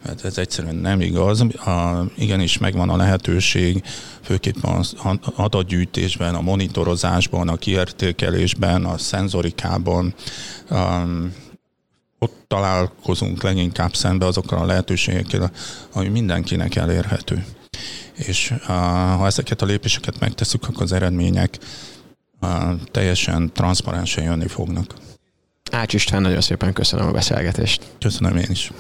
mert 0.04 0.24
ez 0.24 0.38
egyszerűen 0.38 0.74
nem 0.74 1.00
igaz. 1.00 1.40
A, 1.40 2.04
igenis 2.16 2.58
megvan 2.58 2.88
a 2.88 2.96
lehetőség, 2.96 3.82
főképp 4.20 4.62
az 4.62 4.94
adatgyűjtésben, 5.36 6.34
a 6.34 6.40
monitorozásban, 6.40 7.48
a 7.48 7.56
kiértékelésben, 7.56 8.84
a 8.84 8.98
szenzorikában, 8.98 10.14
um, 10.70 11.34
ott 12.18 12.44
találkozunk 12.46 13.42
leginkább 13.42 13.94
szembe 13.94 14.26
azokkal 14.26 14.58
a 14.58 14.66
lehetőségekkel, 14.66 15.50
ami 15.92 16.08
mindenkinek 16.08 16.76
elérhető. 16.76 17.44
És 18.14 18.50
uh, 18.50 18.66
ha 19.16 19.26
ezeket 19.26 19.62
a 19.62 19.66
lépéseket 19.66 20.20
megteszük, 20.20 20.68
akkor 20.68 20.82
az 20.82 20.92
eredmények 20.92 21.58
uh, 22.40 22.50
teljesen 22.90 23.52
transzparensen 23.52 24.24
jönni 24.24 24.48
fognak. 24.48 24.94
Ács 25.70 25.94
István, 25.94 26.22
nagyon 26.22 26.40
szépen 26.40 26.72
köszönöm 26.72 27.06
a 27.06 27.10
beszélgetést. 27.10 27.82
Köszönöm 27.98 28.36
én 28.36 28.50
is. 28.50 28.72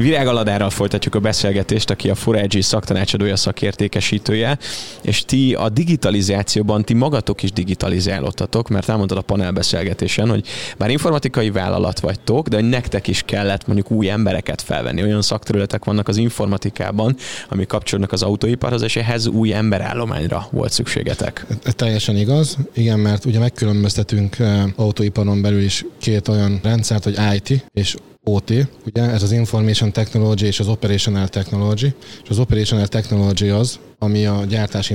Virág 0.00 0.26
Aladárral 0.26 0.70
folytatjuk 0.70 1.14
a 1.14 1.20
beszélgetést, 1.20 1.90
aki 1.90 2.10
a 2.10 2.14
Forage 2.14 2.62
szaktanácsadója, 2.62 3.36
szakértékesítője, 3.36 4.58
és 5.02 5.24
ti 5.24 5.54
a 5.54 5.68
digitalizációban, 5.68 6.84
ti 6.84 6.94
magatok 6.94 7.42
is 7.42 7.52
digitalizálódtatok, 7.52 8.68
mert 8.68 8.88
elmondtad 8.88 9.18
a 9.18 9.22
panelbeszélgetésen, 9.22 10.28
hogy 10.28 10.46
bár 10.78 10.90
informatikai 10.90 11.50
vállalat 11.50 12.00
vagytok, 12.00 12.48
de 12.48 12.60
nektek 12.60 13.06
is 13.06 13.22
kellett 13.22 13.66
mondjuk 13.66 13.90
új 13.90 14.10
embereket 14.10 14.62
felvenni. 14.62 15.02
Olyan 15.02 15.22
szakterületek 15.22 15.84
vannak 15.84 16.08
az 16.08 16.16
informatikában, 16.16 17.16
ami 17.48 17.66
kapcsolódnak 17.66 18.12
az 18.12 18.22
autóiparhoz, 18.22 18.82
és 18.82 18.96
ehhez 18.96 19.26
új 19.26 19.54
emberállományra 19.54 20.46
volt 20.50 20.72
szükségetek. 20.72 21.46
Ez 21.62 21.74
teljesen 21.74 22.16
igaz, 22.16 22.56
igen, 22.74 22.98
mert 22.98 23.24
ugye 23.24 23.38
megkülönböztetünk 23.38 24.38
eh, 24.38 24.64
autóiparon 24.76 25.42
belül 25.42 25.62
is 25.62 25.84
két 25.98 26.28
olyan 26.28 26.60
rendszert, 26.62 27.04
hogy 27.04 27.18
IT 27.34 27.64
és 27.72 27.96
OT, 28.24 28.52
ugye? 28.86 29.02
Ez 29.02 29.22
az 29.22 29.32
Information 29.32 29.92
Technology 29.92 30.46
és 30.46 30.60
az 30.60 30.68
Operational 30.68 31.28
Technology, 31.28 31.94
és 32.22 32.28
az 32.28 32.38
Operational 32.38 32.86
Technology 32.86 33.48
az, 33.48 33.78
ami 34.02 34.26
a 34.26 34.44
gyártás 34.48 34.92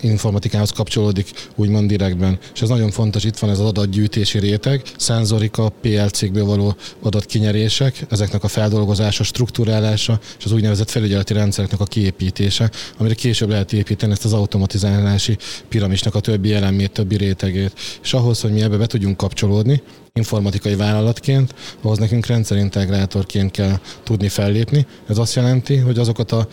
informatikához 0.00 0.70
kapcsolódik, 0.70 1.30
úgymond 1.54 1.88
direktben. 1.88 2.38
És 2.54 2.62
ez 2.62 2.68
nagyon 2.68 2.90
fontos, 2.90 3.24
itt 3.24 3.38
van 3.38 3.50
ez 3.50 3.58
az 3.58 3.66
adatgyűjtési 3.66 4.38
réteg, 4.38 4.82
szenzorika, 4.96 5.68
PLC-kből 5.80 6.44
való 6.44 6.74
adatkinyerések, 7.02 8.06
ezeknek 8.10 8.44
a 8.44 8.48
feldolgozása, 8.48 9.22
struktúrálása, 9.22 10.20
és 10.38 10.44
az 10.44 10.52
úgynevezett 10.52 10.90
felügyeleti 10.90 11.32
rendszereknek 11.32 11.80
a 11.80 11.84
kiépítése, 11.84 12.70
amire 12.98 13.14
később 13.14 13.48
lehet 13.48 13.72
építeni 13.72 14.12
ezt 14.12 14.24
az 14.24 14.32
automatizálási 14.32 15.36
piramisnak 15.68 16.14
a 16.14 16.20
többi 16.20 16.52
elemét, 16.52 16.92
többi 16.92 17.16
rétegét. 17.16 17.72
És 18.02 18.12
ahhoz, 18.12 18.40
hogy 18.40 18.52
mi 18.52 18.62
ebbe 18.62 18.76
be 18.76 18.86
tudjunk 18.86 19.16
kapcsolódni, 19.16 19.82
informatikai 20.12 20.74
vállalatként, 20.74 21.54
ahhoz 21.80 21.98
nekünk 21.98 22.26
rendszerintegrátorként 22.26 23.50
kell 23.50 23.78
tudni 24.02 24.28
fellépni. 24.28 24.86
Ez 25.08 25.18
azt 25.18 25.34
jelenti, 25.34 25.76
hogy 25.76 25.98
azokat 25.98 26.32
a 26.32 26.48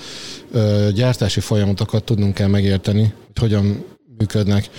gyártási 0.93 1.39
folyamatokat 1.39 2.03
tudnunk 2.03 2.33
kell 2.33 2.47
megérteni, 2.47 3.01
hogy 3.01 3.39
hogyan 3.39 3.85
működnek 4.17 4.69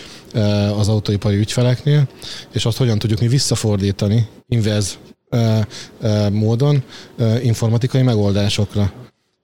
az 0.79 0.89
autóipari 0.89 1.37
ügyfeleknél, 1.37 2.09
és 2.53 2.65
azt 2.65 2.77
hogyan 2.77 2.99
tudjuk 2.99 3.21
mi 3.21 3.29
visszafordítani 3.29 4.29
inverz 4.49 4.99
módon 6.31 6.83
informatikai 7.43 8.03
megoldásokra 8.03 8.93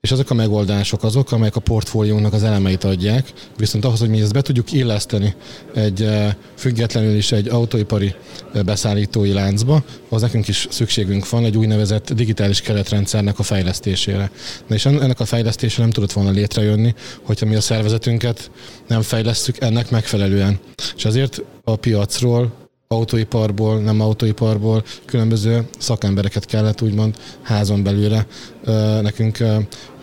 és 0.05 0.11
ezek 0.11 0.29
a 0.29 0.33
megoldások 0.33 1.03
azok, 1.03 1.31
amelyek 1.31 1.55
a 1.55 1.59
portfóliónak 1.59 2.33
az 2.33 2.43
elemeit 2.43 2.83
adják, 2.83 3.33
viszont 3.57 3.85
ahhoz, 3.85 3.99
hogy 3.99 4.09
mi 4.09 4.21
ezt 4.21 4.33
be 4.33 4.41
tudjuk 4.41 4.71
illeszteni 4.71 5.35
egy 5.73 6.01
eh, 6.01 6.33
függetlenül 6.55 7.15
is 7.15 7.31
egy 7.31 7.47
autóipari 7.47 8.15
eh, 8.53 8.63
beszállítói 8.63 9.33
láncba, 9.33 9.83
az 10.09 10.21
nekünk 10.21 10.47
is 10.47 10.67
szükségünk 10.69 11.29
van 11.29 11.45
egy 11.45 11.57
úgynevezett 11.57 12.13
digitális 12.13 12.61
keretrendszernek 12.61 13.39
a 13.39 13.43
fejlesztésére. 13.43 14.31
Na 14.67 14.75
és 14.75 14.85
ennek 14.85 15.19
a 15.19 15.25
fejlesztése 15.25 15.81
nem 15.81 15.91
tudott 15.91 16.11
volna 16.11 16.29
létrejönni, 16.29 16.93
hogyha 17.23 17.45
mi 17.45 17.55
a 17.55 17.61
szervezetünket 17.61 18.51
nem 18.87 19.01
fejlesztük 19.01 19.61
ennek 19.61 19.89
megfelelően. 19.89 20.59
És 20.95 21.05
ezért 21.05 21.43
a 21.63 21.75
piacról 21.75 22.65
autóiparból, 22.87 23.79
nem 23.79 24.01
autóiparból 24.01 24.83
különböző 25.05 25.67
szakembereket 25.77 26.45
kellett 26.45 26.81
úgymond 26.81 27.15
házon 27.41 27.83
belülre 27.83 28.27
eh, 28.65 29.01
nekünk 29.01 29.37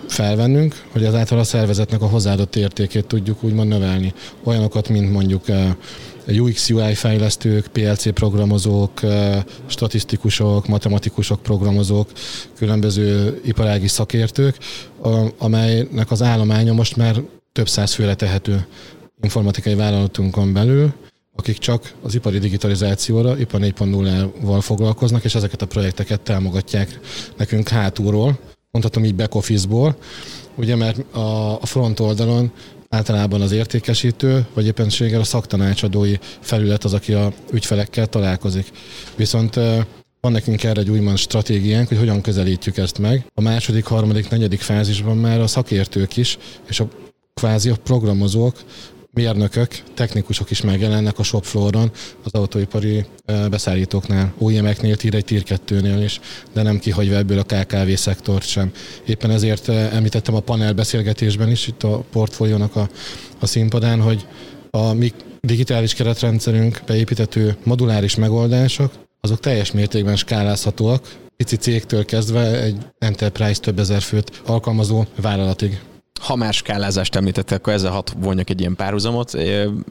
felvennünk, 0.06 0.82
hogy 0.92 1.04
ezáltal 1.04 1.38
a 1.38 1.44
szervezetnek 1.44 2.02
a 2.02 2.06
hozzáadott 2.06 2.56
értékét 2.56 3.06
tudjuk 3.06 3.42
úgymond 3.42 3.68
növelni. 3.68 4.12
Olyanokat, 4.44 4.88
mint 4.88 5.12
mondjuk 5.12 5.48
eh, 5.48 5.74
UX 6.26 6.70
UI 6.70 6.94
fejlesztők, 6.94 7.66
PLC 7.66 8.12
programozók, 8.12 9.02
eh, 9.02 9.42
statisztikusok, 9.66 10.66
matematikusok, 10.66 11.42
programozók, 11.42 12.10
különböző 12.56 13.40
iparági 13.44 13.88
szakértők, 13.88 14.56
amelynek 15.38 16.10
az 16.10 16.22
állománya 16.22 16.72
most 16.72 16.96
már 16.96 17.22
több 17.52 17.68
száz 17.68 17.94
főre 17.94 18.14
tehető 18.14 18.66
informatikai 19.22 19.74
vállalatunkon 19.74 20.52
belül, 20.52 20.92
akik 21.36 21.58
csak 21.58 21.92
az 22.02 22.14
ipari 22.14 22.38
digitalizációra, 22.38 23.38
ipar 23.38 23.60
4.0-val 23.60 24.60
foglalkoznak, 24.60 25.24
és 25.24 25.34
ezeket 25.34 25.62
a 25.62 25.66
projekteket 25.66 26.20
támogatják 26.20 27.00
nekünk 27.36 27.68
hátulról, 27.68 28.38
mondhatom 28.72 29.04
így 29.04 29.14
back 29.14 29.34
office-ból, 29.34 29.96
ugye 30.54 30.76
mert 30.76 31.14
a, 31.14 31.66
front 31.66 32.00
oldalon 32.00 32.52
általában 32.88 33.40
az 33.40 33.52
értékesítő, 33.52 34.46
vagy 34.54 34.66
éppenséggel 34.66 35.20
a 35.20 35.24
szaktanácsadói 35.24 36.14
felület 36.40 36.84
az, 36.84 36.94
aki 36.94 37.12
a 37.12 37.32
ügyfelekkel 37.50 38.06
találkozik. 38.06 38.70
Viszont 39.16 39.54
van 40.20 40.32
nekünk 40.32 40.64
erre 40.64 40.80
egy 40.80 40.90
úgymond 40.90 41.18
stratégiánk, 41.18 41.88
hogy 41.88 41.98
hogyan 41.98 42.20
közelítjük 42.20 42.76
ezt 42.76 42.98
meg. 42.98 43.24
A 43.34 43.40
második, 43.40 43.84
harmadik, 43.84 44.28
negyedik 44.28 44.60
fázisban 44.60 45.16
már 45.16 45.40
a 45.40 45.46
szakértők 45.46 46.16
is, 46.16 46.38
és 46.68 46.80
a 46.80 46.88
kvázi 47.34 47.68
a 47.68 47.76
programozók 47.84 48.56
mérnökök, 49.12 49.82
technikusok 49.94 50.50
is 50.50 50.60
megjelennek 50.60 51.18
a 51.18 51.22
shop 51.22 51.44
flooron 51.44 51.90
az 52.22 52.32
autóipari 52.32 53.04
beszállítóknál, 53.50 54.34
OEM-eknél, 54.38 54.96
Tier 54.96 55.14
1, 55.14 55.24
Tier 55.24 55.42
2-nél 55.46 56.00
is, 56.04 56.20
de 56.52 56.62
nem 56.62 56.78
kihagyva 56.78 57.14
ebből 57.14 57.38
a 57.38 57.42
KKV 57.42 57.92
szektort 57.94 58.46
sem. 58.46 58.72
Éppen 59.06 59.30
ezért 59.30 59.68
említettem 59.68 60.34
a 60.34 60.40
panel 60.40 60.72
beszélgetésben 60.72 61.50
is, 61.50 61.66
itt 61.66 61.82
a 61.82 62.04
portfóliónak 62.10 62.76
a, 62.76 62.88
a 63.38 63.46
színpadán, 63.46 64.00
hogy 64.00 64.26
a 64.70 64.92
mi 64.92 65.12
digitális 65.40 65.94
keretrendszerünk 65.94 66.80
beépítető 66.86 67.56
moduláris 67.64 68.14
megoldások, 68.14 68.92
azok 69.20 69.40
teljes 69.40 69.72
mértékben 69.72 70.16
skálázhatóak, 70.16 71.16
pici 71.36 71.56
cégtől 71.56 72.04
kezdve 72.04 72.62
egy 72.62 72.76
enterprise 72.98 73.60
több 73.60 73.78
ezer 73.78 74.00
főt 74.00 74.42
alkalmazó 74.46 75.04
vállalatig. 75.20 75.80
Ha 76.22 76.36
már 76.36 76.52
skálázást 76.52 77.14
említette, 77.14 77.54
akkor 77.54 77.72
ezzel 77.72 77.90
hat 77.90 78.14
vonjak 78.18 78.50
egy 78.50 78.60
ilyen 78.60 78.76
párhuzamot. 78.76 79.32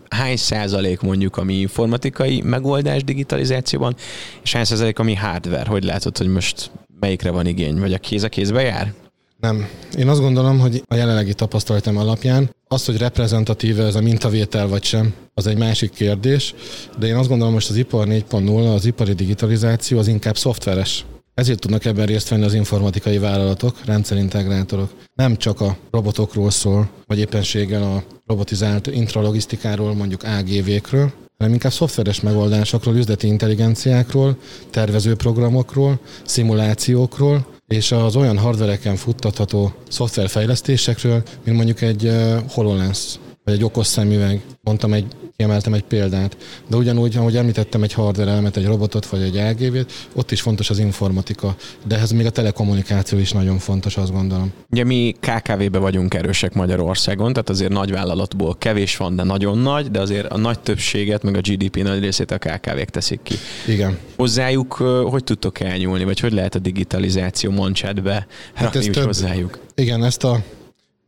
Hány 0.09 0.37
százalék 0.37 1.01
mondjuk, 1.01 1.37
ami 1.37 1.53
informatikai 1.53 2.41
megoldás 2.41 3.03
digitalizációban, 3.03 3.95
és 4.43 4.53
hány 4.53 4.63
százalék, 4.63 4.99
ami 4.99 5.15
hardware? 5.15 5.69
Hogy 5.69 5.83
látod, 5.83 6.17
hogy 6.17 6.27
most 6.27 6.71
melyikre 6.99 7.31
van 7.31 7.47
igény? 7.47 7.79
Vagy 7.79 7.93
a 7.93 7.97
kéz 7.97 8.23
a 8.23 8.29
kézbe 8.29 8.61
jár? 8.61 8.93
Nem. 9.39 9.67
Én 9.97 10.07
azt 10.07 10.19
gondolom, 10.19 10.59
hogy 10.59 10.83
a 10.87 10.95
jelenlegi 10.95 11.33
tapasztalatom 11.33 11.97
alapján 11.97 12.49
az, 12.67 12.85
hogy 12.85 12.97
reprezentatív 12.97 13.79
ez 13.79 13.95
a 13.95 14.01
mintavétel 14.01 14.67
vagy 14.67 14.83
sem, 14.83 15.13
az 15.33 15.47
egy 15.47 15.57
másik 15.57 15.91
kérdés, 15.91 16.53
de 16.99 17.07
én 17.07 17.15
azt 17.15 17.29
gondolom, 17.29 17.53
hogy 17.53 17.65
az 17.69 17.75
ipar 17.75 18.07
4.0, 18.07 18.75
az 18.75 18.85
ipari 18.85 19.13
digitalizáció 19.13 19.97
az 19.97 20.07
inkább 20.07 20.37
szoftveres. 20.37 21.05
Ezért 21.33 21.59
tudnak 21.59 21.85
ebben 21.85 22.05
részt 22.05 22.29
venni 22.29 22.43
az 22.43 22.53
informatikai 22.53 23.17
vállalatok, 23.17 23.85
rendszerintegrátorok. 23.85 24.91
Nem 25.15 25.37
csak 25.37 25.61
a 25.61 25.77
robotokról 25.91 26.49
szól, 26.49 26.89
vagy 27.07 27.19
éppenséggel 27.19 27.83
a 27.83 28.03
robotizált 28.25 28.87
intralogisztikáról, 28.87 29.93
mondjuk 29.93 30.23
AGV-kről, 30.23 31.11
hanem 31.37 31.53
inkább 31.53 31.71
szoftveres 31.71 32.21
megoldásokról, 32.21 32.95
üzleti 32.95 33.27
intelligenciákról, 33.27 34.37
tervezőprogramokról, 34.69 35.99
szimulációkról, 36.25 37.47
és 37.67 37.91
az 37.91 38.15
olyan 38.15 38.37
hardvereken 38.37 38.95
futtatható 38.95 39.73
szoftverfejlesztésekről, 39.89 41.23
mint 41.43 41.57
mondjuk 41.57 41.81
egy 41.81 42.11
HoloLens, 42.49 43.19
vagy 43.43 43.53
egy 43.53 43.63
okos 43.63 43.87
szemüveg. 43.87 44.41
Mondtam 44.61 44.93
egy 44.93 45.05
kiemeltem 45.41 45.73
egy 45.73 45.83
példát. 45.83 46.37
De 46.67 46.77
ugyanúgy, 46.77 47.17
ahogy 47.17 47.37
említettem 47.37 47.83
egy 47.83 47.93
hardware 47.93 48.31
elemet, 48.31 48.57
egy 48.57 48.65
robotot 48.65 49.05
vagy 49.05 49.21
egy 49.21 49.35
LGV-t, 49.35 49.91
ott 50.13 50.31
is 50.31 50.41
fontos 50.41 50.69
az 50.69 50.79
informatika. 50.79 51.55
De 51.85 51.95
ehhez 51.95 52.11
még 52.11 52.25
a 52.25 52.29
telekommunikáció 52.29 53.19
is 53.19 53.31
nagyon 53.31 53.57
fontos, 53.57 53.97
azt 53.97 54.11
gondolom. 54.11 54.51
Ugye 54.71 54.83
mi 54.83 55.15
KKV-be 55.19 55.77
vagyunk 55.77 56.13
erősek 56.13 56.53
Magyarországon, 56.53 57.33
tehát 57.33 57.49
azért 57.49 57.71
nagy 57.71 57.91
vállalatból 57.91 58.55
kevés 58.57 58.97
van, 58.97 59.15
de 59.15 59.23
nagyon 59.23 59.57
nagy, 59.57 59.91
de 59.91 59.99
azért 59.99 60.25
a 60.25 60.37
nagy 60.37 60.59
többséget, 60.59 61.23
meg 61.23 61.35
a 61.35 61.41
GDP 61.41 61.83
nagy 61.83 61.99
részét 61.99 62.31
a 62.31 62.37
KKV-k 62.37 62.89
teszik 62.89 63.19
ki. 63.23 63.35
Igen. 63.67 63.97
Hozzájuk 64.15 64.73
hogy 65.09 65.23
tudtok 65.23 65.59
elnyúlni, 65.59 66.03
vagy 66.03 66.19
hogy 66.19 66.33
lehet 66.33 66.55
a 66.55 66.59
digitalizáció 66.59 67.51
mancsádbe 67.51 68.27
hát 68.53 68.73
rakni 68.73 68.89
több, 68.89 69.05
hozzájuk? 69.05 69.59
Igen, 69.75 70.03
ezt 70.03 70.23
a 70.23 70.43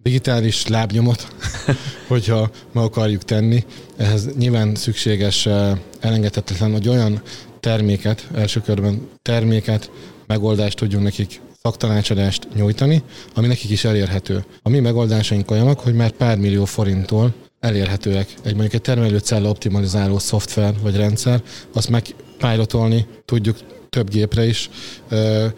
digitális 0.04 0.68
lábnyomot, 0.68 1.28
hogyha 2.08 2.49
meg 2.72 2.84
akarjuk 2.84 3.24
tenni. 3.24 3.64
Ehhez 3.97 4.36
nyilván 4.38 4.76
szükséges, 4.76 5.45
eh, 5.45 5.78
elengedhetetlen, 5.99 6.72
hogy 6.72 6.88
olyan 6.88 7.22
terméket, 7.60 8.28
első 8.36 8.62
körben 8.62 9.08
terméket, 9.22 9.91
megoldást 10.28 10.78
tudjunk 10.78 11.04
nekik 11.04 11.41
szaktanácsadást 11.62 12.47
nyújtani, 12.56 13.04
ami 13.34 13.47
nekik 13.47 13.70
is 13.70 13.84
elérhető. 13.84 14.45
A 14.62 14.70
mi 14.70 14.80
megoldásaink 14.80 15.51
olyanok, 15.51 15.80
hogy 15.80 15.93
már 15.93 16.12
pár 16.12 16.38
millió 16.38 16.66
forinttól 16.66 17.34
elérhetőek. 17.60 18.28
Egy 18.43 18.51
mondjuk 18.51 18.74
egy 18.74 18.82
termelőcella 18.82 19.49
optimalizáló 19.49 20.20
szoftver 20.20 20.74
vagy 20.82 20.95
rendszer, 20.95 21.41
azt 21.74 21.89
megpilotolni 21.89 23.08
tudjuk 23.26 23.58
több 23.94 24.10
gépre 24.10 24.46
is, 24.46 24.70
e, 25.10 25.54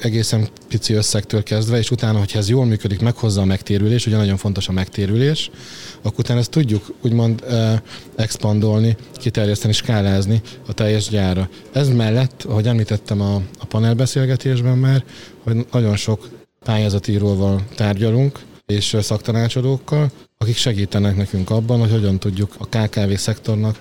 egészen 0.00 0.48
pici 0.68 0.94
összegtől 0.94 1.42
kezdve, 1.42 1.78
és 1.78 1.90
utána, 1.90 2.18
hogyha 2.18 2.38
ez 2.38 2.48
jól 2.48 2.64
működik, 2.64 3.00
meghozza 3.00 3.40
a 3.40 3.44
megtérülés, 3.44 4.06
ugye 4.06 4.16
nagyon 4.16 4.36
fontos 4.36 4.68
a 4.68 4.72
megtérülés, 4.72 5.50
akkor 6.02 6.18
utána 6.18 6.40
ezt 6.40 6.50
tudjuk 6.50 6.94
úgymond 7.02 7.44
expandolni, 8.16 8.96
kiterjeszteni, 9.12 9.72
skálázni 9.72 10.40
a 10.66 10.72
teljes 10.72 11.08
gyára. 11.08 11.48
Ez 11.72 11.88
mellett, 11.88 12.42
ahogy 12.48 12.66
említettem 12.66 13.20
a, 13.20 13.34
a 13.34 13.64
panelbeszélgetésben 13.64 14.78
már, 14.78 15.04
hogy 15.42 15.66
nagyon 15.72 15.96
sok 15.96 16.28
pályázatíróval 16.64 17.66
tárgyalunk, 17.74 18.38
és 18.66 18.96
szaktanácsadókkal, 19.00 20.10
akik 20.38 20.56
segítenek 20.56 21.16
nekünk 21.16 21.50
abban, 21.50 21.78
hogy 21.80 21.90
hogyan 21.90 22.18
tudjuk 22.18 22.54
a 22.58 22.66
KKV 22.66 23.12
szektornak 23.14 23.80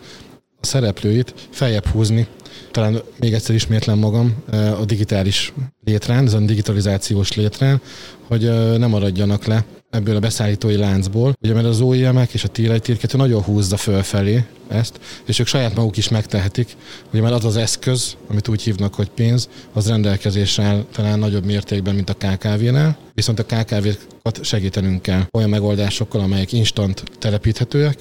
a 0.61 0.65
szereplőit 0.65 1.33
feljebb 1.49 1.85
húzni 1.85 2.27
talán 2.71 3.01
még 3.19 3.33
egyszer 3.33 3.55
ismétlem 3.55 3.97
magam 3.97 4.43
a 4.79 4.85
digitális 4.85 5.53
létrán, 5.83 6.25
ez 6.25 6.33
a 6.33 6.39
digitalizációs 6.39 7.33
létrán, 7.33 7.81
hogy 8.27 8.41
nem 8.77 8.89
maradjanak 8.89 9.45
le 9.45 9.65
ebből 9.89 10.15
a 10.15 10.19
beszállítói 10.19 10.75
láncból, 10.75 11.33
ugye 11.41 11.53
mert 11.53 11.65
az 11.65 11.81
OEM-ek 11.81 12.33
és 12.33 12.43
a 12.43 12.49
1 12.53 12.99
nagyon 13.11 13.41
húzza 13.41 13.77
fölfelé 13.77 14.45
ezt, 14.67 14.99
és 15.25 15.39
ők 15.39 15.47
saját 15.47 15.75
maguk 15.75 15.97
is 15.97 16.09
megtehetik, 16.09 16.75
ugye 17.11 17.21
mert 17.21 17.33
az 17.33 17.45
az 17.45 17.55
eszköz, 17.55 18.15
amit 18.27 18.47
úgy 18.47 18.61
hívnak, 18.61 18.93
hogy 18.93 19.09
pénz, 19.09 19.49
az 19.73 19.87
rendelkezésre 19.87 20.63
áll 20.63 20.85
talán 20.91 21.19
nagyobb 21.19 21.45
mértékben, 21.45 21.95
mint 21.95 22.09
a 22.09 22.13
KKV-nál, 22.13 22.97
viszont 23.13 23.39
a 23.39 23.43
KKV-kat 23.43 24.43
segítenünk 24.43 25.01
kell 25.01 25.21
olyan 25.31 25.49
megoldásokkal, 25.49 26.21
amelyek 26.21 26.51
instant 26.51 27.03
telepíthetőek, 27.19 27.97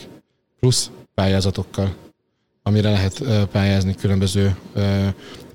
plusz 0.61 0.91
pályázatokkal 1.15 1.95
amire 2.63 2.91
lehet 2.91 3.23
pályázni 3.53 3.95
különböző 3.95 4.57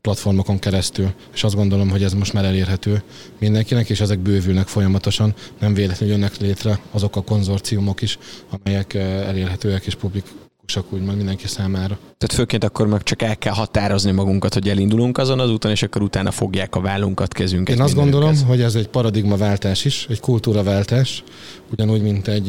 platformokon 0.02 0.60
keresztül, 0.60 1.12
és 1.34 1.44
azt 1.44 1.56
gondolom, 1.56 1.90
hogy 1.90 2.04
ez 2.04 2.14
most 2.14 2.34
már 2.34 2.46
elérhető 2.46 3.04
mindenkinek, 3.40 3.90
és 3.90 4.00
ezek 4.00 4.20
bővülnek 4.20 4.68
folyamatosan, 4.68 5.34
nem 5.60 5.74
véletlenül 5.74 6.16
jönnek 6.16 6.38
létre 6.38 6.80
azok 6.92 7.16
a 7.16 7.22
konzorciumok 7.22 8.02
is, 8.02 8.18
amelyek 8.50 8.94
elérhetőek 8.94 9.86
és 9.86 9.96
publik 9.96 10.24
csak 10.66 10.94
úgymond 10.94 11.18
mindenki 11.18 11.48
számára. 11.48 11.98
Tehát 12.18 12.34
főként 12.34 12.64
akkor 12.64 12.88
meg 12.88 13.04
csak 13.04 13.22
el 13.22 13.38
kell 13.38 13.54
határozni 13.54 14.12
magunkat, 14.12 14.54
hogy 14.54 14.70
elindulunk 14.70 15.18
azon 15.18 15.40
az 15.40 15.52
úton, 15.52 15.72
és 15.72 15.84
akkor 15.84 16.02
utána 16.02 16.32
fogják 16.32 16.76
a 16.76 16.82
vállunkat, 16.82 17.34
kezünket. 17.34 17.76
Én 17.76 17.82
azt 17.82 17.96
gondolom, 17.96 18.36
hogy 18.46 18.62
ez 18.62 18.76
egy 18.76 18.88
paradigmaváltás 18.88 19.86
is, 19.86 20.06
egy 20.10 20.20
kultúraváltás, 20.20 21.24
ugyanúgy, 21.72 22.02
mint 22.02 22.28
egy 22.28 22.48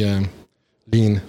lean 0.90 1.22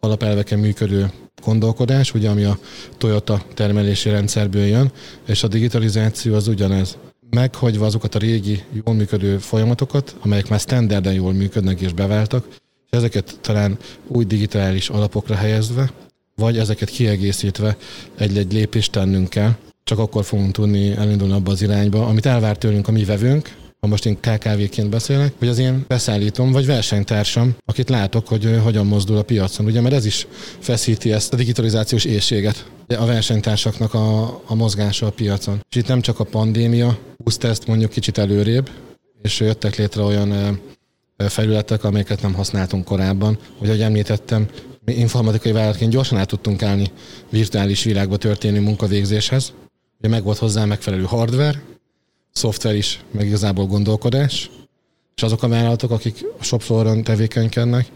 alapelveken 0.00 0.58
működő 0.58 1.10
gondolkodás, 1.44 2.14
ugye, 2.14 2.28
ami 2.28 2.44
a 2.44 2.58
Toyota 2.98 3.42
termelési 3.54 4.08
rendszerből 4.08 4.64
jön, 4.64 4.92
és 5.26 5.42
a 5.42 5.48
digitalizáció 5.48 6.34
az 6.34 6.48
ugyanez. 6.48 6.96
Meghagyva 7.30 7.86
azokat 7.86 8.14
a 8.14 8.18
régi, 8.18 8.62
jól 8.84 8.94
működő 8.94 9.38
folyamatokat, 9.38 10.16
amelyek 10.20 10.48
már 10.48 10.60
standarden 10.60 11.12
jól 11.12 11.32
működnek 11.32 11.80
és 11.80 11.92
beváltak, 11.92 12.46
és 12.90 12.98
ezeket 12.98 13.38
talán 13.40 13.78
új 14.06 14.24
digitális 14.24 14.88
alapokra 14.88 15.34
helyezve, 15.34 15.92
vagy 16.36 16.58
ezeket 16.58 16.88
kiegészítve 16.88 17.76
egy-egy 18.16 18.52
lépést 18.52 18.92
tennünk 18.92 19.28
kell, 19.28 19.56
csak 19.84 19.98
akkor 19.98 20.24
fogunk 20.24 20.52
tudni 20.52 20.90
elindulni 20.90 21.34
abba 21.34 21.50
az 21.50 21.62
irányba, 21.62 22.06
amit 22.06 22.26
elvár 22.26 22.58
tőlünk 22.58 22.88
a 22.88 22.92
mi 22.92 23.04
vevőnk, 23.04 23.67
ha 23.80 23.86
most 23.86 24.06
én 24.06 24.20
KKV-ként 24.20 24.90
beszélek, 24.90 25.32
hogy 25.38 25.48
az 25.48 25.58
én 25.58 25.84
beszállítom, 25.88 26.52
vagy 26.52 26.66
versenytársam, 26.66 27.56
akit 27.64 27.88
látok, 27.88 28.28
hogy 28.28 28.60
hogyan 28.62 28.86
mozdul 28.86 29.16
a 29.16 29.22
piacon. 29.22 29.66
Ugye, 29.66 29.80
mert 29.80 29.94
ez 29.94 30.04
is 30.04 30.26
feszíti 30.58 31.12
ezt 31.12 31.32
a 31.32 31.36
digitalizációs 31.36 32.04
éjséget, 32.04 32.70
a 32.86 33.04
versenytársaknak 33.04 33.94
a, 33.94 34.22
a 34.46 34.54
mozgása 34.54 35.06
a 35.06 35.10
piacon. 35.10 35.64
És 35.70 35.76
itt 35.76 35.86
nem 35.86 36.00
csak 36.00 36.20
a 36.20 36.24
pandémia 36.24 36.98
húzta 37.24 37.48
ezt 37.48 37.66
mondjuk 37.66 37.90
kicsit 37.90 38.18
előrébb, 38.18 38.70
és 39.22 39.40
jöttek 39.40 39.76
létre 39.76 40.02
olyan 40.02 40.60
felületek, 41.16 41.84
amelyeket 41.84 42.22
nem 42.22 42.34
használtunk 42.34 42.84
korábban. 42.84 43.38
Hogy 43.58 43.68
ahogy 43.68 43.80
említettem, 43.80 44.46
mi 44.84 44.94
informatikai 44.94 45.52
vállalatként 45.52 45.92
gyorsan 45.92 46.18
át 46.18 46.28
tudtunk 46.28 46.62
állni 46.62 46.90
virtuális 47.30 47.84
világba 47.84 48.16
történő 48.16 48.60
munkavégzéshez. 48.60 49.52
Ugye 49.98 50.08
meg 50.08 50.22
volt 50.22 50.38
hozzá 50.38 50.64
megfelelő 50.64 51.02
hardware, 51.02 51.62
szoftver 52.38 52.74
is, 52.74 53.00
meg 53.10 53.26
igazából 53.26 53.66
gondolkodás, 53.66 54.50
és 55.16 55.22
azok 55.22 55.42
a 55.42 55.48
vállalatok, 55.48 55.90
akik 55.90 56.24
a 56.38 56.44
shopflooron 56.44 57.02
tevékenykednek, 57.02 57.90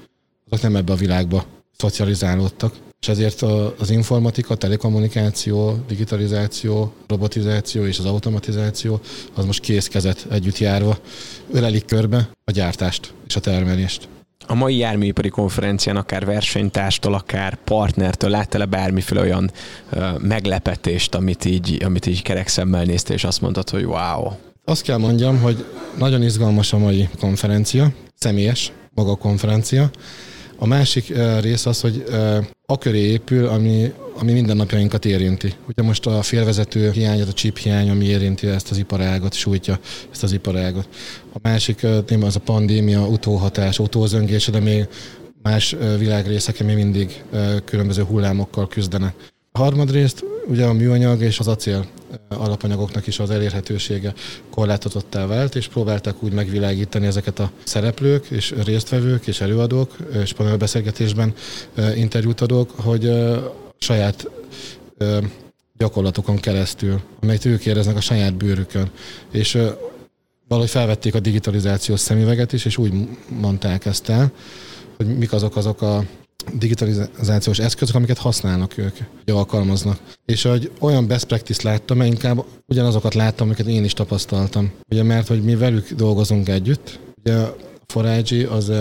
azok 0.51 0.63
nem 0.63 0.77
ebbe 0.77 0.93
a 0.93 0.97
világba 0.97 1.45
szocializálódtak. 1.77 2.75
És 3.01 3.09
ezért 3.09 3.43
az 3.79 3.91
informatika, 3.91 4.57
telekommunikáció, 4.57 5.85
digitalizáció, 5.87 6.93
robotizáció 7.07 7.87
és 7.87 7.99
az 7.99 8.05
automatizáció 8.05 9.01
az 9.35 9.45
most 9.45 9.61
kézkezet 9.61 10.27
együtt 10.31 10.59
járva 10.59 10.99
ölelik 11.53 11.85
körbe 11.85 12.29
a 12.45 12.51
gyártást 12.51 13.13
és 13.27 13.37
a 13.37 13.41
termelést. 13.41 14.09
A 14.47 14.55
mai 14.55 14.77
járműipari 14.77 15.29
konferencián 15.29 15.97
akár 15.97 16.25
versenytárstól, 16.25 17.15
akár 17.15 17.59
partnertől 17.65 18.31
láttál-e 18.31 18.65
bármiféle 18.65 19.21
olyan 19.21 19.51
ö, 19.91 20.09
meglepetést, 20.19 21.15
amit 21.15 21.45
így, 21.45 21.83
amit 21.85 22.07
így 22.07 22.23
kerek 22.23 22.49
szemmel 22.49 22.85
néztél, 22.85 23.17
és 23.17 23.25
azt 23.25 23.41
mondtad, 23.41 23.71
hogy 23.71 23.85
wow. 23.85 24.31
Azt 24.65 24.83
kell 24.83 24.99
mondjam, 24.99 25.41
hogy 25.41 25.65
nagyon 25.99 26.23
izgalmas 26.23 26.73
a 26.73 26.79
mai 26.79 27.09
konferencia, 27.21 27.93
személyes 28.15 28.73
maga 28.95 29.11
a 29.11 29.17
konferencia. 29.17 29.91
A 30.63 30.67
másik 30.67 31.13
rész 31.41 31.67
az, 31.67 31.81
hogy 31.81 32.05
a 32.67 32.79
köré 32.79 32.99
épül, 32.99 33.47
ami, 33.47 33.93
ami 34.19 34.33
mindennapjainkat 34.33 35.05
érinti. 35.05 35.55
Ugye 35.69 35.83
most 35.83 36.07
a 36.07 36.23
félvezető 36.23 36.91
hiány, 36.91 37.21
a 37.21 37.33
chip 37.33 37.59
hiány, 37.59 37.91
ami 37.91 38.05
érinti 38.05 38.47
ezt 38.47 38.71
az 38.71 38.79
iparágot, 38.79 39.33
sújtja 39.33 39.79
ezt 40.13 40.23
az 40.23 40.33
iparágot. 40.33 40.89
A 41.33 41.39
másik 41.43 41.87
téma 42.05 42.27
az 42.27 42.37
a 42.37 42.41
pandémia, 42.41 43.07
utóhatás, 43.07 43.79
utózöngés, 43.79 44.47
de 44.47 44.61
még 44.61 44.89
más 45.43 45.77
világrészek, 45.99 46.57
ami 46.61 46.75
mindig 46.75 47.23
különböző 47.65 48.03
hullámokkal 48.03 48.69
küzdenek. 48.69 49.15
Harmadrészt 49.53 50.25
ugye 50.47 50.65
a 50.65 50.73
műanyag 50.73 51.21
és 51.21 51.39
az 51.39 51.49
acél 51.49 51.87
alapanyagoknak 52.29 53.07
is 53.07 53.19
az 53.19 53.31
elérhetősége 53.31 54.15
korlátozottá 54.51 55.27
vált, 55.27 55.55
és 55.55 55.69
próbáltak 55.69 56.23
úgy 56.23 56.33
megvilágítani 56.33 57.07
ezeket 57.07 57.39
a 57.39 57.51
szereplők 57.65 58.27
és 58.31 58.55
résztvevők 58.65 59.27
és 59.27 59.41
előadók 59.41 59.97
és 60.23 60.33
panelbeszélgetésben 60.33 61.35
interjút 61.97 62.41
adók, 62.41 62.71
hogy 62.71 63.11
saját 63.79 64.31
gyakorlatokon 65.79 66.37
keresztül, 66.37 67.01
amelyet 67.21 67.45
ők 67.45 67.67
éreznek 67.67 67.97
a 67.97 68.01
saját 68.01 68.35
bőrükön. 68.35 68.91
És 69.31 69.59
valahogy 70.49 70.71
felvették 70.71 71.15
a 71.15 71.21
digitalizációs 71.21 72.01
szemüveget 72.01 72.53
is, 72.53 72.65
és 72.65 72.79
úgy 72.79 72.93
mondták 73.29 73.87
ezt 73.87 74.09
el, 74.09 74.33
hogy 74.97 75.19
mik 75.19 75.33
azok 75.33 75.57
azok 75.57 75.83
a 75.83 76.05
digitalizációs 76.59 77.59
eszközök, 77.59 77.95
amiket 77.95 78.19
használnak 78.19 78.79
ők, 78.79 78.97
hogy 79.25 79.35
alkalmaznak. 79.35 79.99
És 80.27 80.43
hogy 80.43 80.71
olyan 80.81 81.07
best 81.07 81.25
practice 81.25 81.69
láttam, 81.69 82.01
inkább 82.01 82.45
ugyanazokat 82.67 83.15
láttam, 83.15 83.47
amiket 83.47 83.67
én 83.67 83.85
is 83.85 83.93
tapasztaltam. 83.93 84.71
Ugye 84.91 85.03
mert, 85.03 85.29
hogy 85.29 85.43
mi 85.43 85.55
velük 85.55 85.93
dolgozunk 85.93 86.49
együtt, 86.49 86.99
ugye 87.25 87.35
a 87.35 87.57
Forage 87.87 88.49
az 88.49 88.73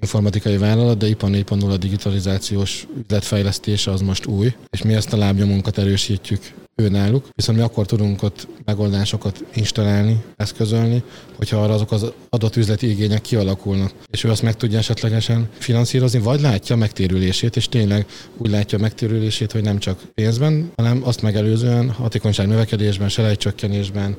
informatikai 0.00 0.56
vállalat, 0.56 0.98
de 0.98 1.08
IPA 1.08 1.26
4.0 1.26 1.70
a 1.70 1.76
digitalizációs 1.76 2.86
üzletfejlesztése 3.04 3.90
az 3.90 4.00
most 4.00 4.26
új, 4.26 4.54
és 4.70 4.82
mi 4.82 4.94
ezt 4.94 5.12
a 5.12 5.16
lábnyomunkat 5.16 5.78
erősítjük 5.78 6.40
ő 6.82 6.88
náluk, 6.88 7.28
viszont 7.34 7.58
mi 7.58 7.64
akkor 7.64 7.86
tudunk 7.86 8.22
ott 8.22 8.48
megoldásokat 8.64 9.44
installálni, 9.54 10.24
eszközölni, 10.36 11.02
hogyha 11.36 11.62
arra 11.62 11.74
azok 11.74 11.92
az 11.92 12.12
adott 12.28 12.56
üzleti 12.56 12.90
igények 12.90 13.20
kialakulnak. 13.20 13.92
És 14.10 14.24
ő 14.24 14.30
azt 14.30 14.42
meg 14.42 14.56
tudja 14.56 14.78
esetlegesen 14.78 15.48
finanszírozni, 15.58 16.18
vagy 16.18 16.40
látja 16.40 16.74
a 16.74 16.78
megtérülését, 16.78 17.56
és 17.56 17.68
tényleg 17.68 18.06
úgy 18.36 18.50
látja 18.50 18.78
a 18.78 18.80
megtérülését, 18.80 19.52
hogy 19.52 19.62
nem 19.62 19.78
csak 19.78 20.00
pénzben, 20.14 20.72
hanem 20.76 21.00
azt 21.04 21.22
megelőzően 21.22 21.90
hatékonyság 21.90 22.46
növekedésben, 22.46 23.08
selejtcsökkenésben, 23.08 24.16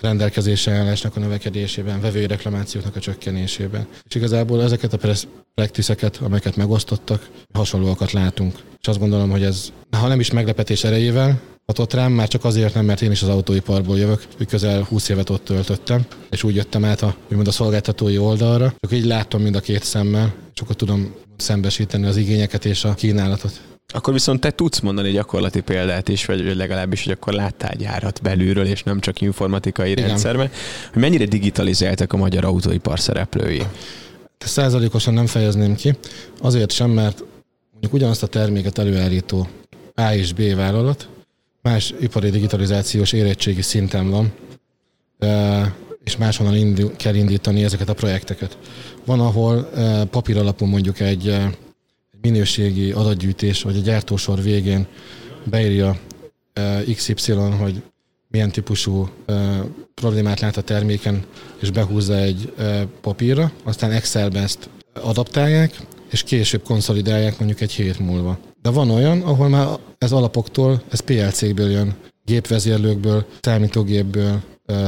rendelkezésre 0.00 0.72
állásnak 0.72 1.16
a 1.16 1.20
növekedésében, 1.20 2.00
vevői 2.00 2.26
reklamációknak 2.26 2.96
a 2.96 3.00
csökkenésében. 3.00 3.86
És 4.08 4.14
igazából 4.14 4.62
ezeket 4.62 4.92
a 4.92 4.98
practice 5.54 5.96
amelyeket 6.20 6.56
megosztottak, 6.56 7.28
hasonlóakat 7.52 8.12
látunk. 8.12 8.54
És 8.80 8.88
azt 8.88 8.98
gondolom, 8.98 9.30
hogy 9.30 9.42
ez, 9.42 9.72
ha 9.90 10.08
nem 10.08 10.20
is 10.20 10.30
meglepetés 10.30 10.84
erejével, 10.84 11.40
hatott 11.66 11.92
rám, 11.92 12.12
már 12.12 12.28
csak 12.28 12.44
azért 12.44 12.74
nem, 12.74 12.84
mert 12.84 13.02
én 13.02 13.10
is 13.10 13.22
az 13.22 13.28
autóiparból 13.28 13.98
jövök, 13.98 14.22
hogy 14.36 14.46
közel 14.46 14.82
20 14.82 15.08
évet 15.08 15.30
ott 15.30 15.44
töltöttem, 15.44 16.06
és 16.30 16.42
úgy 16.42 16.54
jöttem 16.54 16.84
át 16.84 17.02
a, 17.02 17.14
úgymond 17.28 17.48
a 17.48 17.52
szolgáltatói 17.52 18.18
oldalra, 18.18 18.74
csak 18.78 18.92
így 18.92 19.04
láttam 19.04 19.42
mind 19.42 19.54
a 19.54 19.60
két 19.60 19.82
szemmel, 19.82 20.34
és 20.54 20.60
akkor 20.60 20.76
tudom 20.76 21.14
szembesíteni 21.36 22.06
az 22.06 22.16
igényeket 22.16 22.64
és 22.64 22.84
a 22.84 22.94
kínálatot. 22.94 23.60
Akkor 23.94 24.12
viszont 24.12 24.40
te 24.40 24.50
tudsz 24.50 24.80
mondani 24.80 25.10
gyakorlati 25.10 25.60
példát 25.60 26.08
is, 26.08 26.24
vagy 26.24 26.56
legalábbis, 26.56 27.04
hogy 27.04 27.12
akkor 27.12 27.32
láttál 27.32 27.74
gyárat 27.76 28.22
belülről, 28.22 28.66
és 28.66 28.82
nem 28.82 29.00
csak 29.00 29.20
informatikai 29.20 29.90
Igen. 29.90 30.06
rendszerben, 30.06 30.50
hogy 30.92 31.02
mennyire 31.02 31.24
digitalizáltak 31.24 32.12
a 32.12 32.16
magyar 32.16 32.44
autóipar 32.44 33.00
szereplői? 33.00 33.62
Százalékosan 34.38 35.14
nem 35.14 35.26
fejezném 35.26 35.74
ki, 35.74 35.94
azért 36.40 36.70
sem, 36.70 36.90
mert 36.90 37.24
mondjuk 37.70 37.92
ugyanazt 37.92 38.22
a 38.22 38.26
terméket 38.26 38.78
előállító 38.78 39.48
A 39.94 40.12
és 40.12 40.32
B 40.32 40.54
vállalat 40.54 41.08
más 41.62 41.94
ipari 42.00 42.30
digitalizációs 42.30 43.12
érettségi 43.12 43.62
szinten 43.62 44.10
van, 44.10 44.32
és 46.04 46.16
máshonnan 46.16 46.56
indul, 46.56 46.92
kell 46.96 47.14
indítani 47.14 47.64
ezeket 47.64 47.88
a 47.88 47.94
projekteket. 47.94 48.58
Van, 49.04 49.20
ahol 49.20 49.70
papír 50.10 50.38
alapú 50.38 50.64
mondjuk 50.64 51.00
egy 51.00 51.36
minőségi 52.20 52.92
adatgyűjtés, 52.92 53.62
vagy 53.62 53.76
a 53.76 53.80
gyártósor 53.80 54.42
végén 54.42 54.86
beírja 55.44 55.98
XY, 56.94 57.32
hogy 57.32 57.82
milyen 58.28 58.50
típusú 58.50 59.08
problémát 59.94 60.40
lát 60.40 60.56
a 60.56 60.62
terméken, 60.62 61.24
és 61.60 61.70
behúzza 61.70 62.16
egy 62.16 62.52
papírra, 63.00 63.52
aztán 63.64 63.90
Excelbe 63.90 64.40
ezt 64.40 64.68
adaptálják, 64.94 65.80
és 66.10 66.22
később 66.22 66.62
konszolidálják 66.62 67.38
mondjuk 67.38 67.60
egy 67.60 67.72
hét 67.72 67.98
múlva. 67.98 68.38
De 68.62 68.70
van 68.70 68.90
olyan, 68.90 69.20
ahol 69.20 69.48
már 69.48 69.68
ez 69.98 70.12
alapoktól, 70.12 70.82
ez 70.90 71.00
PLC-ből 71.00 71.70
jön, 71.70 71.94
gépvezérlőkből, 72.24 73.26
számítógépből, 73.40 74.40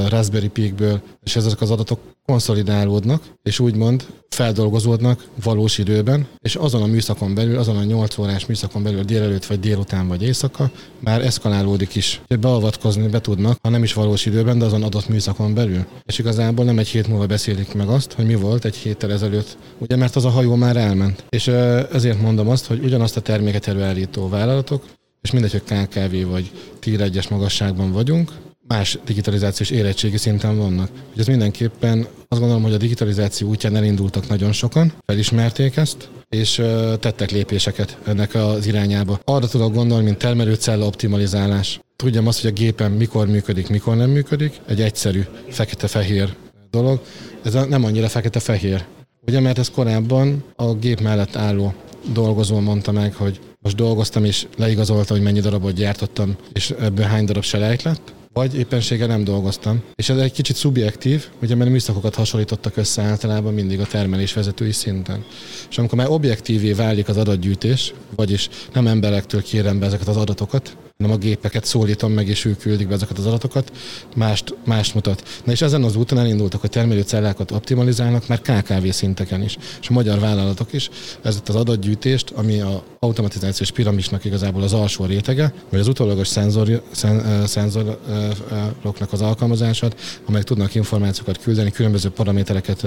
Raspberry 0.09 0.49
Pi-ből, 0.49 1.01
és 1.23 1.37
ezek 1.37 1.61
az 1.61 1.71
adatok 1.71 1.99
konszolidálódnak, 2.27 3.23
és 3.43 3.61
úgymond 3.61 4.07
feldolgozódnak 4.29 5.25
valós 5.43 5.79
időben, 5.79 6.27
és 6.39 6.55
azon 6.55 6.83
a 6.83 6.87
műszakon 6.87 7.35
belül, 7.35 7.59
azon 7.59 7.77
a 7.77 7.85
8 7.85 8.19
órás 8.19 8.47
műszakon 8.47 8.83
belül 8.83 9.03
délelőtt, 9.03 9.45
vagy 9.45 9.61
délután, 9.61 10.09
vagy 10.09 10.23
éjszaka 10.23 10.71
már 11.01 11.21
eszkalálódik 11.21 11.95
is. 11.95 12.21
Beavatkozni 12.41 13.09
be 13.09 13.21
tudnak, 13.21 13.59
ha 13.63 13.69
nem 13.69 13.83
is 13.83 13.93
valós 13.93 14.27
időben, 14.27 14.59
de 14.59 14.65
azon 14.65 14.83
adott 14.83 15.09
műszakon 15.09 15.55
belül. 15.55 15.85
És 16.05 16.19
igazából 16.19 16.65
nem 16.65 16.79
egy 16.79 16.89
hét 16.89 17.09
múlva 17.09 17.27
beszélik 17.27 17.75
meg 17.75 17.89
azt, 17.89 18.13
hogy 18.13 18.27
mi 18.27 18.35
volt 18.35 18.65
egy 18.65 18.77
héttel 18.77 19.13
ezelőtt, 19.13 19.57
ugye 19.79 19.97
mert 19.97 20.17
az 20.17 20.25
a 20.25 20.31
hajó 20.31 20.55
már 20.55 20.77
elment. 20.77 21.25
És 21.29 21.47
ezért 21.93 22.21
mondom 22.21 22.49
azt, 22.49 22.67
hogy 22.67 22.85
ugyanazt 22.85 23.17
a 23.17 23.21
terméket 23.21 23.67
előállító 23.67 24.29
vállalatok, 24.29 24.85
és 25.23 25.31
mindegy, 25.31 25.53
hogy 25.53 25.63
KKV 25.63 26.31
vagy 26.31 26.51
TIR 26.79 27.01
egyes 27.01 27.29
magasságban 27.29 27.93
vagyunk, 27.93 28.33
más 28.69 28.99
digitalizációs 29.05 29.71
érettségi 29.71 30.17
szinten 30.17 30.57
vannak. 30.57 30.89
Hogy 31.11 31.21
ez 31.21 31.27
mindenképpen 31.27 32.07
azt 32.29 32.41
gondolom, 32.41 32.63
hogy 32.63 32.73
a 32.73 32.77
digitalizáció 32.77 33.49
útján 33.49 33.77
elindultak 33.77 34.29
nagyon 34.29 34.53
sokan, 34.53 34.93
felismerték 35.07 35.77
ezt, 35.77 36.09
és 36.29 36.63
tettek 37.01 37.31
lépéseket 37.31 37.99
ennek 38.07 38.35
az 38.35 38.67
irányába. 38.67 39.21
Arra 39.25 39.49
tudok 39.49 39.75
gondolni, 39.75 40.05
mint 40.05 40.19
termelőcella 40.19 40.87
optimalizálás. 40.87 41.81
Tudjam 41.97 42.27
azt, 42.27 42.41
hogy 42.41 42.51
a 42.51 42.55
gépen 42.55 42.91
mikor 42.91 43.27
működik, 43.27 43.69
mikor 43.69 43.97
nem 43.97 44.11
működik. 44.11 44.61
Egy 44.69 44.81
egyszerű 44.81 45.25
fekete-fehér 45.49 46.35
dolog. 46.71 47.01
Ez 47.43 47.53
nem 47.53 47.85
annyira 47.85 48.09
fekete-fehér. 48.09 48.85
Ugye, 49.27 49.41
mert 49.41 49.59
ez 49.59 49.71
korábban 49.71 50.45
a 50.57 50.75
gép 50.75 51.01
mellett 51.01 51.37
álló 51.37 51.75
dolgozó 52.13 52.61
mondta 52.61 52.93
meg, 52.93 53.15
hogy 53.15 53.41
most 53.61 53.77
dolgoztam, 53.77 54.25
és 54.25 54.47
leigazolta, 54.57 55.13
hogy 55.13 55.23
mennyi 55.23 55.41
darabot 55.41 55.75
gyártottam, 55.75 56.37
és 56.53 56.71
ebből 56.71 57.05
hány 57.05 57.25
darab 57.25 57.43
selejt 57.43 57.83
lett 57.83 58.13
vagy 58.35 58.59
éppenséggel 58.59 59.07
nem 59.07 59.25
dolgoztam. 59.25 59.83
És 59.95 60.09
ez 60.09 60.19
egy 60.19 60.33
kicsit 60.33 60.57
szubjektív, 60.57 61.29
ugye 61.43 61.55
mert 61.55 61.71
műszakokat 61.71 62.15
hasonlítottak 62.15 62.77
össze 62.77 63.03
általában 63.03 63.55
mindig 63.55 63.81
a 63.81 63.87
termelés 63.87 64.33
vezetői 64.33 64.73
szinten. 64.73 65.25
És 65.71 65.79
amikor 65.79 65.99
már 65.99 66.09
objektívé 66.09 66.73
válik 66.73 67.09
az 67.09 67.17
adatgyűjtés, 67.17 67.95
vagyis 68.17 68.49
nem 68.73 68.87
emberektől 68.87 69.43
kérem 69.43 69.79
be 69.79 69.87
ezeket 69.87 70.09
az 70.09 70.17
adatokat, 70.17 70.77
nem 70.97 71.11
a 71.11 71.17
gépeket 71.17 71.65
szólítom 71.65 72.13
meg, 72.13 72.29
és 72.29 72.45
ők 72.45 72.59
küldik 72.59 72.89
be 72.89 72.95
ezeket 72.95 73.19
az 73.19 73.27
adatokat, 73.27 73.73
mást, 74.17 74.55
mást 74.65 74.95
mutat. 74.95 75.23
Na 75.45 75.53
és 75.53 75.63
ezen 75.63 75.83
az 75.83 75.97
úton 75.97 76.19
elindultak, 76.19 76.61
hogy 76.61 76.71
termelőcellákat 76.71 77.51
optimalizálnak, 77.51 78.29
már 78.29 78.41
KKV 78.41 78.89
szinteken 78.89 79.43
is, 79.43 79.57
és 79.81 79.89
a 79.89 79.93
magyar 79.93 80.19
vállalatok 80.19 80.73
is. 80.73 80.91
Ez 81.23 81.43
az 81.47 81.55
adatgyűjtést, 81.55 82.31
ami 82.31 82.61
a 82.61 82.85
automatizációs 82.99 83.71
piramisnak 83.71 84.25
igazából 84.25 84.63
az 84.63 84.73
alsó 84.73 85.05
rétege, 85.05 85.53
vagy 85.71 85.81
az 85.81 85.89
utólagos 85.89 86.29
szenzor, 86.29 86.83
szen, 86.91 87.47
szenzoroknak 87.47 89.13
az 89.13 89.21
alkalmazását, 89.21 90.21
amelyek 90.27 90.47
tudnak 90.47 90.75
információkat 90.75 91.39
küldeni, 91.39 91.71
különböző 91.71 92.11
paramétereket 92.11 92.87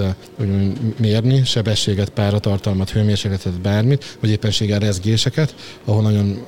mérni, 0.96 1.44
sebességet, 1.44 2.08
páratartalmat, 2.08 2.90
hőmérsékletet, 2.90 3.60
bármit, 3.60 4.16
vagy 4.20 4.30
éppenséggel 4.30 4.78
rezgéseket, 4.78 5.54
ahol 5.84 6.02
nagyon 6.02 6.46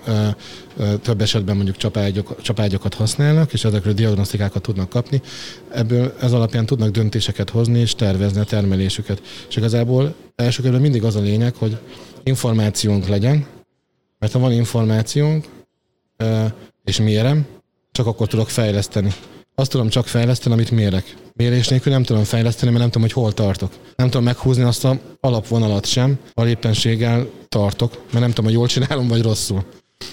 több 1.03 1.21
esetben 1.21 1.57
mondjuk 1.57 1.77
csapágyok, 1.77 2.43
csapágyokat 2.43 2.95
használnak, 2.95 3.53
és 3.53 3.65
ezekről 3.65 3.93
diagnosztikákat 3.93 4.63
tudnak 4.63 4.89
kapni. 4.89 5.21
Ebből 5.73 6.15
ez 6.21 6.33
alapján 6.33 6.67
tudnak 6.67 6.91
döntéseket 6.91 7.51
hozni 7.51 7.79
és 7.79 7.95
tervezni 7.95 8.41
a 8.41 8.45
termelésüket. 8.45 9.23
És 9.49 9.57
igazából 9.57 10.15
első 10.37 10.63
körben 10.63 10.81
mindig 10.81 11.05
az 11.05 11.17
a 11.17 11.21
lényeg, 11.21 11.55
hogy 11.55 11.79
információnk 12.23 13.07
legyen, 13.07 13.47
mert 14.19 14.33
ha 14.33 14.39
van 14.39 14.53
információnk, 14.53 15.47
és 16.85 16.99
mérem, 16.99 17.47
csak 17.93 18.07
akkor 18.07 18.29
tudok 18.29 18.49
fejleszteni. 18.49 19.13
Azt 19.55 19.71
tudom 19.71 19.89
csak 19.89 20.07
fejleszteni, 20.07 20.55
amit 20.55 20.71
mérek. 20.71 21.17
Mérés 21.33 21.69
nélkül 21.69 21.93
nem 21.93 22.03
tudom 22.03 22.25
fejleszteni, 22.25 22.71
mert 22.71 22.83
nem 22.83 22.91
tudom, 22.91 23.09
hogy 23.09 23.23
hol 23.23 23.33
tartok. 23.33 23.73
Nem 23.97 24.07
tudom 24.07 24.25
meghúzni 24.25 24.63
azt 24.63 24.85
a 24.85 24.99
alapvonalat 25.21 25.87
sem, 25.87 26.19
a 26.35 26.47
éppenséggel 26.47 27.31
tartok, 27.49 27.91
mert 27.93 28.21
nem 28.21 28.29
tudom, 28.29 28.45
hogy 28.45 28.55
jól 28.55 28.67
csinálom, 28.67 29.09
vagy 29.09 29.23
rosszul. 29.23 29.65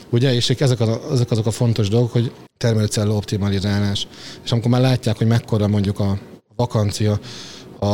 Ugye, 0.10 0.34
és 0.34 0.50
ezek, 0.50 0.80
az, 0.80 0.90
ezek 1.12 1.32
azok 1.32 1.46
a 1.46 1.52
fontos 1.52 1.90
dolgok, 1.90 2.12
hogy 2.12 2.32
termelőcella 2.58 3.16
optimalizálás. 3.16 4.08
És 4.44 4.52
amikor 4.52 4.72
már 4.72 4.82
látják, 4.82 5.18
hogy 5.18 5.28
mekkora 5.28 5.68
mondjuk 5.68 6.00
a 6.00 6.18
vakancia 6.56 7.20
a, 7.80 7.86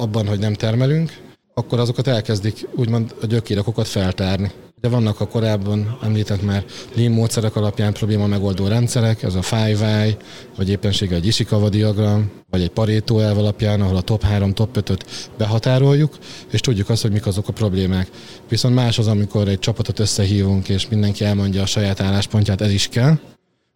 abban, 0.00 0.26
hogy 0.26 0.38
nem 0.38 0.54
termelünk, 0.54 1.20
akkor 1.54 1.78
azokat 1.78 2.06
elkezdik 2.06 2.68
úgymond 2.74 3.14
a 3.22 3.26
gyökérakokat 3.26 3.88
feltárni. 3.88 4.50
De 4.82 4.88
vannak 4.88 5.20
a 5.20 5.26
korábban 5.26 5.98
említett 6.02 6.42
már 6.42 6.64
Lean 6.94 7.12
módszerek 7.12 7.56
alapján 7.56 7.92
probléma 7.92 8.26
megoldó 8.26 8.66
rendszerek, 8.66 9.22
ez 9.22 9.34
a 9.34 9.42
Five 9.42 9.86
Eye, 9.86 10.16
vagy 10.56 10.68
éppenséggel 10.68 11.16
egy 11.16 11.26
Ishikawa 11.26 11.68
diagram, 11.68 12.30
vagy 12.50 12.62
egy 12.62 12.70
Pareto 12.70 13.18
elv 13.18 13.38
alapján, 13.38 13.80
ahol 13.80 13.96
a 13.96 14.00
top 14.00 14.22
3, 14.22 14.52
top 14.52 14.78
5-öt 14.78 15.30
behatároljuk, 15.38 16.18
és 16.50 16.60
tudjuk 16.60 16.88
azt, 16.88 17.02
hogy 17.02 17.12
mik 17.12 17.26
azok 17.26 17.48
a 17.48 17.52
problémák. 17.52 18.08
Viszont 18.48 18.74
más 18.74 18.98
az, 18.98 19.06
amikor 19.06 19.48
egy 19.48 19.58
csapatot 19.58 19.98
összehívunk, 19.98 20.68
és 20.68 20.88
mindenki 20.88 21.24
elmondja 21.24 21.62
a 21.62 21.66
saját 21.66 22.00
álláspontját, 22.00 22.60
ez 22.60 22.72
is 22.72 22.88
kell, 22.88 23.18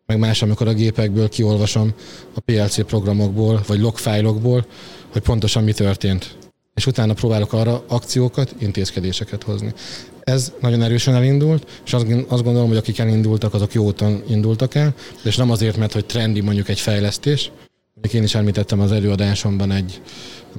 meg 0.07 0.19
más, 0.19 0.43
amikor 0.43 0.69
a 0.69 0.75
gépekből 0.75 1.29
kiolvasom 1.29 1.95
a 2.35 2.41
PLC 2.41 2.85
programokból, 2.85 3.63
vagy 3.67 3.81
logfájlokból, 3.81 4.67
hogy 5.13 5.23
pontosan 5.23 5.65
mi 5.65 5.73
történt. 5.73 6.37
És 6.75 6.87
utána 6.87 7.13
próbálok 7.13 7.53
arra 7.53 7.85
akciókat, 7.89 8.55
intézkedéseket 8.59 9.43
hozni. 9.43 9.73
Ez 10.31 10.53
nagyon 10.61 10.83
erősen 10.83 11.15
elindult, 11.15 11.81
és 11.85 11.93
azt 11.93 12.43
gondolom, 12.43 12.69
hogy 12.69 12.77
akik 12.77 12.99
elindultak, 12.99 13.55
azok 13.55 13.73
jó 13.73 13.85
úton 13.85 14.23
indultak 14.29 14.75
el, 14.75 14.95
és 15.25 15.37
nem 15.37 15.51
azért, 15.51 15.77
mert 15.77 15.93
hogy 15.93 16.07
trendi 16.07 16.41
mondjuk 16.41 16.69
egy 16.69 16.81
fejlesztés. 16.81 17.51
Én 18.13 18.23
is 18.23 18.35
említettem 18.35 18.81
az 18.81 18.93
előadásomban 18.93 19.71
egy, 19.71 20.01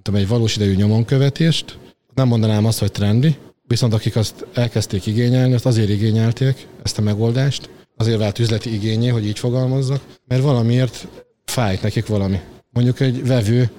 tudom, 0.01 0.20
egy 0.20 0.28
valós 0.28 0.55
idejű 0.55 0.76
nyomonkövetést. 0.76 1.78
Nem 2.13 2.28
mondanám 2.28 2.65
azt, 2.65 2.80
hogy 2.80 2.91
trendi, 2.91 3.36
viszont 3.63 3.93
akik 3.93 4.15
azt 4.15 4.45
elkezdték 4.53 5.05
igényelni, 5.05 5.53
azt 5.53 5.65
azért 5.65 5.89
igényelték 5.89 6.68
ezt 6.84 6.97
a 6.97 7.01
megoldást, 7.01 7.70
azért 7.97 8.20
vált 8.20 8.39
üzleti 8.39 8.74
igényé, 8.74 9.07
hogy 9.07 9.26
így 9.26 9.39
fogalmazzak, 9.39 10.01
mert 10.28 10.41
valamiért 10.41 11.07
fájt 11.45 11.82
nekik 11.82 12.07
valami. 12.07 12.39
Mondjuk 12.70 12.99
egy 12.99 13.28
vevő 13.28 13.70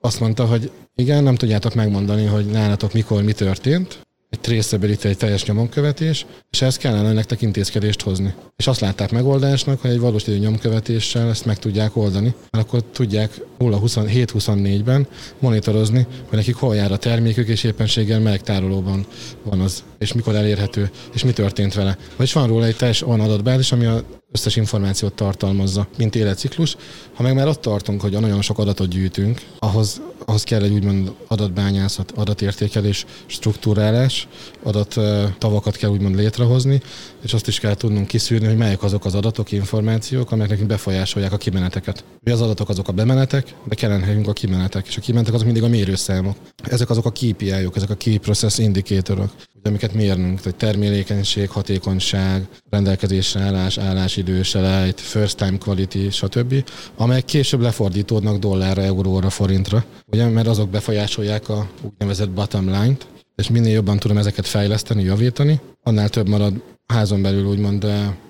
azt 0.00 0.20
mondta, 0.20 0.44
hogy 0.44 0.70
igen, 0.94 1.22
nem 1.22 1.34
tudjátok 1.34 1.74
megmondani, 1.74 2.24
hogy 2.24 2.46
nálatok 2.46 2.92
mikor 2.92 3.22
mi 3.22 3.32
történt, 3.32 4.03
egy 4.34 4.40
traceability, 4.40 5.08
egy 5.08 5.16
teljes 5.16 5.44
nyomonkövetés, 5.44 6.26
és 6.50 6.62
ezt 6.62 6.78
kellene 6.78 7.12
nektek 7.12 7.42
intézkedést 7.42 8.02
hozni. 8.02 8.34
És 8.56 8.66
azt 8.66 8.80
látták 8.80 9.10
megoldásnak, 9.10 9.80
hogy 9.80 9.90
egy 9.90 9.98
valós 9.98 10.26
idő 10.26 10.38
nyomkövetéssel 10.38 11.28
ezt 11.28 11.44
meg 11.44 11.58
tudják 11.58 11.96
oldani, 11.96 12.34
mert 12.50 12.66
akkor 12.66 12.82
tudják 12.92 13.40
0-7-24-ben 13.58 15.06
monitorozni, 15.38 16.06
hogy 16.28 16.38
nekik 16.38 16.54
hol 16.54 16.74
jár 16.74 16.92
a 16.92 16.96
termékük, 16.96 17.48
és 17.48 17.64
éppenséggel 17.64 18.20
melyik 18.20 18.40
tárolóban 18.40 19.06
van 19.42 19.60
az, 19.60 19.82
és 19.98 20.12
mikor 20.12 20.34
elérhető, 20.34 20.90
és 21.12 21.24
mi 21.24 21.32
történt 21.32 21.74
vele. 21.74 21.96
Vagyis 22.16 22.32
van 22.32 22.46
róla 22.46 22.64
egy 22.64 22.76
teljes 22.76 23.02
olyan 23.02 23.20
adatbázis, 23.20 23.72
ami 23.72 23.84
a 23.84 24.04
összes 24.34 24.56
információt 24.56 25.12
tartalmazza, 25.12 25.86
mint 25.98 26.14
életciklus. 26.14 26.76
Ha 27.14 27.22
meg 27.22 27.34
már 27.34 27.48
ott 27.48 27.60
tartunk, 27.60 28.00
hogy 28.00 28.12
nagyon 28.12 28.42
sok 28.42 28.58
adatot 28.58 28.88
gyűjtünk, 28.88 29.40
ahhoz, 29.58 30.00
ahhoz 30.24 30.42
kell 30.42 30.62
egy 30.62 30.72
úgymond 30.72 31.12
adatbányászat, 31.26 32.10
adatértékelés, 32.10 33.04
struktúrálás, 33.26 34.28
adattavakat 34.62 35.76
kell 35.76 35.90
úgymond 35.90 36.14
létrehozni, 36.14 36.80
és 37.22 37.32
azt 37.32 37.48
is 37.48 37.60
kell 37.60 37.74
tudnunk 37.74 38.06
kiszűrni, 38.06 38.46
hogy 38.46 38.56
melyek 38.56 38.82
azok 38.82 39.04
az 39.04 39.14
adatok, 39.14 39.52
információk, 39.52 40.30
amelyek 40.30 40.50
nekünk 40.50 40.68
befolyásolják 40.68 41.32
a 41.32 41.36
kimeneteket. 41.36 42.04
Ugye 42.22 42.32
az 42.32 42.40
adatok 42.40 42.68
azok 42.68 42.88
a 42.88 42.92
bemenetek, 42.92 43.54
de 43.64 43.74
kellene 43.74 44.06
nekünk 44.06 44.28
a 44.28 44.32
kimenetek, 44.32 44.86
és 44.86 44.96
a 44.96 45.00
kimenetek 45.00 45.34
azok 45.34 45.46
mindig 45.46 45.62
a 45.62 45.68
mérőszámok. 45.68 46.36
Ezek 46.62 46.90
azok 46.90 47.06
a 47.06 47.10
KPI-ok, 47.10 47.76
ezek 47.76 47.90
a 47.90 47.94
Key 47.94 48.16
Process 48.18 48.58
Indicatorok 48.58 49.30
amiket 49.66 49.94
mérnünk, 49.94 50.40
hogy 50.42 50.54
termékenység, 50.54 51.50
hatékonyság, 51.50 52.48
rendelkezésre 52.70 53.40
állás, 53.40 53.78
állásidő, 53.78 54.42
selejt, 54.42 55.00
first 55.00 55.36
time 55.36 55.58
quality, 55.58 56.08
stb., 56.10 56.64
amelyek 56.96 57.24
később 57.24 57.60
lefordítódnak 57.60 58.38
dollárra, 58.38 58.82
euróra, 58.82 59.30
forintra, 59.30 59.84
ugye, 60.06 60.28
mert 60.28 60.46
azok 60.46 60.68
befolyásolják 60.68 61.48
a 61.48 61.68
úgynevezett 61.82 62.30
bottom 62.30 62.64
line-t, 62.64 63.06
és 63.36 63.48
minél 63.48 63.72
jobban 63.72 63.98
tudom 63.98 64.18
ezeket 64.18 64.46
fejleszteni, 64.46 65.02
javítani, 65.02 65.60
annál 65.82 66.08
több 66.08 66.28
marad 66.28 66.62
házon 66.86 67.22
belül 67.22 67.46
úgymond 67.46 67.86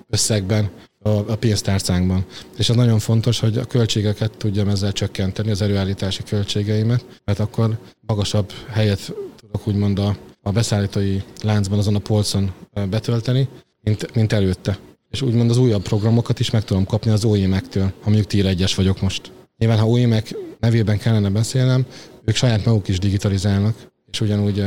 összegben 0.09 0.69
a 1.03 1.35
pénztárcánkban. 1.35 2.25
És 2.57 2.69
az 2.69 2.75
nagyon 2.75 2.99
fontos, 2.99 3.39
hogy 3.39 3.57
a 3.57 3.65
költségeket 3.65 4.31
tudjam 4.37 4.67
ezzel 4.67 4.91
csökkenteni, 4.91 5.51
az 5.51 5.61
előállítási 5.61 6.23
költségeimet, 6.23 7.05
mert 7.25 7.39
akkor 7.39 7.77
magasabb 8.07 8.51
helyet 8.69 9.13
tudok 9.39 9.67
úgymond 9.67 9.99
a 9.99 10.15
a 10.47 10.51
beszállítói 10.51 11.21
láncban, 11.43 11.79
azon 11.79 11.95
a 11.95 11.99
polcon 11.99 12.53
betölteni, 12.89 13.47
mint, 13.83 14.15
mint 14.15 14.33
előtte. 14.33 14.77
És 15.09 15.21
úgymond 15.21 15.49
az 15.49 15.57
újabb 15.57 15.81
programokat 15.81 16.39
is 16.39 16.49
meg 16.49 16.63
tudom 16.63 16.85
kapni 16.85 17.11
az 17.11 17.25
OEM-ektől, 17.25 17.83
ha 17.83 18.09
mondjuk 18.09 18.27
tier 18.27 18.45
1 18.45 18.73
vagyok 18.75 19.01
most. 19.01 19.31
Nyilván, 19.57 19.77
ha 19.77 19.87
OEM-ek 19.87 20.35
nevében 20.59 20.97
kellene 20.97 21.29
beszélnem, 21.29 21.85
ők 22.25 22.35
saját 22.35 22.65
maguk 22.65 22.87
is 22.87 22.99
digitalizálnak, 22.99 23.75
és 24.11 24.21
ugyanúgy 24.21 24.57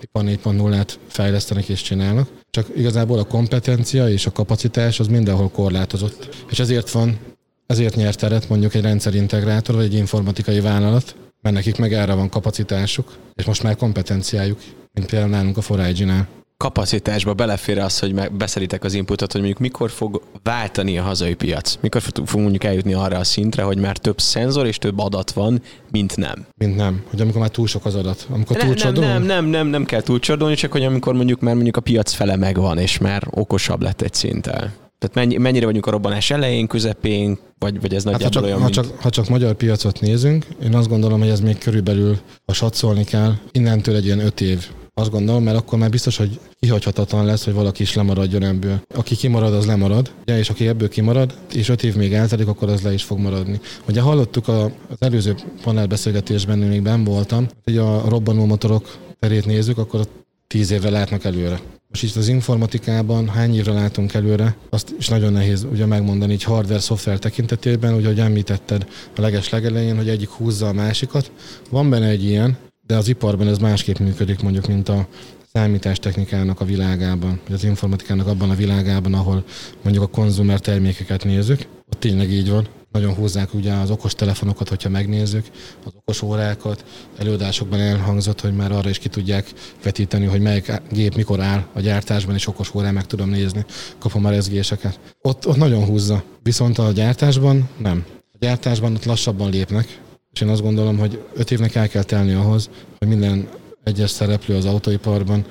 IPA 0.00 0.20
4.0-át 0.20 0.98
fejlesztenek 1.06 1.68
és 1.68 1.82
csinálnak. 1.82 2.28
Csak 2.50 2.66
igazából 2.76 3.18
a 3.18 3.24
kompetencia 3.24 4.08
és 4.08 4.26
a 4.26 4.32
kapacitás 4.32 5.00
az 5.00 5.06
mindenhol 5.06 5.48
korlátozott. 5.48 6.44
És 6.50 6.58
ezért 6.58 6.90
van, 6.90 7.18
ezért 7.66 7.96
nyert 7.96 8.18
teret 8.18 8.48
mondjuk 8.48 8.74
egy 8.74 8.82
rendszerintegrátor 8.82 9.74
vagy 9.74 9.84
egy 9.84 9.94
informatikai 9.94 10.60
vállalat, 10.60 11.16
mert 11.42 11.54
nekik 11.54 11.76
meg 11.76 11.92
erre 11.92 12.14
van 12.14 12.28
kapacitásuk, 12.28 13.16
és 13.34 13.44
most 13.44 13.62
már 13.62 13.76
kompetenciájuk 13.76 14.58
mint 14.96 15.10
például 15.10 15.30
nálunk 15.30 15.56
a 15.56 15.60
Forage-nál. 15.60 16.26
Kapacitásba 16.56 17.34
belefér 17.34 17.78
az, 17.78 17.98
hogy 17.98 18.30
beszelitek 18.30 18.84
az 18.84 18.94
inputot, 18.94 19.32
hogy 19.32 19.40
mondjuk 19.40 19.62
mikor 19.62 19.90
fog 19.90 20.22
váltani 20.42 20.98
a 20.98 21.02
hazai 21.02 21.34
piac? 21.34 21.78
Mikor 21.80 22.02
fogunk 22.02 22.32
mondjuk 22.32 22.64
eljutni 22.64 22.92
arra 22.92 23.18
a 23.18 23.24
szintre, 23.24 23.62
hogy 23.62 23.78
már 23.78 23.96
több 23.96 24.20
szenzor 24.20 24.66
és 24.66 24.78
több 24.78 24.98
adat 24.98 25.30
van, 25.30 25.62
mint 25.90 26.16
nem? 26.16 26.46
Mint 26.56 26.76
nem. 26.76 27.02
Hogy 27.10 27.20
amikor 27.20 27.40
már 27.40 27.50
túl 27.50 27.66
sok 27.66 27.84
az 27.84 27.94
adat. 27.94 28.26
Amikor 28.30 28.56
nem, 28.56 28.74
nem, 28.74 28.92
nem, 28.92 29.22
nem, 29.22 29.44
nem, 29.44 29.66
nem 29.66 29.84
kell 29.84 30.00
túlcsordolni, 30.00 30.54
csak 30.54 30.72
hogy 30.72 30.84
amikor 30.84 31.14
mondjuk 31.14 31.40
már 31.40 31.54
mondjuk 31.54 31.76
a 31.76 31.80
piac 31.80 32.12
fele 32.12 32.36
megvan, 32.36 32.78
és 32.78 32.98
már 32.98 33.22
okosabb 33.30 33.82
lett 33.82 34.00
egy 34.00 34.14
szinttel. 34.14 34.72
Tehát 34.98 35.14
mennyi, 35.14 35.36
mennyire 35.36 35.66
vagyunk 35.66 35.86
a 35.86 35.90
robbanás 35.90 36.30
elején, 36.30 36.66
közepén, 36.66 37.38
vagy, 37.58 37.80
vagy 37.80 37.94
ez 37.94 38.04
hát 38.04 38.12
nagyjából 38.12 38.26
ha 38.26 38.30
csak, 38.30 38.44
olyan, 38.44 38.60
ha, 38.60 38.70
csak, 38.70 39.00
ha 39.00 39.10
csak 39.10 39.28
magyar 39.28 39.54
piacot 39.54 40.00
nézünk, 40.00 40.46
én 40.62 40.74
azt 40.74 40.88
gondolom, 40.88 41.20
hogy 41.20 41.28
ez 41.28 41.40
még 41.40 41.58
körülbelül, 41.58 42.18
ha 42.46 42.52
satszolni 42.52 43.04
kell, 43.04 43.34
innentől 43.52 43.96
egy 43.96 44.04
ilyen 44.04 44.18
öt 44.18 44.40
év 44.40 44.66
azt 45.00 45.10
gondolom, 45.10 45.42
mert 45.42 45.56
akkor 45.56 45.78
már 45.78 45.90
biztos, 45.90 46.16
hogy 46.16 46.40
kihagyhatatlan 46.60 47.24
lesz, 47.24 47.44
hogy 47.44 47.54
valaki 47.54 47.82
is 47.82 47.94
lemaradjon 47.94 48.42
ebből. 48.42 48.80
Aki 48.94 49.16
kimarad, 49.16 49.52
az 49.52 49.66
lemarad, 49.66 50.12
ugye, 50.22 50.38
és 50.38 50.50
aki 50.50 50.68
ebből 50.68 50.88
kimarad, 50.88 51.34
és 51.54 51.68
öt 51.68 51.82
év 51.82 51.96
még 51.96 52.12
eltelik, 52.12 52.48
akkor 52.48 52.68
az 52.68 52.82
le 52.82 52.92
is 52.92 53.02
fog 53.02 53.18
maradni. 53.18 53.60
Ugye 53.88 54.00
hallottuk 54.00 54.48
a, 54.48 54.64
az 54.64 54.96
előző 54.98 55.34
panelbeszélgetésben, 55.62 56.58
még 56.58 56.82
ben 56.82 57.04
voltam, 57.04 57.46
hogy 57.64 57.76
a 57.76 58.08
robbanó 58.08 58.44
motorok 58.44 58.96
terét 59.18 59.46
nézzük, 59.46 59.78
akkor 59.78 60.08
tíz 60.46 60.70
évre 60.70 60.90
látnak 60.90 61.24
előre. 61.24 61.60
Most 61.88 62.02
itt 62.02 62.16
az 62.16 62.28
informatikában 62.28 63.28
hány 63.28 63.56
évre 63.56 63.72
látunk 63.72 64.14
előre, 64.14 64.56
azt 64.70 64.94
is 64.98 65.08
nagyon 65.08 65.32
nehéz 65.32 65.66
ugye 65.72 65.86
megmondani, 65.86 66.32
így 66.32 66.42
hardware-szoftver 66.42 67.18
tekintetében, 67.18 67.94
ugye, 67.94 68.06
hogy 68.06 68.20
említetted 68.20 68.86
a 69.16 69.20
leges 69.20 69.48
legelején, 69.48 69.96
hogy 69.96 70.08
egyik 70.08 70.28
húzza 70.28 70.68
a 70.68 70.72
másikat. 70.72 71.30
Van 71.70 71.90
benne 71.90 72.06
egy 72.06 72.24
ilyen, 72.24 72.56
de 72.86 72.96
az 72.96 73.08
iparban 73.08 73.48
ez 73.48 73.58
másképp 73.58 73.98
működik 73.98 74.42
mondjuk, 74.42 74.66
mint 74.66 74.88
a 74.88 75.06
számítástechnikának 75.52 76.60
a 76.60 76.64
világában, 76.64 77.40
vagy 77.44 77.54
az 77.54 77.64
informatikának 77.64 78.26
abban 78.26 78.50
a 78.50 78.54
világában, 78.54 79.14
ahol 79.14 79.44
mondjuk 79.82 80.04
a 80.04 80.06
konzumer 80.06 80.60
termékeket 80.60 81.24
nézzük. 81.24 81.66
Ott 81.92 82.00
tényleg 82.00 82.30
így 82.30 82.50
van. 82.50 82.66
Nagyon 82.92 83.14
húzzák 83.14 83.54
ugye 83.54 83.72
az 83.72 83.90
okos 83.90 84.14
telefonokat, 84.14 84.68
hogyha 84.68 84.88
megnézzük, 84.88 85.46
az 85.84 85.92
okos 85.96 86.22
órákat. 86.22 86.84
Előadásokban 87.18 87.80
elhangzott, 87.80 88.40
hogy 88.40 88.54
már 88.54 88.72
arra 88.72 88.88
is 88.88 88.98
ki 88.98 89.08
tudják 89.08 89.52
vetíteni, 89.82 90.26
hogy 90.26 90.40
melyik 90.40 90.72
gép 90.92 91.14
mikor 91.14 91.40
áll 91.40 91.66
a 91.72 91.80
gyártásban, 91.80 92.34
és 92.34 92.46
okos 92.46 92.74
órán 92.74 92.94
meg 92.94 93.06
tudom 93.06 93.30
nézni, 93.30 93.64
kapom 93.98 94.24
a 94.24 94.30
rezgéseket. 94.30 94.98
Ott, 95.22 95.46
ott 95.46 95.56
nagyon 95.56 95.84
húzza. 95.84 96.22
Viszont 96.42 96.78
a 96.78 96.92
gyártásban 96.92 97.68
nem. 97.78 98.04
A 98.32 98.36
gyártásban 98.40 98.94
ott 98.94 99.04
lassabban 99.04 99.50
lépnek, 99.50 100.00
és 100.36 100.42
én 100.42 100.48
azt 100.48 100.62
gondolom, 100.62 100.98
hogy 100.98 101.22
öt 101.34 101.50
évnek 101.50 101.74
el 101.74 101.88
kell 101.88 102.02
telni 102.02 102.32
ahhoz, 102.32 102.70
hogy 102.98 103.08
minden 103.08 103.48
egyes 103.84 104.10
szereplő 104.10 104.56
az 104.56 104.64
autóiparban 104.64 105.44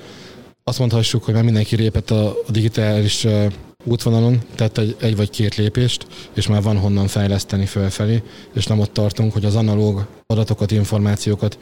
azt 0.64 0.78
mondhassuk, 0.78 1.24
hogy 1.24 1.34
már 1.34 1.42
mindenki 1.42 1.76
lépett 1.76 2.10
a 2.10 2.36
digitális 2.48 3.26
útvonalon, 3.84 4.40
tett 4.54 4.78
egy, 4.78 4.96
egy 5.00 5.16
vagy 5.16 5.30
két 5.30 5.54
lépést, 5.54 6.06
és 6.34 6.46
már 6.46 6.62
van 6.62 6.78
honnan 6.78 7.06
fejleszteni 7.06 7.66
fölfelé, 7.66 8.22
és 8.54 8.66
nem 8.66 8.80
ott 8.80 8.92
tartunk, 8.92 9.32
hogy 9.32 9.44
az 9.44 9.54
analóg 9.56 10.06
adatokat, 10.26 10.70
információkat 10.70 11.58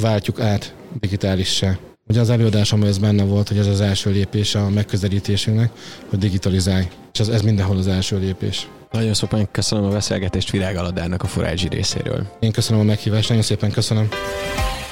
váltjuk 0.00 0.40
át 0.40 0.74
digitálissá. 1.00 1.78
Ugye 2.08 2.20
az 2.20 2.30
előadásomban 2.30 2.88
ez 2.88 2.98
benne 2.98 3.24
volt, 3.24 3.48
hogy 3.48 3.58
ez 3.58 3.66
az 3.66 3.80
első 3.80 4.10
lépés 4.10 4.54
a 4.54 4.68
megközelítésünknek, 4.68 5.70
hogy 6.08 6.18
digitalizálj. 6.18 6.88
És 7.12 7.20
ez, 7.20 7.28
ez 7.28 7.42
mindenhol 7.42 7.76
az 7.76 7.86
első 7.86 8.18
lépés. 8.18 8.68
Nagyon 8.90 9.14
szépen 9.14 9.48
köszönöm 9.50 9.84
a 9.84 9.88
beszélgetést 9.88 10.50
Virág 10.50 10.76
Aladárnak 10.76 11.22
a 11.22 11.26
Forage 11.26 11.68
részéről. 11.68 12.26
Én 12.40 12.52
köszönöm 12.52 12.80
a 12.80 12.84
meghívást, 12.84 13.28
nagyon 13.28 13.44
szépen 13.44 13.70
köszönöm. 13.70 14.08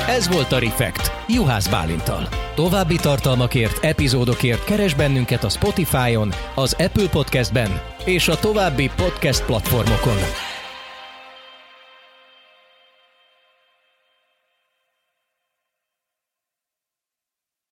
Ez 0.09 0.29
volt 0.29 0.53
a 0.53 0.59
Refekt, 0.59 1.11
Juhász 1.29 1.69
Bálintal. 1.69 2.29
További 2.55 2.97
tartalmakért, 2.97 3.85
epizódokért 3.85 4.65
keres 4.65 4.95
bennünket 4.95 5.45
a 5.45 5.49
Spotify-on, 5.49 6.33
az 6.55 6.77
Apple 6.79 7.09
Podcast-ben 7.09 7.81
és 8.05 8.29
a 8.29 8.39
további 8.39 8.91
podcast 8.97 9.45
platformokon. 9.45 10.19